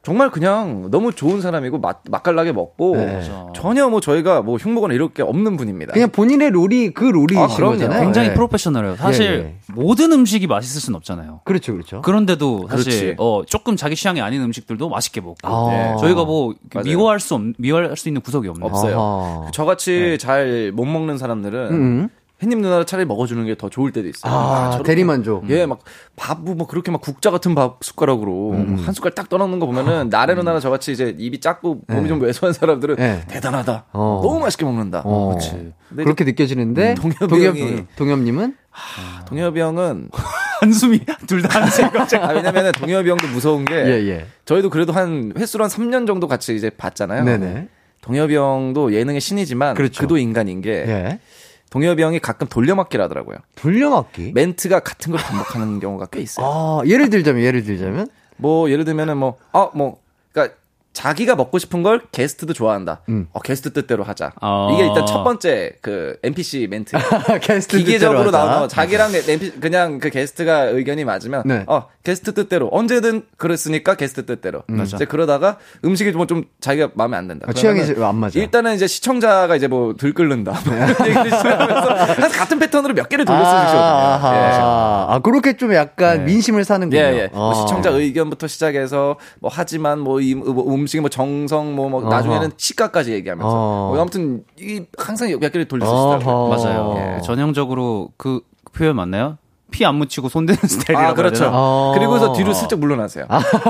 [0.03, 3.23] 정말 그냥 너무 좋은 사람이고 맛, 맛깔나게 먹고 네.
[3.55, 5.93] 전혀 뭐 저희가 뭐 흉보거나 이럴 게 없는 분입니다.
[5.93, 7.47] 그냥 본인의 롤이 그 롤이신 아.
[7.47, 8.01] 거잖아요.
[8.03, 8.35] 굉장히 네.
[8.35, 8.97] 프로페셔널해요.
[8.97, 9.55] 사실 예, 예.
[9.69, 11.43] 모든 음식이 맛있을 순 없잖아요.
[11.45, 12.03] 그렇죠, 그렇죠.
[12.03, 13.15] 그런데도 사실 그렇지.
[13.19, 15.69] 어, 조금 자기 취향이 아닌 음식들도 맛있게 먹고 아.
[15.71, 15.97] 네.
[16.01, 16.85] 저희가 뭐 맞아요.
[16.85, 18.67] 미워할 수 없, 미워할 수 있는 구석이 없네요.
[18.67, 18.99] 없어요.
[19.01, 19.51] 아하.
[19.53, 22.09] 저같이 잘 못 먹는 사람들은 음.
[22.43, 24.33] 햇님 누나를 차라리 먹어주는 게 더 좋을 때도 있어요.
[24.33, 25.49] 아, 저렇게 대리만족.
[25.51, 25.81] 예, 막
[26.17, 28.77] 밥뭐 뭐 그렇게 막 국자 같은 밥 숟가락으로 음.
[28.85, 32.53] 한 숟갈 딱 떠넣는 거 보면은 나래 누나나 저같이 이제 입이 작고 몸이 좀 왜소한
[32.53, 33.23] 사람들은 네.
[33.29, 33.85] 대단하다.
[33.93, 34.21] 어.
[34.23, 35.03] 너무 맛있게 먹는다.
[35.05, 35.29] 어.
[35.31, 35.73] 그렇지.
[35.97, 38.57] 그렇게 느껴지는데 동엽이 동엽 형이- 동엽님은
[39.27, 40.09] 동엽이 형은
[40.63, 42.25] 한숨이 둘 다 한숨이 갑자기.
[42.25, 44.27] 아, 왜냐면은 동엽이 형도 무서운 게 예, 예.
[44.45, 47.25] 저희도 그래도 한 횟수로 한 3년 정도 같이 이제 봤잖아요.
[47.25, 47.69] 네네.
[48.01, 50.01] 동엽이 형도 예능의 신이지만 그렇죠.
[50.01, 51.19] 그도 인간인 게 예.
[51.73, 53.39] 동엽이 형이 가끔 돌려막기를 하더라고요.
[53.55, 54.33] 돌려막기.
[54.35, 56.47] 멘트가 같은 걸 반복하는 경우가 꽤 있어요.
[56.47, 59.99] 아, 예를 들자면 예를 들자면 뭐 예를 들면은 뭐 아 뭐
[60.33, 60.55] 그러니까
[60.93, 63.01] 자기가 먹고 싶은 걸 게스트도 좋아한다.
[63.09, 63.27] 음.
[63.33, 64.33] 어, 게스트 뜻대로 하자.
[64.43, 64.71] 어.
[64.75, 66.97] 이게 일단 첫 번째 그 NPC 멘트.
[67.41, 68.31] 게스트 기계적으로.
[68.31, 68.69] 나오는 거.
[68.69, 71.65] 자기랑 NPC 그냥 그 게스트가 의견이 맞으면 네.
[71.67, 74.63] 어 게스트 뜻대로 언제든 그랬으니까 게스트 뜻대로.
[74.67, 74.97] 맞아.
[74.97, 77.47] 이제 그러다가 음식이 좀, 좀 자기가 마음에 안 든다.
[77.49, 78.39] 아, 취향이 안 맞아.
[78.39, 80.53] 일단은 이제 시청자가 이제 뭐 들끓는다.
[80.67, 80.75] 뭐
[81.09, 83.81] 얘기를 시작하면서 항상 같은 패턴으로 몇 개를 돌려 쓰시거든요.
[83.81, 85.07] 아하.
[85.09, 87.01] 아, 그렇게 좀 약간 민심을 사는군요.
[87.01, 87.29] 예, 예.
[87.33, 87.55] 뭐 아.
[87.55, 90.35] 시청자 의견부터 시작해서 뭐 하지만 뭐이
[90.83, 93.89] 음식의 뭐 정성 뭐, 뭐 나중에는 시가까지 얘기하면서 어.
[93.89, 96.35] 뭐 아무튼 이 항상 몇 개를 돌려쓰시더라고요.
[96.35, 96.49] 어허.
[96.57, 96.95] 맞아요.
[97.17, 97.21] 예.
[97.23, 98.41] 전형적으로 그
[98.73, 99.39] 표현 맞나요?
[99.73, 101.51] 피 안 묻히고 손대는 스타일이라고 아, 그렇죠.
[101.53, 101.93] 어.
[101.97, 103.27] 그리고서 뒤로 슬쩍 물러나세요.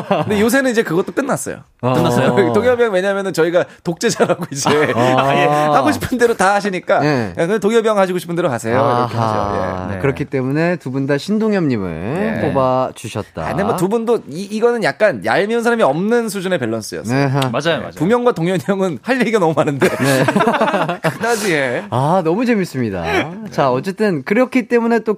[0.08, 1.60] 근데 요새는 이제 그것도 끝났어요.
[1.80, 2.34] 끝났어요?
[2.52, 7.32] 동엽이 형 왜냐면은 저희가 독재자라고 이제 아예 하고 싶은 대로 다 하시니까 예.
[7.34, 9.08] 그냥 동엽이 형 하시고 싶은 대로 하세요.
[9.10, 9.16] 이렇게.
[9.16, 9.94] 예.
[9.94, 9.98] 네.
[10.00, 12.40] 그렇기 때문에 두 분 다 신동엽님을 네.
[12.42, 13.42] 뽑아 주셨다.
[13.46, 17.16] 아, 근데 뭐 두 분도 이, 이거는 약간 얄미운 사람이 없는 수준의 밸런스였어요.
[17.16, 17.24] 네.
[17.24, 17.40] 하.
[17.48, 17.90] 맞아요, 맞아요.
[17.92, 19.88] 두 명과 동현이 형은 할 얘기가 너무 많은데.
[19.88, 21.84] 그다지 예.
[21.90, 23.04] 아, 너무 재밌습니다.
[23.50, 25.14] 자, 어쨌든 그렇기 때문에 또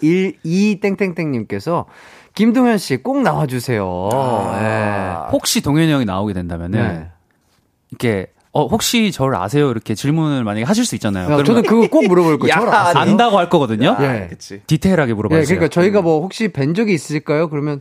[0.00, 1.84] K712땡땡땡님께서
[2.34, 4.08] 김동현 씨 꼭 나와주세요.
[4.12, 5.28] 아.
[5.32, 7.06] 혹시 동현이 형이 나오게 된다면은 네.
[7.90, 9.70] 이렇게 어 혹시 저를 아세요?
[9.70, 11.28] 이렇게 질문을 만약에 하실 수 있잖아요.
[11.28, 11.34] 네.
[11.38, 12.52] 야, 저는 그거 꼭 물어볼 거예요.
[12.52, 13.02] 야, 저를 아세요?
[13.02, 13.96] 안다고 할 거거든요.
[14.00, 14.26] 예.
[14.30, 14.60] 그치.
[14.66, 15.54] 디테일하게 물어봐주세요.
[15.54, 17.48] 예, 그러니까 저희가 뭐 혹시 뵌 적이 있을까요?
[17.50, 17.80] 그러면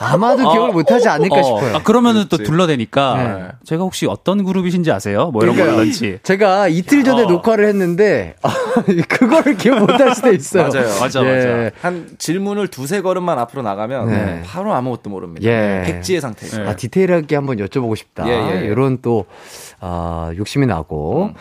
[0.00, 1.76] 아마도 어, 기억을 못하지 않을까 어, 싶어요.
[1.76, 2.50] 아, 그러면은 또 그렇지.
[2.50, 3.48] 둘러대니까 네.
[3.64, 5.30] 제가 혹시 어떤 그룹이신지 아세요?
[5.32, 5.56] 뭐 이런.
[5.56, 6.18] 거라든지.
[6.22, 7.26] 제가 이틀 전에 어.
[7.26, 8.34] 녹화를 했는데
[9.08, 10.68] 그거를 기억 못할 수도 있어요.
[10.68, 11.00] 맞아요.
[11.00, 11.70] 맞아, 예.
[11.80, 14.42] 한 질문을 두세 걸음만 앞으로 나가면 네.
[14.46, 15.46] 바로 아무것도 모릅니다.
[15.46, 15.82] 예.
[15.86, 16.62] 백지의 상태죠.
[16.62, 18.26] 아, 디테일하게 한번 여쭤보고 싶다.
[18.28, 18.66] 예, 예, 예.
[18.66, 19.26] 이런 또,
[19.80, 21.30] 아, 욕심이 나고.
[21.30, 21.34] 음.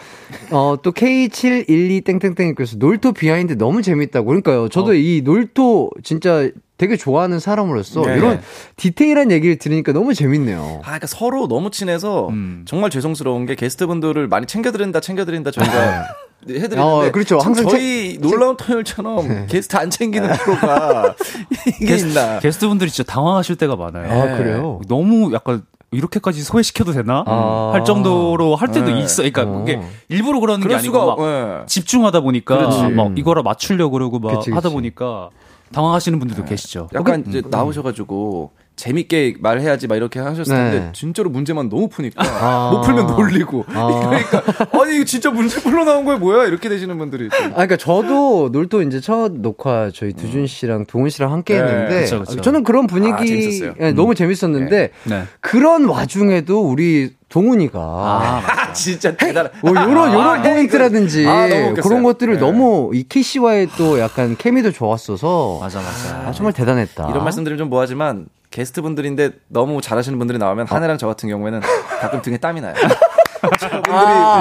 [0.51, 4.25] 어, 또 K712 땡땡땡님께서 놀토 비하인드 너무 재밌다고.
[4.27, 4.69] 그러니까요.
[4.69, 6.49] 저도 이 놀토 진짜
[6.80, 8.17] 되게 좋아하는 사람으로서 네.
[8.17, 8.41] 이런
[8.77, 10.80] 디테일한 얘기를 들으니까 너무 재밌네요.
[10.80, 12.63] 아, 그러니까 서로 너무 친해서 음.
[12.65, 16.07] 정말 죄송스러운 게 게스트분들을 많이 챙겨드린다, 챙겨드린다 저희가
[16.47, 17.38] 해드리는데 어, 그렇죠.
[17.39, 21.15] 참 항상 저희 놀라운 토요일처럼 게스트 안 챙기는 프로가
[21.82, 22.39] 이게 있나?
[22.39, 24.09] 게스트분들이 진짜 당황하실 때가 많아요.
[24.09, 24.80] 아, 그래요?
[24.88, 27.25] 너무 약간 이렇게까지 소외시켜도 되나?
[27.27, 27.71] 아.
[27.73, 29.01] 할 정도로 할 때도 네.
[29.01, 29.23] 있어.
[29.23, 29.63] 그러니까 어.
[29.63, 31.65] 이게 일부러 그러는 게 아니고 수가 막 예.
[31.65, 32.84] 집중하다 보니까 그렇지.
[32.93, 34.73] 막 이거를 맞추려고 그러고 막 그치, 하다 그치.
[34.73, 35.30] 보니까
[35.71, 36.89] 당황하시는 분들도 계시죠.
[36.93, 40.89] 약간 이제 나오셔가지고 재밌게 말해야지 막 이렇게 하셨을 텐데 네.
[40.93, 42.71] 진짜로 문제만 너무 푸니까 아.
[42.71, 43.87] 못 풀면 놀리고 아.
[44.31, 44.41] 그러니까
[44.81, 47.35] 아니 이거 진짜 문제 풀러 나온 거야 뭐야 이렇게 되시는 분들이 있죠.
[47.35, 52.01] 아, 그러니까 저도 놀토 이제 첫 녹화 저희 두준 씨랑 동훈 씨랑 함께 네, 했는데
[52.01, 52.41] 그쵸, 그쵸.
[52.41, 53.73] 저는 그런 아, 분위기 재밌었어요.
[53.81, 55.23] 예, 너무 재밌었는데 네.
[55.41, 59.51] 그런 와중에도 우리 동훈이가 아, 아 진짜 대단한.
[59.61, 61.47] 뭐 요런 요런 아, 포인트라든지 아.
[61.81, 62.39] 그런 것들을 네.
[62.39, 66.27] 너무 이기광 씨와의 또 약간 케미도 좋았어서 맞아, 맞아.
[66.27, 67.10] 아, 정말 대단했다.
[67.10, 71.61] 이런 말씀드리면 좀 뭐하지만 게스트 분들인데 너무 잘하시는 분들이 나오면 한혜랑 저 같은 경우에는
[72.01, 72.73] 가끔 등에 땀이 나요.
[73.60, 73.93] 저분들이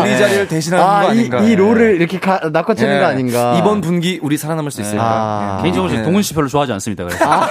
[0.02, 1.40] 우리 자리를 대신하는 거 아, 이, 아닌가.
[1.40, 3.00] 이 롤을 이렇게 가, 낚아채는 예.
[3.00, 3.56] 거 아닌가.
[3.58, 5.02] 이번 분기 우리 살아남을 수 있을까?
[5.04, 5.56] 아.
[5.58, 5.62] 예.
[5.62, 6.02] 개인적으로 네.
[6.02, 7.04] 동훈 씨 별로 좋아하지 않습니다.
[7.04, 7.24] 그래서.
[7.24, 7.48] 아,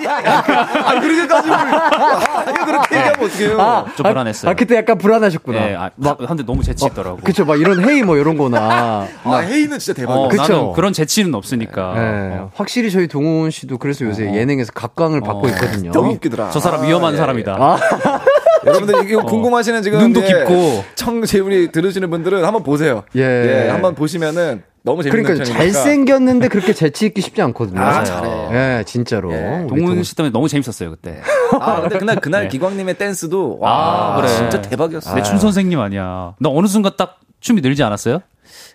[1.00, 1.56] 그렇게까지 우리.
[1.56, 2.79] 아, 그렇게 얘기
[3.20, 3.60] 하면 어떡해요.
[3.60, 4.50] 아, 좀 불안했어요.
[4.50, 5.70] 아, 그때 약간 불안하셨구나.
[5.70, 7.18] 예, 아, 막 한데 너무 재치 있더라고.
[7.18, 9.06] 그쵸, 막 이런 회의 뭐 이런 거나.
[9.24, 10.24] 아, 헤이는 진짜 대박이야.
[10.24, 10.42] 어, 그쵸.
[10.52, 11.94] 나는 그런 재치는 없으니까.
[11.96, 12.50] 예, 어.
[12.54, 15.92] 확실히 저희 동훈 씨도 그래서 요새 예능에서 각광을 받고 있거든요.
[15.92, 16.50] 너무 웃기더라.
[16.50, 17.18] 저 사람 위험한 아, 예.
[17.18, 17.78] 사람이다.
[18.66, 20.84] 여러분들 이거 궁금하시는 지금 눈도 예, 깊고.
[20.94, 23.04] 청, 제 우리 들으시는 분들은 한번 보세요.
[23.16, 23.68] 예.
[23.70, 25.44] 한번 보시면은 너무 재밌는 그러니까.
[25.44, 27.80] 잘생겼는데 그렇게 재치 있기 쉽지 않거든요.
[27.80, 28.30] 아, 잘해.
[28.52, 29.32] 예, 진짜로.
[29.32, 29.66] 예.
[29.68, 31.20] 동훈 씨 때문에 너무 재밌었어요 그때.
[31.60, 32.48] 아, 근데 그날 그날 네.
[32.48, 34.28] 기광님의 댄스도 와, 아, 그래.
[34.28, 35.14] 진짜 대박이었어.
[35.14, 36.34] 내 춤 선생님 아니야.
[36.38, 38.20] 나 어느 순간 딱 춤이 늘지 않았어요?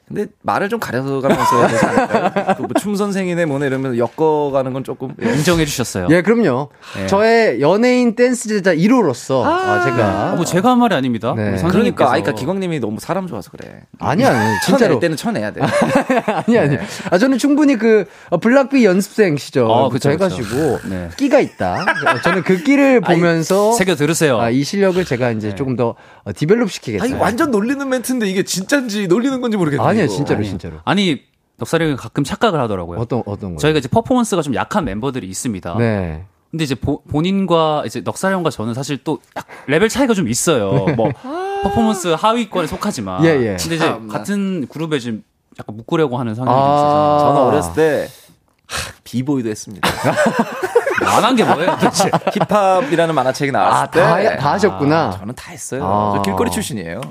[0.07, 2.55] 근데 말을 좀 가려가면서 해야 되지 않을까요?
[2.57, 5.29] 그뭐춤 선생이네 뭐네 이러면서 엮어가는 건 조금 예.
[5.31, 6.07] 인정해 주셨어요.
[6.11, 6.69] 예, 그럼요.
[7.01, 7.07] 예.
[7.07, 11.33] 저의 연예인 댄스 제자 1호로서 아, 제가 아, 뭐 제가 한 말이 아닙니다.
[11.35, 11.59] 네.
[11.67, 13.81] 그러니까 아이까 기광님이 너무 사람 좋아서 그래.
[13.99, 15.61] 아니 아니 진짜로 때는 쳐내야 돼.
[16.45, 16.77] 아니 아니.
[17.09, 20.11] 아 저는 충분히 그 어, 블락비 연습생 시절부터 어, 그쵸, 그쵸.
[20.11, 21.09] 해가지고 네.
[21.17, 21.81] 끼가 있다.
[21.81, 24.39] 어, 저는 그 끼를 보면서 새겨 들으세요.
[24.39, 27.09] 아, 이 실력을 제가 이제 조금 더 어, develop 아, 시키겠어요.
[27.09, 29.94] 이거 완전 놀리는 멘트인데 이게 진짠지 놀리는 건지 모르겠네.
[30.03, 30.07] 아니에요.
[30.15, 30.47] 진짜로 아니.
[30.49, 30.75] 진짜로.
[30.85, 31.21] 아니
[31.57, 32.99] 넉살이 형이 가끔 착각을 하더라고요.
[32.99, 33.59] 어떤 어떤 거?
[33.59, 35.75] 저희가 이제 퍼포먼스가 좀 약한 멤버들이 있습니다.
[35.77, 36.25] 네.
[36.51, 40.85] 근데 이제 보- 본인과 이제 넉살 형과 저는 사실 또 약- 레벨 차이가 좀 있어요.
[40.95, 41.09] 뭐
[41.63, 43.23] 퍼포먼스 하위권에 속하지만.
[43.25, 43.57] 예, 예.
[43.59, 44.13] 근데 이제 참나.
[44.13, 45.23] 같은 그룹에 좀
[45.59, 46.61] 약간 묶으려고 하는 성향이 아.
[46.65, 48.07] 좀 있어서 저는 어렸을 때
[48.67, 49.87] 하, 비보이도 했습니다.
[51.05, 52.09] 안 한 게 뭐예요, 도대체?
[52.49, 55.17] 힙합이라는 만화책이 나왔을 아, 때 다, 다 하셨구나.
[55.19, 55.83] 저는 다 했어요.
[55.85, 56.13] 아.
[56.15, 57.01] 저 길거리 출신이에요.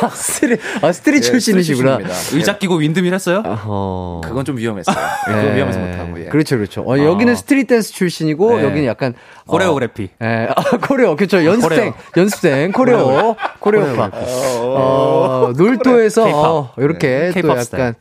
[0.12, 1.98] street, 아, street 예, 출신이시구나.
[2.32, 3.42] 의자 끼고 windmill 했어요?
[3.44, 4.20] 어.
[4.24, 4.96] 그건 좀 위험했어요.
[5.28, 6.20] 예, 그거 위험해서 못하고.
[6.20, 6.24] 예.
[6.26, 6.82] 그렇죠, 그렇죠.
[6.82, 8.64] 어, 여기는 street 댄스 출신이고, 네.
[8.64, 9.14] 여기는 약간.
[9.46, 10.10] 어, choreography.
[10.22, 11.44] 예, 아, choreo, 그렇죠.
[11.44, 14.10] 연습생, 연습생, choreo, choreo파.
[14.14, 17.94] 어, 놀토에서, 어, 이렇게 또 K-pop 약간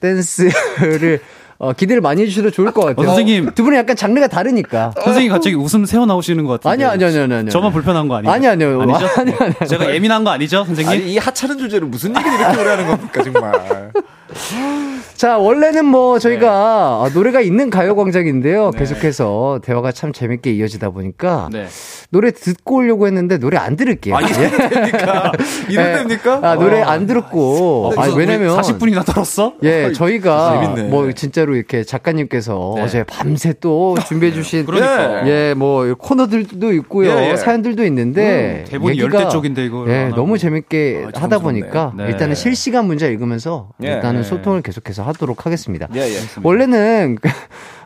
[0.00, 1.20] 댄스를,
[1.60, 3.04] 어, 기대를 많이 해주셔도 좋을 것 같아요.
[3.04, 3.50] 어, 선생님.
[3.54, 4.92] 두 분이 약간 장르가 다르니까.
[5.02, 6.84] 선생님 갑자기 웃음 새어 나오시는 것 같은데.
[6.84, 7.50] 아니요, 아니요, 아니요, 아니요, 아니요.
[7.50, 8.30] 저만 불편한 거 아니죠?
[8.30, 8.80] 아니, 아니요.
[8.80, 9.06] 아니죠?
[9.18, 9.68] 아니, 아니, 아니.
[9.68, 10.92] 제가 예민한 거 아니죠, 선생님?
[10.92, 13.92] 아니, 이 하찮은 주제로 무슨 얘기를 이렇게 오래 하는 겁니까, 정말.
[15.14, 16.48] 자, 원래는 뭐 저희가
[17.04, 18.70] 아, 노래가 있는 가요광장인데요.
[18.72, 21.66] 계속해서 대화가 참 재밌게 이어지다 보니까 네.
[22.10, 24.16] 노래 듣고 오려고 했는데 노래 안 들을게요.
[24.16, 25.32] 아, 이래도 됩니까?
[25.68, 25.92] 이래도 예.
[25.98, 26.40] 됩니까?
[26.42, 26.86] 아, 노래 어.
[26.86, 27.94] 안 들었고.
[27.96, 28.56] 아, 왜냐면.
[28.60, 29.54] 40분이나 떨었어?
[29.64, 30.88] 예, 저희가 재밌네.
[30.90, 32.82] 뭐 진짜로 이렇게 작가님께서 네.
[32.82, 35.26] 어제 밤새 또 준비해 주신 그러니까.
[35.28, 37.36] 예, 뭐 코너들도 있고요, 예, 예.
[37.36, 40.08] 사연들도 있는데 음, 대본이 얘기가- 열대 쪽인데 이걸 예.
[40.14, 41.38] 너무 재밌게 아, 하다.
[41.40, 42.06] 보니까 네.
[42.08, 43.94] 일단은 실시간 문자 읽으면서 예.
[43.94, 44.22] 일단은 예.
[44.22, 45.88] 소통을 계속해서 하도록 하겠습니다.
[45.94, 46.18] 예, 예.
[46.42, 47.18] 원래는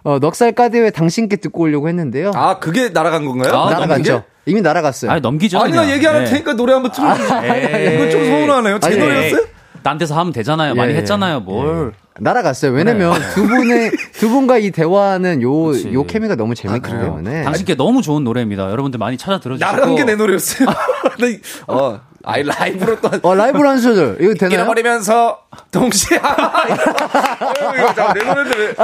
[0.05, 2.33] 어, 넉살 까디오의 당신께 듣고 오려고 했는데요.
[2.35, 3.55] 아, 그게 날아간 건가요?
[3.55, 4.25] 아, 날아갔죠.
[4.47, 5.11] 이미 날아갔어요.
[5.11, 5.61] 아니, 넘기죠.
[5.61, 5.89] 아니, 나.
[5.91, 6.31] 얘기 안할 네.
[6.31, 7.43] 테니까 노래 한번 틀어주세요.
[7.45, 7.95] 에이.
[7.97, 8.81] 이건 좀 서운하네요.
[8.81, 9.45] 제 아니, 노래였어요?
[9.85, 10.75] 딴 데서 하면 되잖아요.
[10.75, 10.99] 많이 예, 예.
[11.01, 11.93] 했잖아요, 뭘.
[12.19, 12.73] 날아갔어요.
[12.73, 15.89] 왜냐면 두 분의 두 분과 이 대화는 요 그치.
[15.89, 18.71] 아, 요 케미가 너무 재밌기 때문에 당신께 너무 좋은 노래입니다.
[18.71, 19.71] 여러분들 많이 찾아 들어주시고.
[19.73, 20.69] 날아간 게 내 노래였어요.
[21.21, 21.41] 네.
[21.67, 23.09] 어, 아이, 라이브로 또.
[23.09, 24.59] 한- 어 라이브로 한 소절 이거 되나요?
[24.61, 25.39] 잃어버리면서
[25.71, 28.75] 동시에 아, 이거, 이거 자, 내 노래인데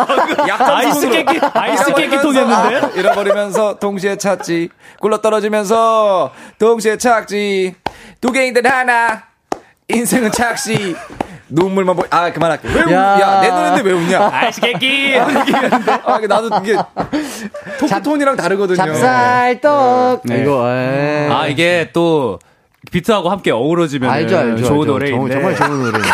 [0.59, 1.09] 아이스.
[1.11, 2.77] 깨끼, 아이스 깨끼 통했는데?
[2.77, 4.71] 아, 잃어버리면서 동시에 찾지
[5.01, 7.75] 굴러 떨어지면서 동시에 찾지
[8.21, 9.23] 두 개인데 하나
[9.89, 10.97] 인생은 착시
[11.51, 13.19] 눈물만 보이 아 그만할게 왜 야.
[13.21, 15.17] 야 내 노래인데 왜 웃냐 아이스 깨끼!
[15.17, 16.77] 아 나도 이게
[17.79, 20.43] 토크 톤이랑 다르거든요 잡쌀떡 네.
[20.43, 21.29] 이거 에.
[21.31, 22.39] 아, 이게 또,
[22.91, 24.93] 비트하고 함께 어우러지면 알죠 알죠 좋은 알죠.
[24.93, 25.33] 노래인데.
[25.35, 26.09] 정말, 정말 좋은 노래인데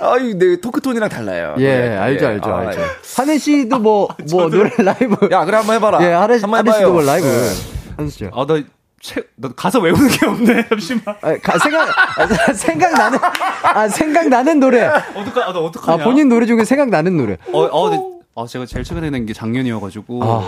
[0.00, 2.28] 아유 내 토크톤이랑 달라요 예 네, 알죠 예.
[2.30, 2.84] 알죠 아, 알죠 예.
[3.16, 6.92] 한혜 씨도 뭐 뭐 노래 라이브 야 그래 한번 해봐라 예 한혜 한번 한혜 씨도
[6.92, 7.50] 뭐 라이브 예.
[7.96, 8.62] 한 소절 아, 나,
[9.00, 10.66] 채, 나 가서 외우는 게 없네.
[10.70, 11.02] 잠시만.
[11.06, 11.88] 아, 가- 생각
[12.18, 13.18] 아, 생각나는
[13.62, 16.02] 아 생각나는 노래 어떡하, 아, 나아 어떡하냐.
[16.04, 18.04] 본인 노래 중에 생각나는 노래 어, 어, 근데,
[18.40, 20.22] 아, 제가 제일 최근에 낸 게 작년이어가지고.
[20.22, 20.46] 어,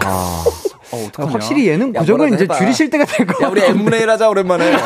[0.92, 1.32] 어떡하냐.
[1.32, 2.56] 확실히 얘는 야, 고정을 이제 해봐.
[2.56, 4.76] 줄이실 때가 될것야 우리 같아요 M분의 1 하자 오랜만에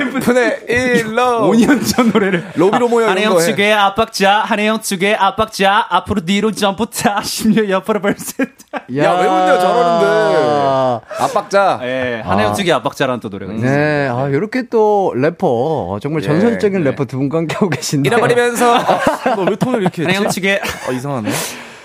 [0.00, 2.44] M분의 1로 5년 전 노래를.
[2.56, 3.38] 로비로 모여 한혜영.
[3.38, 8.42] 측의 압박자, 한혜영 측의 압박자, 앞으로 뒤로 점프 타, 10년 옆으로 벌써.
[8.42, 11.04] 야, 왜 웃냐, 저러는데.
[11.18, 11.80] 압박자.
[11.82, 13.70] 예, 한혜영 측의 압박자라는 또 노래가 있어요.
[13.70, 16.90] 네, 아, 요렇게 또 래퍼, 어, 정말 예, 전설적인 네.
[16.90, 18.08] 래퍼 두 분과 함께 하고 계신데.
[18.08, 18.78] 잃어버리면서.
[19.36, 20.28] 너왜 톤을 이렇게 한혜영?
[20.28, 21.30] 측의 아, 이상하네.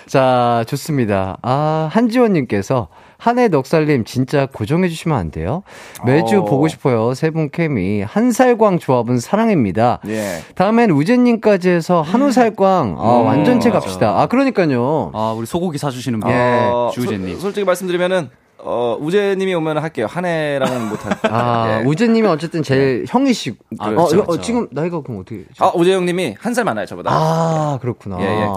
[0.09, 1.37] 자, 좋습니다.
[1.43, 2.87] 아, 한지원님께서,
[3.19, 5.61] 한해 넉살님 진짜 고정해주시면 안 돼요?
[6.05, 6.45] 매주 어.
[6.45, 7.13] 보고 싶어요.
[7.13, 8.01] 세 분 케미.
[8.01, 9.99] 한살광 조합은 사랑입니다.
[10.07, 10.39] 예.
[10.55, 14.19] 다음엔 우재님까지 해서 한우살광, 아, 완전체 갑시다.
[14.19, 15.11] 아, 그러니까요.
[15.13, 16.31] 아, 우리 소고기 사주시는 분.
[16.31, 16.69] 예.
[16.71, 17.35] 어, 주우재님.
[17.35, 18.29] 소- 솔직히 말씀드리면은,
[18.61, 20.07] 어, 우재님이 오면 할게요.
[20.09, 21.27] 한 해랑은 못할 거.
[21.29, 21.85] 아, 예.
[21.85, 23.57] 우재님이 어쨌든 제일 형이시고.
[23.79, 24.41] 아, 어, 그렇죠, 이거, 어, 그렇죠.
[24.41, 25.43] 지금 나이가 그럼 어떻게.
[25.59, 27.11] 아, 우재 형님이 한 살 많아요, 저보다.
[27.13, 28.17] 아, 그렇구나.
[28.21, 28.47] 예, 예.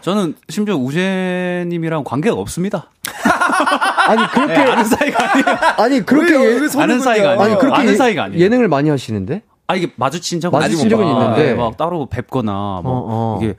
[0.00, 2.90] 저는 심지어 우재님이랑 관계가 없습니다.
[4.08, 4.54] 아니, 그렇게.
[4.54, 5.58] 아는 사이가 아니에요.
[5.76, 6.32] 아니, 그렇게.
[6.36, 6.40] 왜요?
[6.56, 7.30] 예- 왜 손을 아는 사이가?
[7.32, 7.40] 아니에요.
[7.42, 8.42] 아니, 그렇게 아는 예- 사이가 아니에요.
[8.42, 9.42] 예능을 많이 하시는데?
[9.66, 11.06] 아, 이게 마주친 적은 마주친 적은.
[11.06, 11.50] 있는데.
[11.50, 13.38] 예, 막 따로 뵙거나, 뭐, 어, 어.
[13.42, 13.54] 이게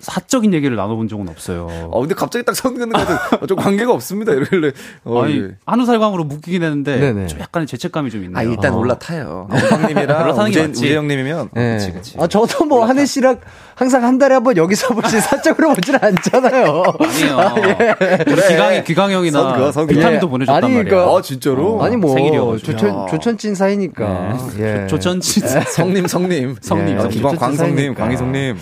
[0.00, 1.68] 사적인 얘기를 나눠본 적은 없어요.
[1.90, 4.32] 어, 근데 갑자기 딱 성근는 것도 좀 관계가 없습니다.
[4.32, 4.72] 이러길래.
[5.04, 5.48] 어, 아니, 예.
[5.66, 7.26] 한우살광으로 묶이긴 했는데 네네.
[7.26, 8.38] 좀 약간의 죄책감이 좀 있네요.
[8.38, 8.78] 아, 일단 어.
[8.78, 9.48] 올라타요.
[9.50, 10.70] 형님이랑 올라타는 게 우재.
[10.70, 11.50] 우재 형님이면.
[11.56, 11.72] 예.
[11.78, 12.16] 그치, 그치.
[12.18, 13.40] 아, 저도 뭐 한혜 씨랑
[13.74, 16.82] 항상 한 달에 한 번 여기서 보지 사적으로 보질 않잖아요.
[16.98, 17.54] 아니에요.
[18.26, 18.48] 우리 그래.
[18.48, 19.98] 기광이 기광형이나 선 그거, 선 그거.
[19.98, 20.30] 비타민도 예.
[20.30, 20.90] 보내줬단 아니, 말이야.
[20.90, 21.82] 그러니까- 아, 진짜로?
[21.82, 22.72] 아니 뭐 생일이어가지고.
[22.72, 24.38] 조천 조천찐 사이니까.
[24.58, 24.86] 예.
[24.88, 26.56] 조천진 성님, 성님.
[26.60, 27.08] 성님, 어, 성님.
[27.10, 28.02] 기광 광성님, 사이니까.
[28.02, 28.56] 광희성님.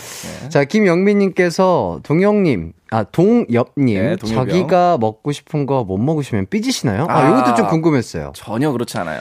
[0.48, 4.16] 자, 김영민님 께서 동영님, 아, 동엽님, 네.
[4.16, 7.06] 자기가 먹고 싶은 거 못 먹으시면 삐지시나요?
[7.08, 7.28] 아, 아.
[7.40, 8.32] 이것도 좀 궁금했어요.
[8.34, 9.20] 전혀 그렇지 않아요.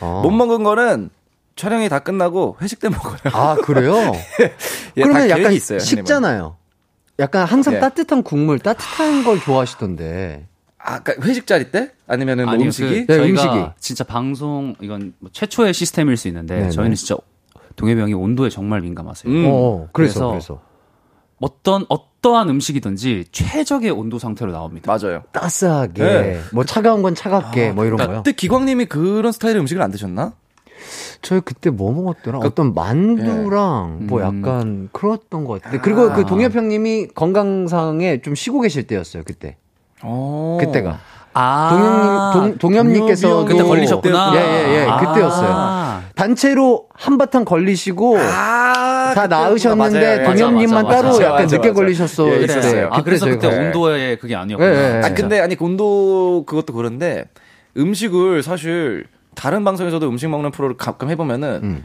[0.00, 0.20] 어.
[0.24, 1.10] 못 먹은 거는
[1.56, 3.18] 촬영이 다 끝나고 회식 때 먹어요.
[3.32, 3.94] 아, 그래요?
[4.96, 6.56] 예, 다 그러면 약간 있어요, 식잖아요.
[7.18, 7.80] 약간 항상 예.
[7.80, 10.46] 따뜻한 국물, 따뜻한 걸 좋아하시던데.
[10.78, 11.90] 아, 그러니까 회식 자리 때?
[12.06, 13.06] 아니면은 뭐 아니요, 음식이?
[13.06, 13.70] 그 네, 저희가 음식이.
[13.80, 16.70] 진짜 방송 이건 뭐 최초의 시스템일 수 있는데 네네.
[16.70, 17.16] 저희는 진짜
[17.74, 19.32] 동해비 형이 온도에 정말 민감하세요.
[19.32, 19.44] 음.
[19.48, 20.60] 어, 그래서, 그래서 그래서.
[21.40, 24.90] 어떤 어떠한 음식이든지 최적의 온도 상태로 나옵니다.
[24.92, 25.22] 맞아요.
[25.32, 26.40] 따스하게, 네.
[26.52, 28.18] 뭐 차가운 건 차갑게, 뭐 이런 거요.
[28.18, 30.32] 그때 기광님이 그런 스타일의 음식을 안 드셨나?
[31.22, 32.38] 저희 그때 뭐 먹었더라?
[32.38, 34.38] 어떤 만두랑 뭐 음.
[34.40, 35.82] 약간 그랬던 것 같은데.
[35.82, 39.56] 그리고 그 동엽 형님이 건강상에 좀 쉬고 계실 때였어요, 그때.
[40.02, 40.58] 어.
[40.60, 41.00] 그때가.
[41.34, 44.32] 아, 동, 동엽님께서 동엽이 그때 걸리셨구나.
[44.34, 44.86] 예, 예, 예.
[44.88, 44.96] 아.
[44.98, 46.02] 그때였어요.
[46.14, 51.80] 단체로 한바탕 걸리시고 아, 다 나으셨는데 동엽님만 따로 맞아, 약간 맞아, 늦게 맞아.
[51.80, 52.32] 걸리셨어요.
[52.34, 52.88] 예, 그때.
[52.90, 54.68] 아, 그래서 그때 저희가- 온도에 그게 아니었구나.
[54.70, 55.02] 예, 예, 예.
[55.04, 57.24] 아 근데 아니 온도 그것도 그런데
[57.76, 59.04] 음식을 사실
[59.36, 61.84] 다른 방송에서도 음식 먹는 프로를 가끔 해보면은 음.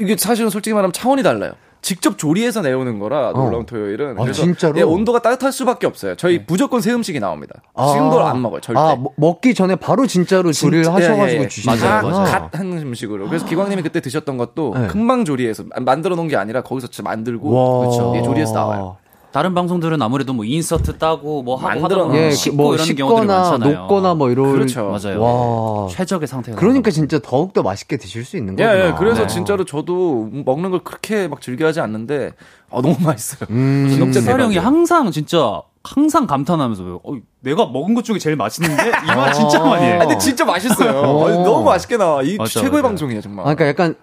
[0.00, 1.52] 이게 사실은 솔직히 말하면 차원이 달라요.
[1.84, 4.78] 직접 조리해서 내오는 거라 놀라운 토요일은 아, 진짜로?
[4.78, 6.14] 예, 온도가 따뜻할 수밖에 없어요.
[6.16, 7.56] 저희 무조건 새 음식이 나옵니다.
[7.74, 7.88] 아.
[7.92, 8.80] 지금도 안 먹어요 절대.
[8.80, 11.48] 아, 뭐- 먹기 전에 바로 진짜로 조리를 진짜- 하셔가지고 예, 예.
[11.48, 12.00] 주시는구나.
[12.02, 12.24] 맞아요, 맞아요.
[12.50, 13.28] 갓한 음식으로.
[13.28, 14.86] 그래서 기광님이 그때 드셨던 것도 네.
[14.86, 17.78] 금방 조리해서 만들어 놓은 게 아니라 거기서 진짜 만들고 와.
[17.80, 18.14] 그렇죠.
[18.16, 18.96] 예, 조리해서 나와요.
[19.34, 23.26] 다른 방송들은 아무래도 뭐 인서트 따고 뭐 하고 만들어 하다 예, 씹고 뭐 이런 경우들이
[23.26, 23.78] 많잖아요.
[23.80, 24.52] 녹거나 뭐 이런.
[24.52, 24.84] 그렇죠.
[24.84, 25.20] 맞아요.
[25.20, 25.88] 와.
[25.88, 28.86] 최적의 상태가 그러니까 진짜 더욱 더 맛있게 드실 수 있는 예, 거구나.
[28.86, 28.94] 예.
[28.96, 29.26] 그래서 네.
[29.26, 32.30] 진짜로 저도 먹는 걸 그렇게 막 즐겨하지 않는데
[32.70, 33.48] 아, 너무 맛있어요.
[33.50, 33.88] 음.
[33.90, 34.60] 진짜 대박이에요.
[34.60, 39.96] 항상 진짜 항상 감탄하면서 어, 내가 먹은 것 중에 제일 맛있는데 이말 진짜 많이 해요.
[39.96, 40.98] 아, 근데 진짜 맛있어요.
[40.98, 41.28] 어.
[41.28, 42.22] 아니, 너무 맛있게 나와.
[42.22, 42.88] 이 맞아, 최고의 맞아.
[42.88, 43.46] 방송이에요, 정말.
[43.46, 43.94] 아, 그러니까 약간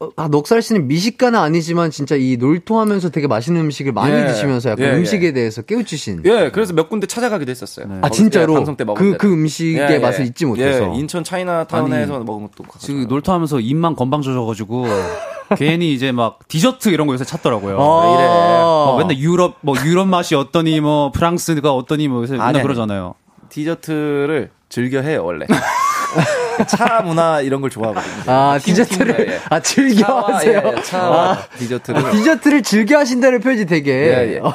[0.00, 4.26] 어, 아, 녹살 씨는 미식가는 아니지만 진짜 이 놀토하면서 되게 맛있는 음식을 많이 예.
[4.26, 4.96] 드시면서 약간 예, 예.
[4.96, 6.22] 음식에 대해서 깨우치신.
[6.24, 7.86] 예, 그래서 몇 군데 찾아가기도 했었어요.
[8.00, 9.18] 아 거기서 진짜로 예, 방송 때 먹은 그.
[9.18, 9.98] 그 음식의 예, 예.
[9.98, 10.90] 맛을 잊지 못해서.
[10.94, 14.86] 예, 인천 차이나타운에서 먹은 것도 지금 놀토하면서 입만 건방 져져가지고
[15.58, 17.76] 괜히 이제 막 디저트 이런 거 요새 찾더라고요.
[17.78, 18.14] 아.
[18.14, 18.65] 이래.
[19.06, 22.62] 어, 맨날 유럽 뭐 유럽 맛이 어떠니 뭐 프랑스가 어떠니 뭐 요새 맨날 아니.
[22.62, 23.14] 그러잖아요.
[23.48, 25.46] 디저트를 즐겨 해요, 원래.
[26.66, 28.22] 차 문화 이런 걸 좋아하거든요.
[28.26, 29.40] 아 팀, 디저트를 팀, 예.
[29.50, 30.62] 아 즐겨 차와, 하세요.
[30.64, 32.10] 예, 예, 차와 아, 디저트를.
[32.12, 34.38] 디저트를 즐겨 하신다는 표현이 되게 예, 예.
[34.38, 34.52] 어,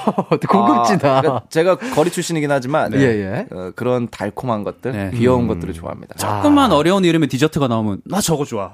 [0.48, 1.18] 고급지다.
[1.18, 3.46] 아, 그러니까 제가 거리 출신이긴 하지만 예, 예.
[3.52, 5.12] 어, 그런 달콤한 것들, 네.
[5.16, 6.16] 귀여운 것들을 좋아합니다.
[6.16, 8.72] 조금만 어려운 이름의 디저트가 나오면 나 저거 좋아.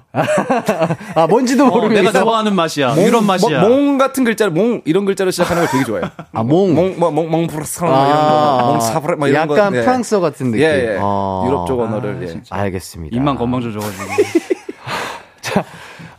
[1.15, 2.95] 아 뭔지도 어, 모르면서 내가 좋아하는 맛이야.
[2.97, 3.61] 유럽 맛이야.
[3.61, 6.09] 몽, 몽 같은 글자를 몽 이런 글자로 시작하는 걸 되게 좋아해요.
[6.33, 6.73] 아, 몽.
[6.73, 8.27] 몽, 뭐, 몽, 몽프라스랑 뭐 아, 이런
[8.61, 9.57] 거, 몽 사브레 뭐 이런 거.
[9.57, 9.81] 약간 예.
[9.81, 10.65] 프랑스어 같은 느낌.
[10.65, 10.97] 예, 예.
[10.99, 11.43] 아.
[11.47, 12.19] 유럽 쪽 언어를.
[12.27, 12.41] 예.
[12.49, 13.16] 알겠습니다.
[13.17, 14.03] 입만 건방 져져가지고.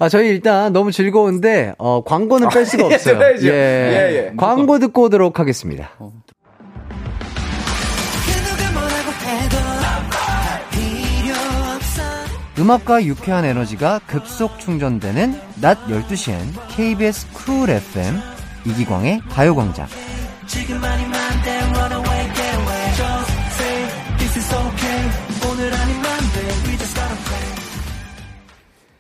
[0.01, 3.19] 아, 저희 일단 너무 즐거운데, 어, 광고는 뺄 수가 예, 없어요.
[3.19, 3.49] 들어야죠.
[3.49, 4.33] 예, 예.
[4.37, 5.91] 광고 듣고 오도록 하겠습니다.
[12.59, 18.17] 음악과 유쾌한 에너지가 급속 충전되는 낮 12시엔 KBS 쿨 FM
[18.67, 19.87] 이기광의 가요광장.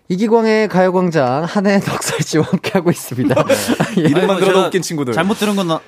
[0.08, 3.44] 이기광의 가요광장 한해 넉살씨와 함께하고 있습니다.
[3.98, 4.02] 예.
[4.02, 5.12] 이름만 들어도 제가 웃긴 친구들.
[5.12, 5.78] 잘못 들은 건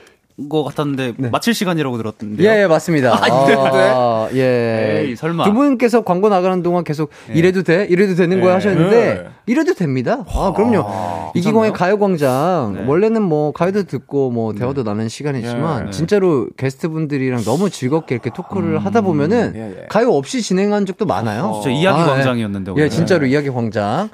[0.40, 2.42] 나- 거 같았는데 마칠 시간이라고 들었는데.
[2.44, 3.14] 예, 예, 맞습니다.
[3.14, 5.04] 아, 이래도 아, 예.
[5.06, 5.44] 에이, 설마.
[5.44, 7.86] 두 분께서 광고 나가는 동안 계속 이래도 돼?
[7.90, 9.28] 이래도 되는 거야 하셨는데, 예.
[9.46, 10.24] 이래도 됩니다.
[10.32, 11.32] 아, 그럼요.
[11.34, 15.90] 이기광의 가요 광장, 원래는 뭐, 가요도 듣고, 뭐, 대화도 나는 시간이지만, 예.
[15.90, 19.86] 진짜로 게스트분들이랑 너무 즐겁게 이렇게 토크를 하다 보면은, 예, 예.
[19.88, 21.60] 가요 없이 진행한 적도 많아요.
[21.62, 22.06] 진짜 이야기 아, 예.
[22.08, 22.72] 광장이었는데.
[22.76, 22.88] 예.
[22.88, 24.08] 진짜로 이야기 광장.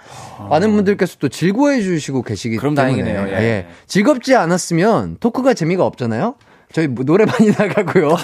[0.50, 3.02] 많은 분들께서 또 즐거워해 주시고 계시기 그럼 때문에.
[3.02, 3.28] 다행이네요.
[3.38, 3.66] 예.
[3.86, 6.34] 즐겁지 않았으면 토크가 재미가 없잖아요.
[6.72, 8.16] 저희 뭐 노래 많이 나가고요.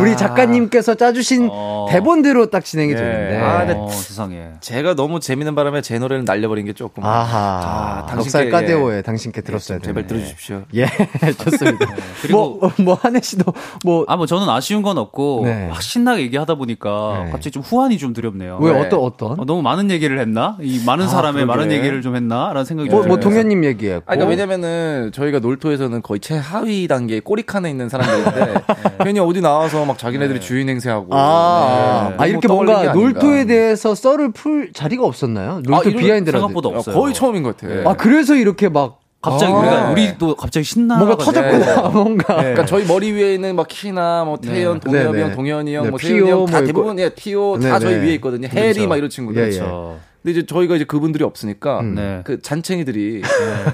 [0.00, 1.86] 우리 작가님께서 짜주신 어.
[1.90, 2.96] 대본대로 딱 진행이 예.
[2.96, 3.36] 되는데.
[3.38, 4.48] 아, 근데 어, 세상에.
[4.60, 7.04] 제가 너무 재밌는 바람에 제 노래를 날려버린 게 조금.
[7.04, 8.02] 아하.
[8.02, 8.50] 아, 당신께, 넉살 예.
[8.50, 9.86] 까데오에 당신께 들었어야 돼.
[9.86, 10.62] 제발 들어주십시오.
[10.74, 10.86] 예,
[11.38, 11.86] 좋습니다.
[12.22, 13.44] 그리고- 뭐, 뭐, 한혜 씨도,
[13.84, 15.68] 뭐, 아, 뭐 저는 아쉬운 건 없고 네.
[15.68, 17.30] 막 신나게 얘기하다 보니까 네.
[17.30, 18.58] 갑자기 좀 후환이 좀 두렵네요.
[18.60, 18.80] 왜, 네.
[18.80, 19.38] 어떤, 어떤?
[19.38, 20.56] 어, 너무 많은 얘기를 했나?
[20.60, 21.46] 이 많은 사람의 그러게.
[21.46, 22.48] 많은 얘기를 좀 했나?
[22.48, 23.30] 라는 생각이 뭐, 좀 뭐, 들어요.
[23.34, 24.04] 동현님 얘기했고.
[24.10, 28.62] 아니, 그러니까 왜냐면은 저희가 놀토에서는 거의 최하위 단계 꼬리칸에 있는 사람들인데
[29.04, 32.16] 괜히 어디 나와서 막 자기네들이 주인 행세하고 아, 네.
[32.18, 33.20] 아, 이렇게 너무 떠벌린 뭔가.
[33.20, 35.60] 놀토에 대해서 썰을 풀 자리가 없었나요?
[35.64, 36.46] 놀토 이런 비하인드라도.
[36.46, 36.94] 생각보다 어, 없어요.
[36.94, 37.88] 거의 처음인 것 같아요.
[37.88, 39.56] 아, 그래서 이렇게 막, 갑자기 아.
[39.56, 42.34] 우리가 우리도 갑자기 신나 뭔가 터졌구나, 뭔가.
[42.36, 45.22] 그러니까 저희 머리 위에 있는 막 키나 뭐 태연, 네, 동엽이 네.
[45.22, 48.00] 형, 동현이 형, 네, 뭐 피오 세윤이 형다뭐 대부분 예, 티오 네, 다 저희 네.
[48.02, 48.48] 위에 있거든요.
[48.52, 49.42] 혜리 막 이런 친구들.
[49.42, 49.50] 예, 예.
[49.58, 49.98] 그렇죠.
[50.22, 51.94] 근데 이제 저희가 이제 그분들이 없으니까 음.
[51.96, 52.20] 네.
[52.24, 53.22] 그 잔챙이들이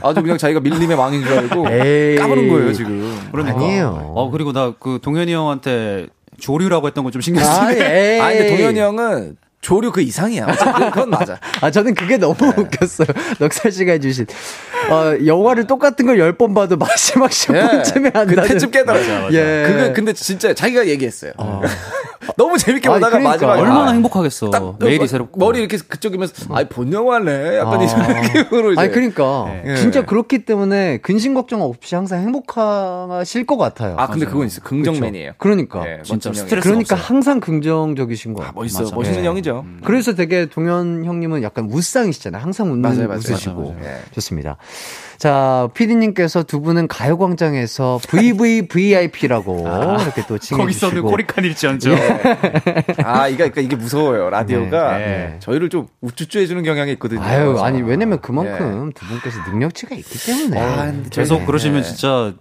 [0.02, 2.16] 아주 그냥 자기가 밀림의 왕인 줄 알고 에이.
[2.16, 3.18] 까부는 거예요 지금.
[3.32, 4.12] 아니에요.
[4.14, 6.06] 어, 그리고 나 그 동현이 형한테
[6.40, 8.14] 조류라고 했던 거 좀 신경 아, 쓰네.
[8.14, 8.20] 에이.
[8.22, 10.46] 아 근데 동현이 형은 조류 그 이상이야.
[10.46, 11.38] 그건- 그건 맞아.
[11.60, 13.08] 아, 저는 그게 너무 웃겼어요.
[13.40, 14.26] 넉살 씨가 해주신.
[14.88, 18.26] 어, 영화를 똑같은 걸 열 번 봐도 마지막 10분쯤에 한다는.
[18.36, 19.28] 그때쯤 깨달았어요.
[19.32, 19.64] 예.
[19.66, 21.32] 그거 근데 진짜 자기가 얘기했어요.
[22.36, 23.30] 너무 재밌게 아니, 보다가 그러니까.
[23.30, 24.50] 마지막에 얼마나 아, 행복하겠어.
[24.50, 25.38] 딱 매일이 머- 새롭고.
[25.38, 27.58] 머리 이렇게 그쪽이면서 아이 본 영화네.
[27.58, 27.84] 약간 아.
[27.84, 28.80] 이런 느낌으로 이제.
[28.80, 29.46] 아니, 그러니까.
[29.66, 29.76] 예.
[29.76, 33.94] 진짜 그렇기 때문에 근심 걱정 없이 항상 행복하실 것 같아요.
[33.98, 34.60] 아 근데 그건 있어.
[34.62, 35.32] 긍정맨이에요.
[35.38, 35.84] 그러니까.
[35.86, 36.32] 예, 진짜.
[36.32, 37.06] 스트레스 그러니까 없어요.
[37.06, 38.48] 항상 긍정적이신 거예요.
[38.50, 38.82] 아, 멋있어.
[38.84, 38.94] 맞아.
[38.96, 39.26] 멋있는 예.
[39.28, 39.64] 형이죠.
[39.84, 42.42] 그래서 되게 동현 형님은 약간 웃상이시잖아요.
[42.42, 43.54] 항상 웃는 맞아요, 맞아요, 웃으시고.
[43.60, 43.84] 맞아요, 맞아요.
[43.94, 44.00] 예.
[44.12, 44.56] 좋습니다.
[45.18, 49.60] 자, 피디님께서 두 분은 가요광장에서 VVVIP라고
[50.02, 50.56] 이렇게 또 칭해주시고.
[50.58, 51.92] 거기서는 꼬리칸 일지언정.
[53.04, 54.30] 아, 이게, 그러니까 이게 무서워요.
[54.30, 55.36] 라디오가 네, 네.
[55.40, 57.22] 저희를 좀 우쭈쭈 해주는 경향이 있거든요.
[57.22, 57.64] 아유, 그래서.
[57.64, 60.60] 아니, 왜냐면 그만큼 두 분께서 능력치가 있기 때문에.
[60.60, 61.46] 아, 근데 계속 네.
[61.46, 62.34] 그러시면 진짜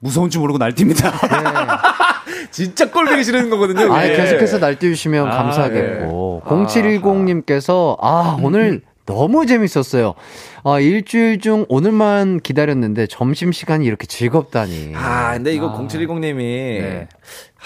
[0.00, 1.12] 무서운 줄 모르고 날뜁니다.
[2.50, 3.92] 진짜 꼴보기 싫은 거거든요.
[3.92, 4.02] 아.
[4.02, 6.42] 계속해서 날뛰주시면 아, 감사하겠고.
[6.46, 10.14] 0710님께서, 아, 오늘 너무 재밌었어요.
[10.62, 14.92] 아, 일주일 중 오늘만 기다렸는데 점심시간이 이렇게 즐겁다니.
[14.94, 15.78] 아, 근데 이거 아.
[15.78, 17.08] 0710님이 네.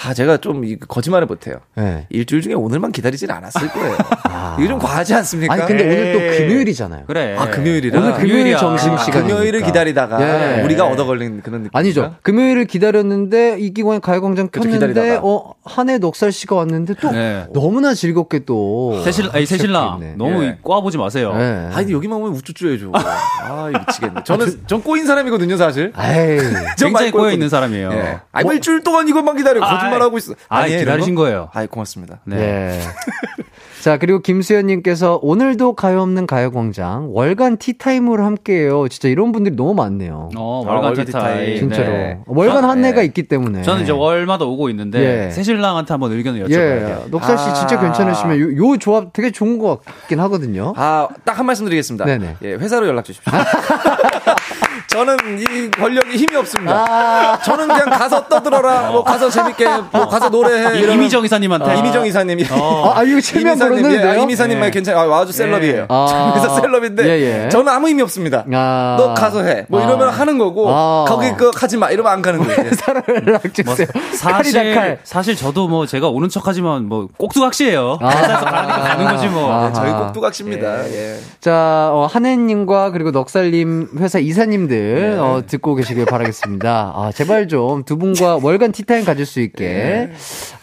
[0.03, 1.57] 아, 제가 좀 이- 거짓말을 못해요.
[1.77, 2.07] 네.
[2.11, 3.97] 일주일 중에 오늘만 기다리진 않았을 거예요.
[4.59, 5.53] 이게 좀 과하지 않습니까?
[5.55, 6.39] 아니, 근데 오늘 또 에이.
[6.39, 7.05] 금요일이잖아요.
[7.07, 7.37] 그래.
[7.39, 8.01] 아, 금요일이라.
[8.01, 8.57] 오늘 금요일.
[8.57, 9.27] 점심시간.
[9.27, 10.63] 금요일을 기다리다가 예.
[10.63, 11.71] 우리가 얻어 걸린 그런 느낌.
[11.79, 12.17] 아니죠.
[12.23, 15.21] 금요일을 기다렸는데 이기광의 가요광장 켰는데.
[15.23, 17.47] 어 한해 넉살 씨가 왔는데 또 네.
[17.53, 20.15] 너무나 즐겁게 또 새실, 아니, 새신랑.
[20.19, 20.59] 너무 예.
[20.61, 21.35] 꼬아보지 마세요.
[21.37, 21.69] 네.
[21.73, 22.91] 아니 여기만 오면 우쭈쭈 해줘.
[22.93, 24.23] 아, 미치겠네.
[24.25, 25.93] 저는 전 꼬인 사람이거든요, 사실.
[25.99, 26.39] 에이.
[26.79, 27.49] 굉장히 꼬여있는.
[27.49, 27.91] 사람이에요.
[27.93, 28.19] 예.
[28.33, 29.61] 아, 뭐 일주일 동안 이것만 기다려.
[29.85, 30.35] 거짓말 하고 있어.
[30.49, 31.23] 아, 아니에요, 기다리신 거?
[31.23, 31.49] 거예요.
[31.53, 32.21] 아이, 고맙습니다.
[32.25, 32.37] 네.
[32.37, 32.81] 예.
[33.83, 38.89] 자, 그리고 김수현님께서 오늘도 가요 없는 가요광장 월간 티타임으로 함께해요.
[38.89, 40.31] 진짜 이런 분들이 너무 많네요.
[40.35, 41.59] 어, 아, 월간 월간 티타임.
[41.59, 41.89] 진짜로.
[41.93, 42.19] 네.
[42.25, 43.07] 월간 아, 한 해가 네.
[43.07, 43.61] 있기 때문에.
[43.61, 45.31] 저는 이제 월마다 오고 있는데 예.
[45.31, 46.45] 새신랑한테 한번 의견을 예.
[46.45, 47.05] 여쭤봐야 돼요.
[47.11, 47.81] 넉살 씨 진짜 아.
[47.83, 50.73] 괜찮으시면 요, 요 조합 되게 좋은 것 같긴 하거든요.
[50.77, 52.07] 아, 딱 한 말씀 드리겠습니다.
[52.07, 52.37] 네네.
[52.43, 53.31] 예, 회사로 연락 주십시오.
[54.89, 56.73] 저는 이 권력이 힘이 없습니다.
[56.89, 57.39] 아.
[57.41, 60.79] 저는 그냥 가서 떠들어라, 뭐 가서 재밌게, 뭐 가서 노래해.
[60.81, 61.69] 이- 이미정 이사님한테.
[61.71, 62.47] 아, 이미정 이사님이.
[62.53, 62.93] 어.
[62.95, 64.11] 아, 이거 체면 이미사님, 예, 걸었는데요?
[64.11, 64.71] 아, 이미사님만 예.
[64.71, 65.01] 괜찮아.
[65.01, 65.87] 아, 아주 셀럽이에요.
[65.89, 66.33] 아.
[66.39, 67.49] 그래서 셀럽인데, 예, 예.
[67.49, 68.45] 저는 아무 의미 없습니다.
[68.53, 68.97] 아.
[68.99, 69.67] 너 가서 해.
[69.69, 70.11] 뭐 이러면 아.
[70.13, 71.05] 하는 거고, 아.
[71.09, 71.91] 거기 그 하지 마.
[71.91, 72.63] 이러면 안 가는 거예요.
[72.63, 73.87] 회사로 연락 뭐, 주세요.
[74.15, 74.99] 사실 칼이다, 칼.
[75.03, 77.99] 사실 저도 뭐 제가 오는 척하지만 뭐 꼭두각시예요.
[78.01, 78.09] 아.
[78.09, 78.41] 가니까
[78.81, 79.53] 가는 거지 뭐.
[79.53, 79.73] 아.
[79.73, 80.87] 저희 꼭두각시입니다.
[80.91, 81.19] 예.
[81.41, 84.74] 자, 어, 한혜님과 그리고 넉살님 회사 이사님들
[85.19, 86.93] 어, 듣고 계시길 바라겠습니다.
[86.95, 90.11] 아, 제발 좀 두 분과 월간 티타임 가질 수 있게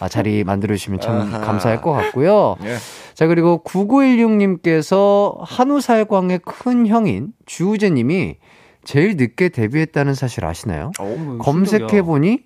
[0.00, 1.40] 아, 자리 만들어 주시면 참 아하.
[1.40, 2.56] 감사할 것 같고요.
[2.64, 2.76] 예.
[3.14, 8.36] 자, 그리고 9916님께서 한우살광의 큰 형인 주우재 님이
[8.84, 10.90] 제일 늦게 데뷔했다는 사실 아시나요?
[10.98, 12.40] 어, 검색해보니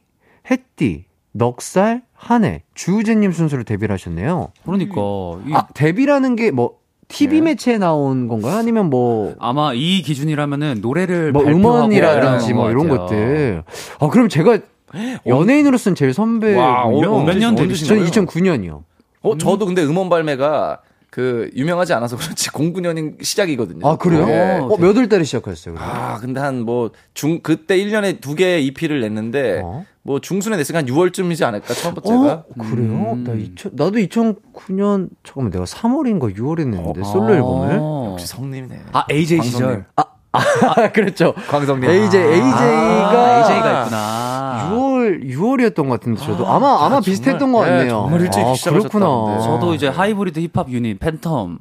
[0.50, 4.48] 햇띠, 넉살, 한혜, 주우재님 순서로 데뷔를 하셨네요.
[4.64, 4.94] 그러니까
[5.46, 7.50] 이- 아, 데뷔라는 게 뭐 TV 네.
[7.50, 8.56] 매체에 나온 건가요?
[8.56, 13.18] 아니면 뭐, 아마 이 기준이라면은 노래를 뭐 음원이라든지 뭐 이런 것 같아요.
[13.18, 13.64] 것들.
[14.00, 14.58] 아, 그럼 제가
[15.26, 16.12] 연예인으로서는 제일.
[16.56, 18.82] 와, 어, 몇년 데뷔신 저는 언제신 2009년이요.
[19.22, 20.80] 어, 저도 근데 음원 발매가
[21.16, 23.88] 그 유명하지 않아서 그렇지 09년인 시작이거든요.
[23.88, 24.28] 아, 그래요?
[24.28, 24.58] 예.
[24.60, 25.74] 어, 몇월 달에 시작하셨어요?
[25.74, 25.88] 그럼?
[25.90, 29.86] 아, 근데 한 뭐 중 그때 1년에 두개 EP를 냈는데 어?
[30.02, 32.32] 뭐 중순에 냈으니까 한 6월쯤이지 않을까 첫 번째가.
[32.34, 32.44] 어?
[32.70, 33.16] 그래요?
[33.24, 37.78] 나 2000, 나도 2009년, 잠깐만, 내가 3월인가 6월에 냈는데, 솔로 앨범을.
[37.80, 38.08] 어.
[38.12, 38.80] 역시 성님이네.
[38.92, 39.50] 아 AJ 광성님.
[39.68, 39.86] 시절.
[39.96, 40.04] 아,
[40.92, 41.32] 그렇죠.
[41.48, 41.88] 광성님.
[41.88, 42.58] AJ, AJ가.
[42.60, 44.70] 아, AJ가 있구나.
[44.70, 46.46] 6월, 6월이었던 것 같은데, 저도.
[46.46, 47.88] 아 마, 아마 비슷했던 것 예, 같네요.
[47.90, 48.88] 정말 일찍 아, 시작하셨다는데.
[48.98, 49.40] 그렇구나.
[49.40, 51.58] 저도 이제 하이브리드 힙합 유닛 팬텀.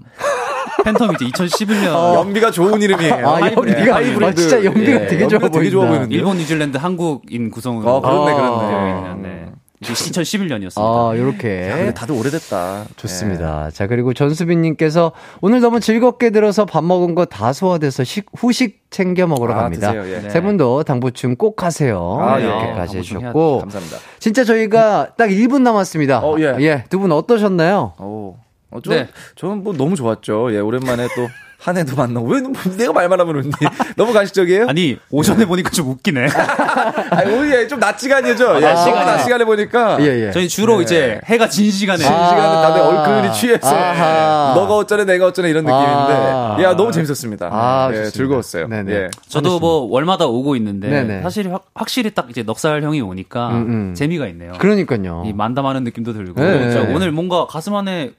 [0.84, 3.28] 팬텀 이제 2011년 연비가 좋은 이름이에요.
[3.28, 5.88] 아, 연비가- 아, 진짜 연비가 되게 좋아 되게 좋아 보인다.
[6.00, 6.16] 보이는데.
[6.16, 8.36] 일본, 뉴질랜드, 한국인 구성으로 어, 그렇네, 아.
[8.36, 9.22] 그렇네.
[9.22, 9.46] 네.
[9.94, 10.78] 2011년이었습니다.
[10.80, 11.94] 아, 요렇게.
[11.96, 12.86] 다들 오래됐다.
[12.96, 13.70] 좋습니다.
[13.72, 19.26] 자, 그리고 전수빈님께서 오늘 너무 즐겁게 들어서 밥 먹은 거 다 소화돼서 식, 후식 챙겨
[19.28, 19.92] 먹으러 아, 갑니다.
[19.92, 20.30] 드세요, 예.
[20.30, 22.18] 세 분도 당부춤 꼭 하세요.
[22.22, 22.46] 아, 예.
[22.46, 23.60] 이렇게까지 당부춤 해주셨고.
[23.60, 23.98] 감사합니다.
[24.20, 26.20] 진짜 저희가 딱 1분 남았습니다.
[26.20, 26.84] 어, 예.
[26.90, 27.94] 두분 어떠셨나요?
[28.00, 28.36] 오.
[28.72, 29.08] 어, 저, 네.
[29.36, 30.54] 저는 뭐 너무 좋았죠.
[30.54, 31.28] 예, 오랜만에 또
[31.66, 32.28] 한 해도 만나고.
[32.28, 32.42] 왜
[32.78, 33.52] 내가 말만 하면 웃니?
[33.98, 34.68] 너무 가식적이에요?
[34.70, 36.28] 아니 오전에 보니까 좀 웃기네.
[37.10, 38.58] 아니, 오늘 예, 좀낮 시간이죠.
[38.58, 39.06] 예, 낮 너무 시간이요.
[39.06, 39.98] 낮 시간에 보니까.
[40.00, 40.32] 예, 예.
[40.32, 40.84] 저희 주로 네.
[40.84, 44.54] 이제 해가 진 시간에 진 시간은 다들 얼큰이 취해서 아하.
[44.56, 46.58] 너가 어쩌네 내가 어쩌네 이런 느낌인데 아.
[46.62, 47.50] 야 너무 재밌었습니다.
[47.52, 48.06] 아, 예.
[48.12, 48.68] 즐거웠어요.
[48.68, 48.92] 네네.
[48.94, 49.10] 예.
[49.28, 51.24] 저도 뭐 월마다 오고 있는데 네네.
[51.24, 53.94] 사실 확, 확실히 딱 이제 넉살 형이 오니까 음, 음.
[53.96, 54.54] 재미가 있네요.
[54.60, 55.24] 그러니까요.
[55.26, 56.70] 이 만담하는 느낌도 들고 네.
[56.70, 58.12] 진짜 오늘 뭔가 가슴 안에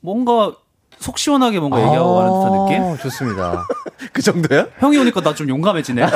[0.00, 0.54] 뭔가
[1.04, 2.82] 속 시원하게 뭔가 얘기하고 가는 듯한 느낌?
[2.82, 3.66] 아, 좋습니다.
[4.14, 4.68] 그 정도야?
[4.78, 6.06] 형이 오니까 나 좀 용감해지네.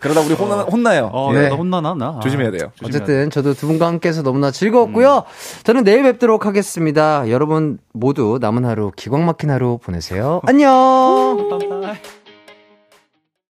[0.00, 1.10] 그러다 우리 혼나, 혼나요.
[1.12, 1.48] 어, 네.
[1.50, 2.18] 나 혼나나 나.
[2.22, 2.70] 조심해야 돼요.
[2.82, 5.24] 어쨌든 저도 두 분과 함께해서 너무나 즐거웠고요.
[5.64, 7.28] 저는 내일 뵙도록 하겠습니다.
[7.28, 10.40] 여러분 모두 남은 하루 기광 막힌 하루 보내세요.
[10.46, 11.46] 안녕.
[11.50, 12.23] 감사합니다.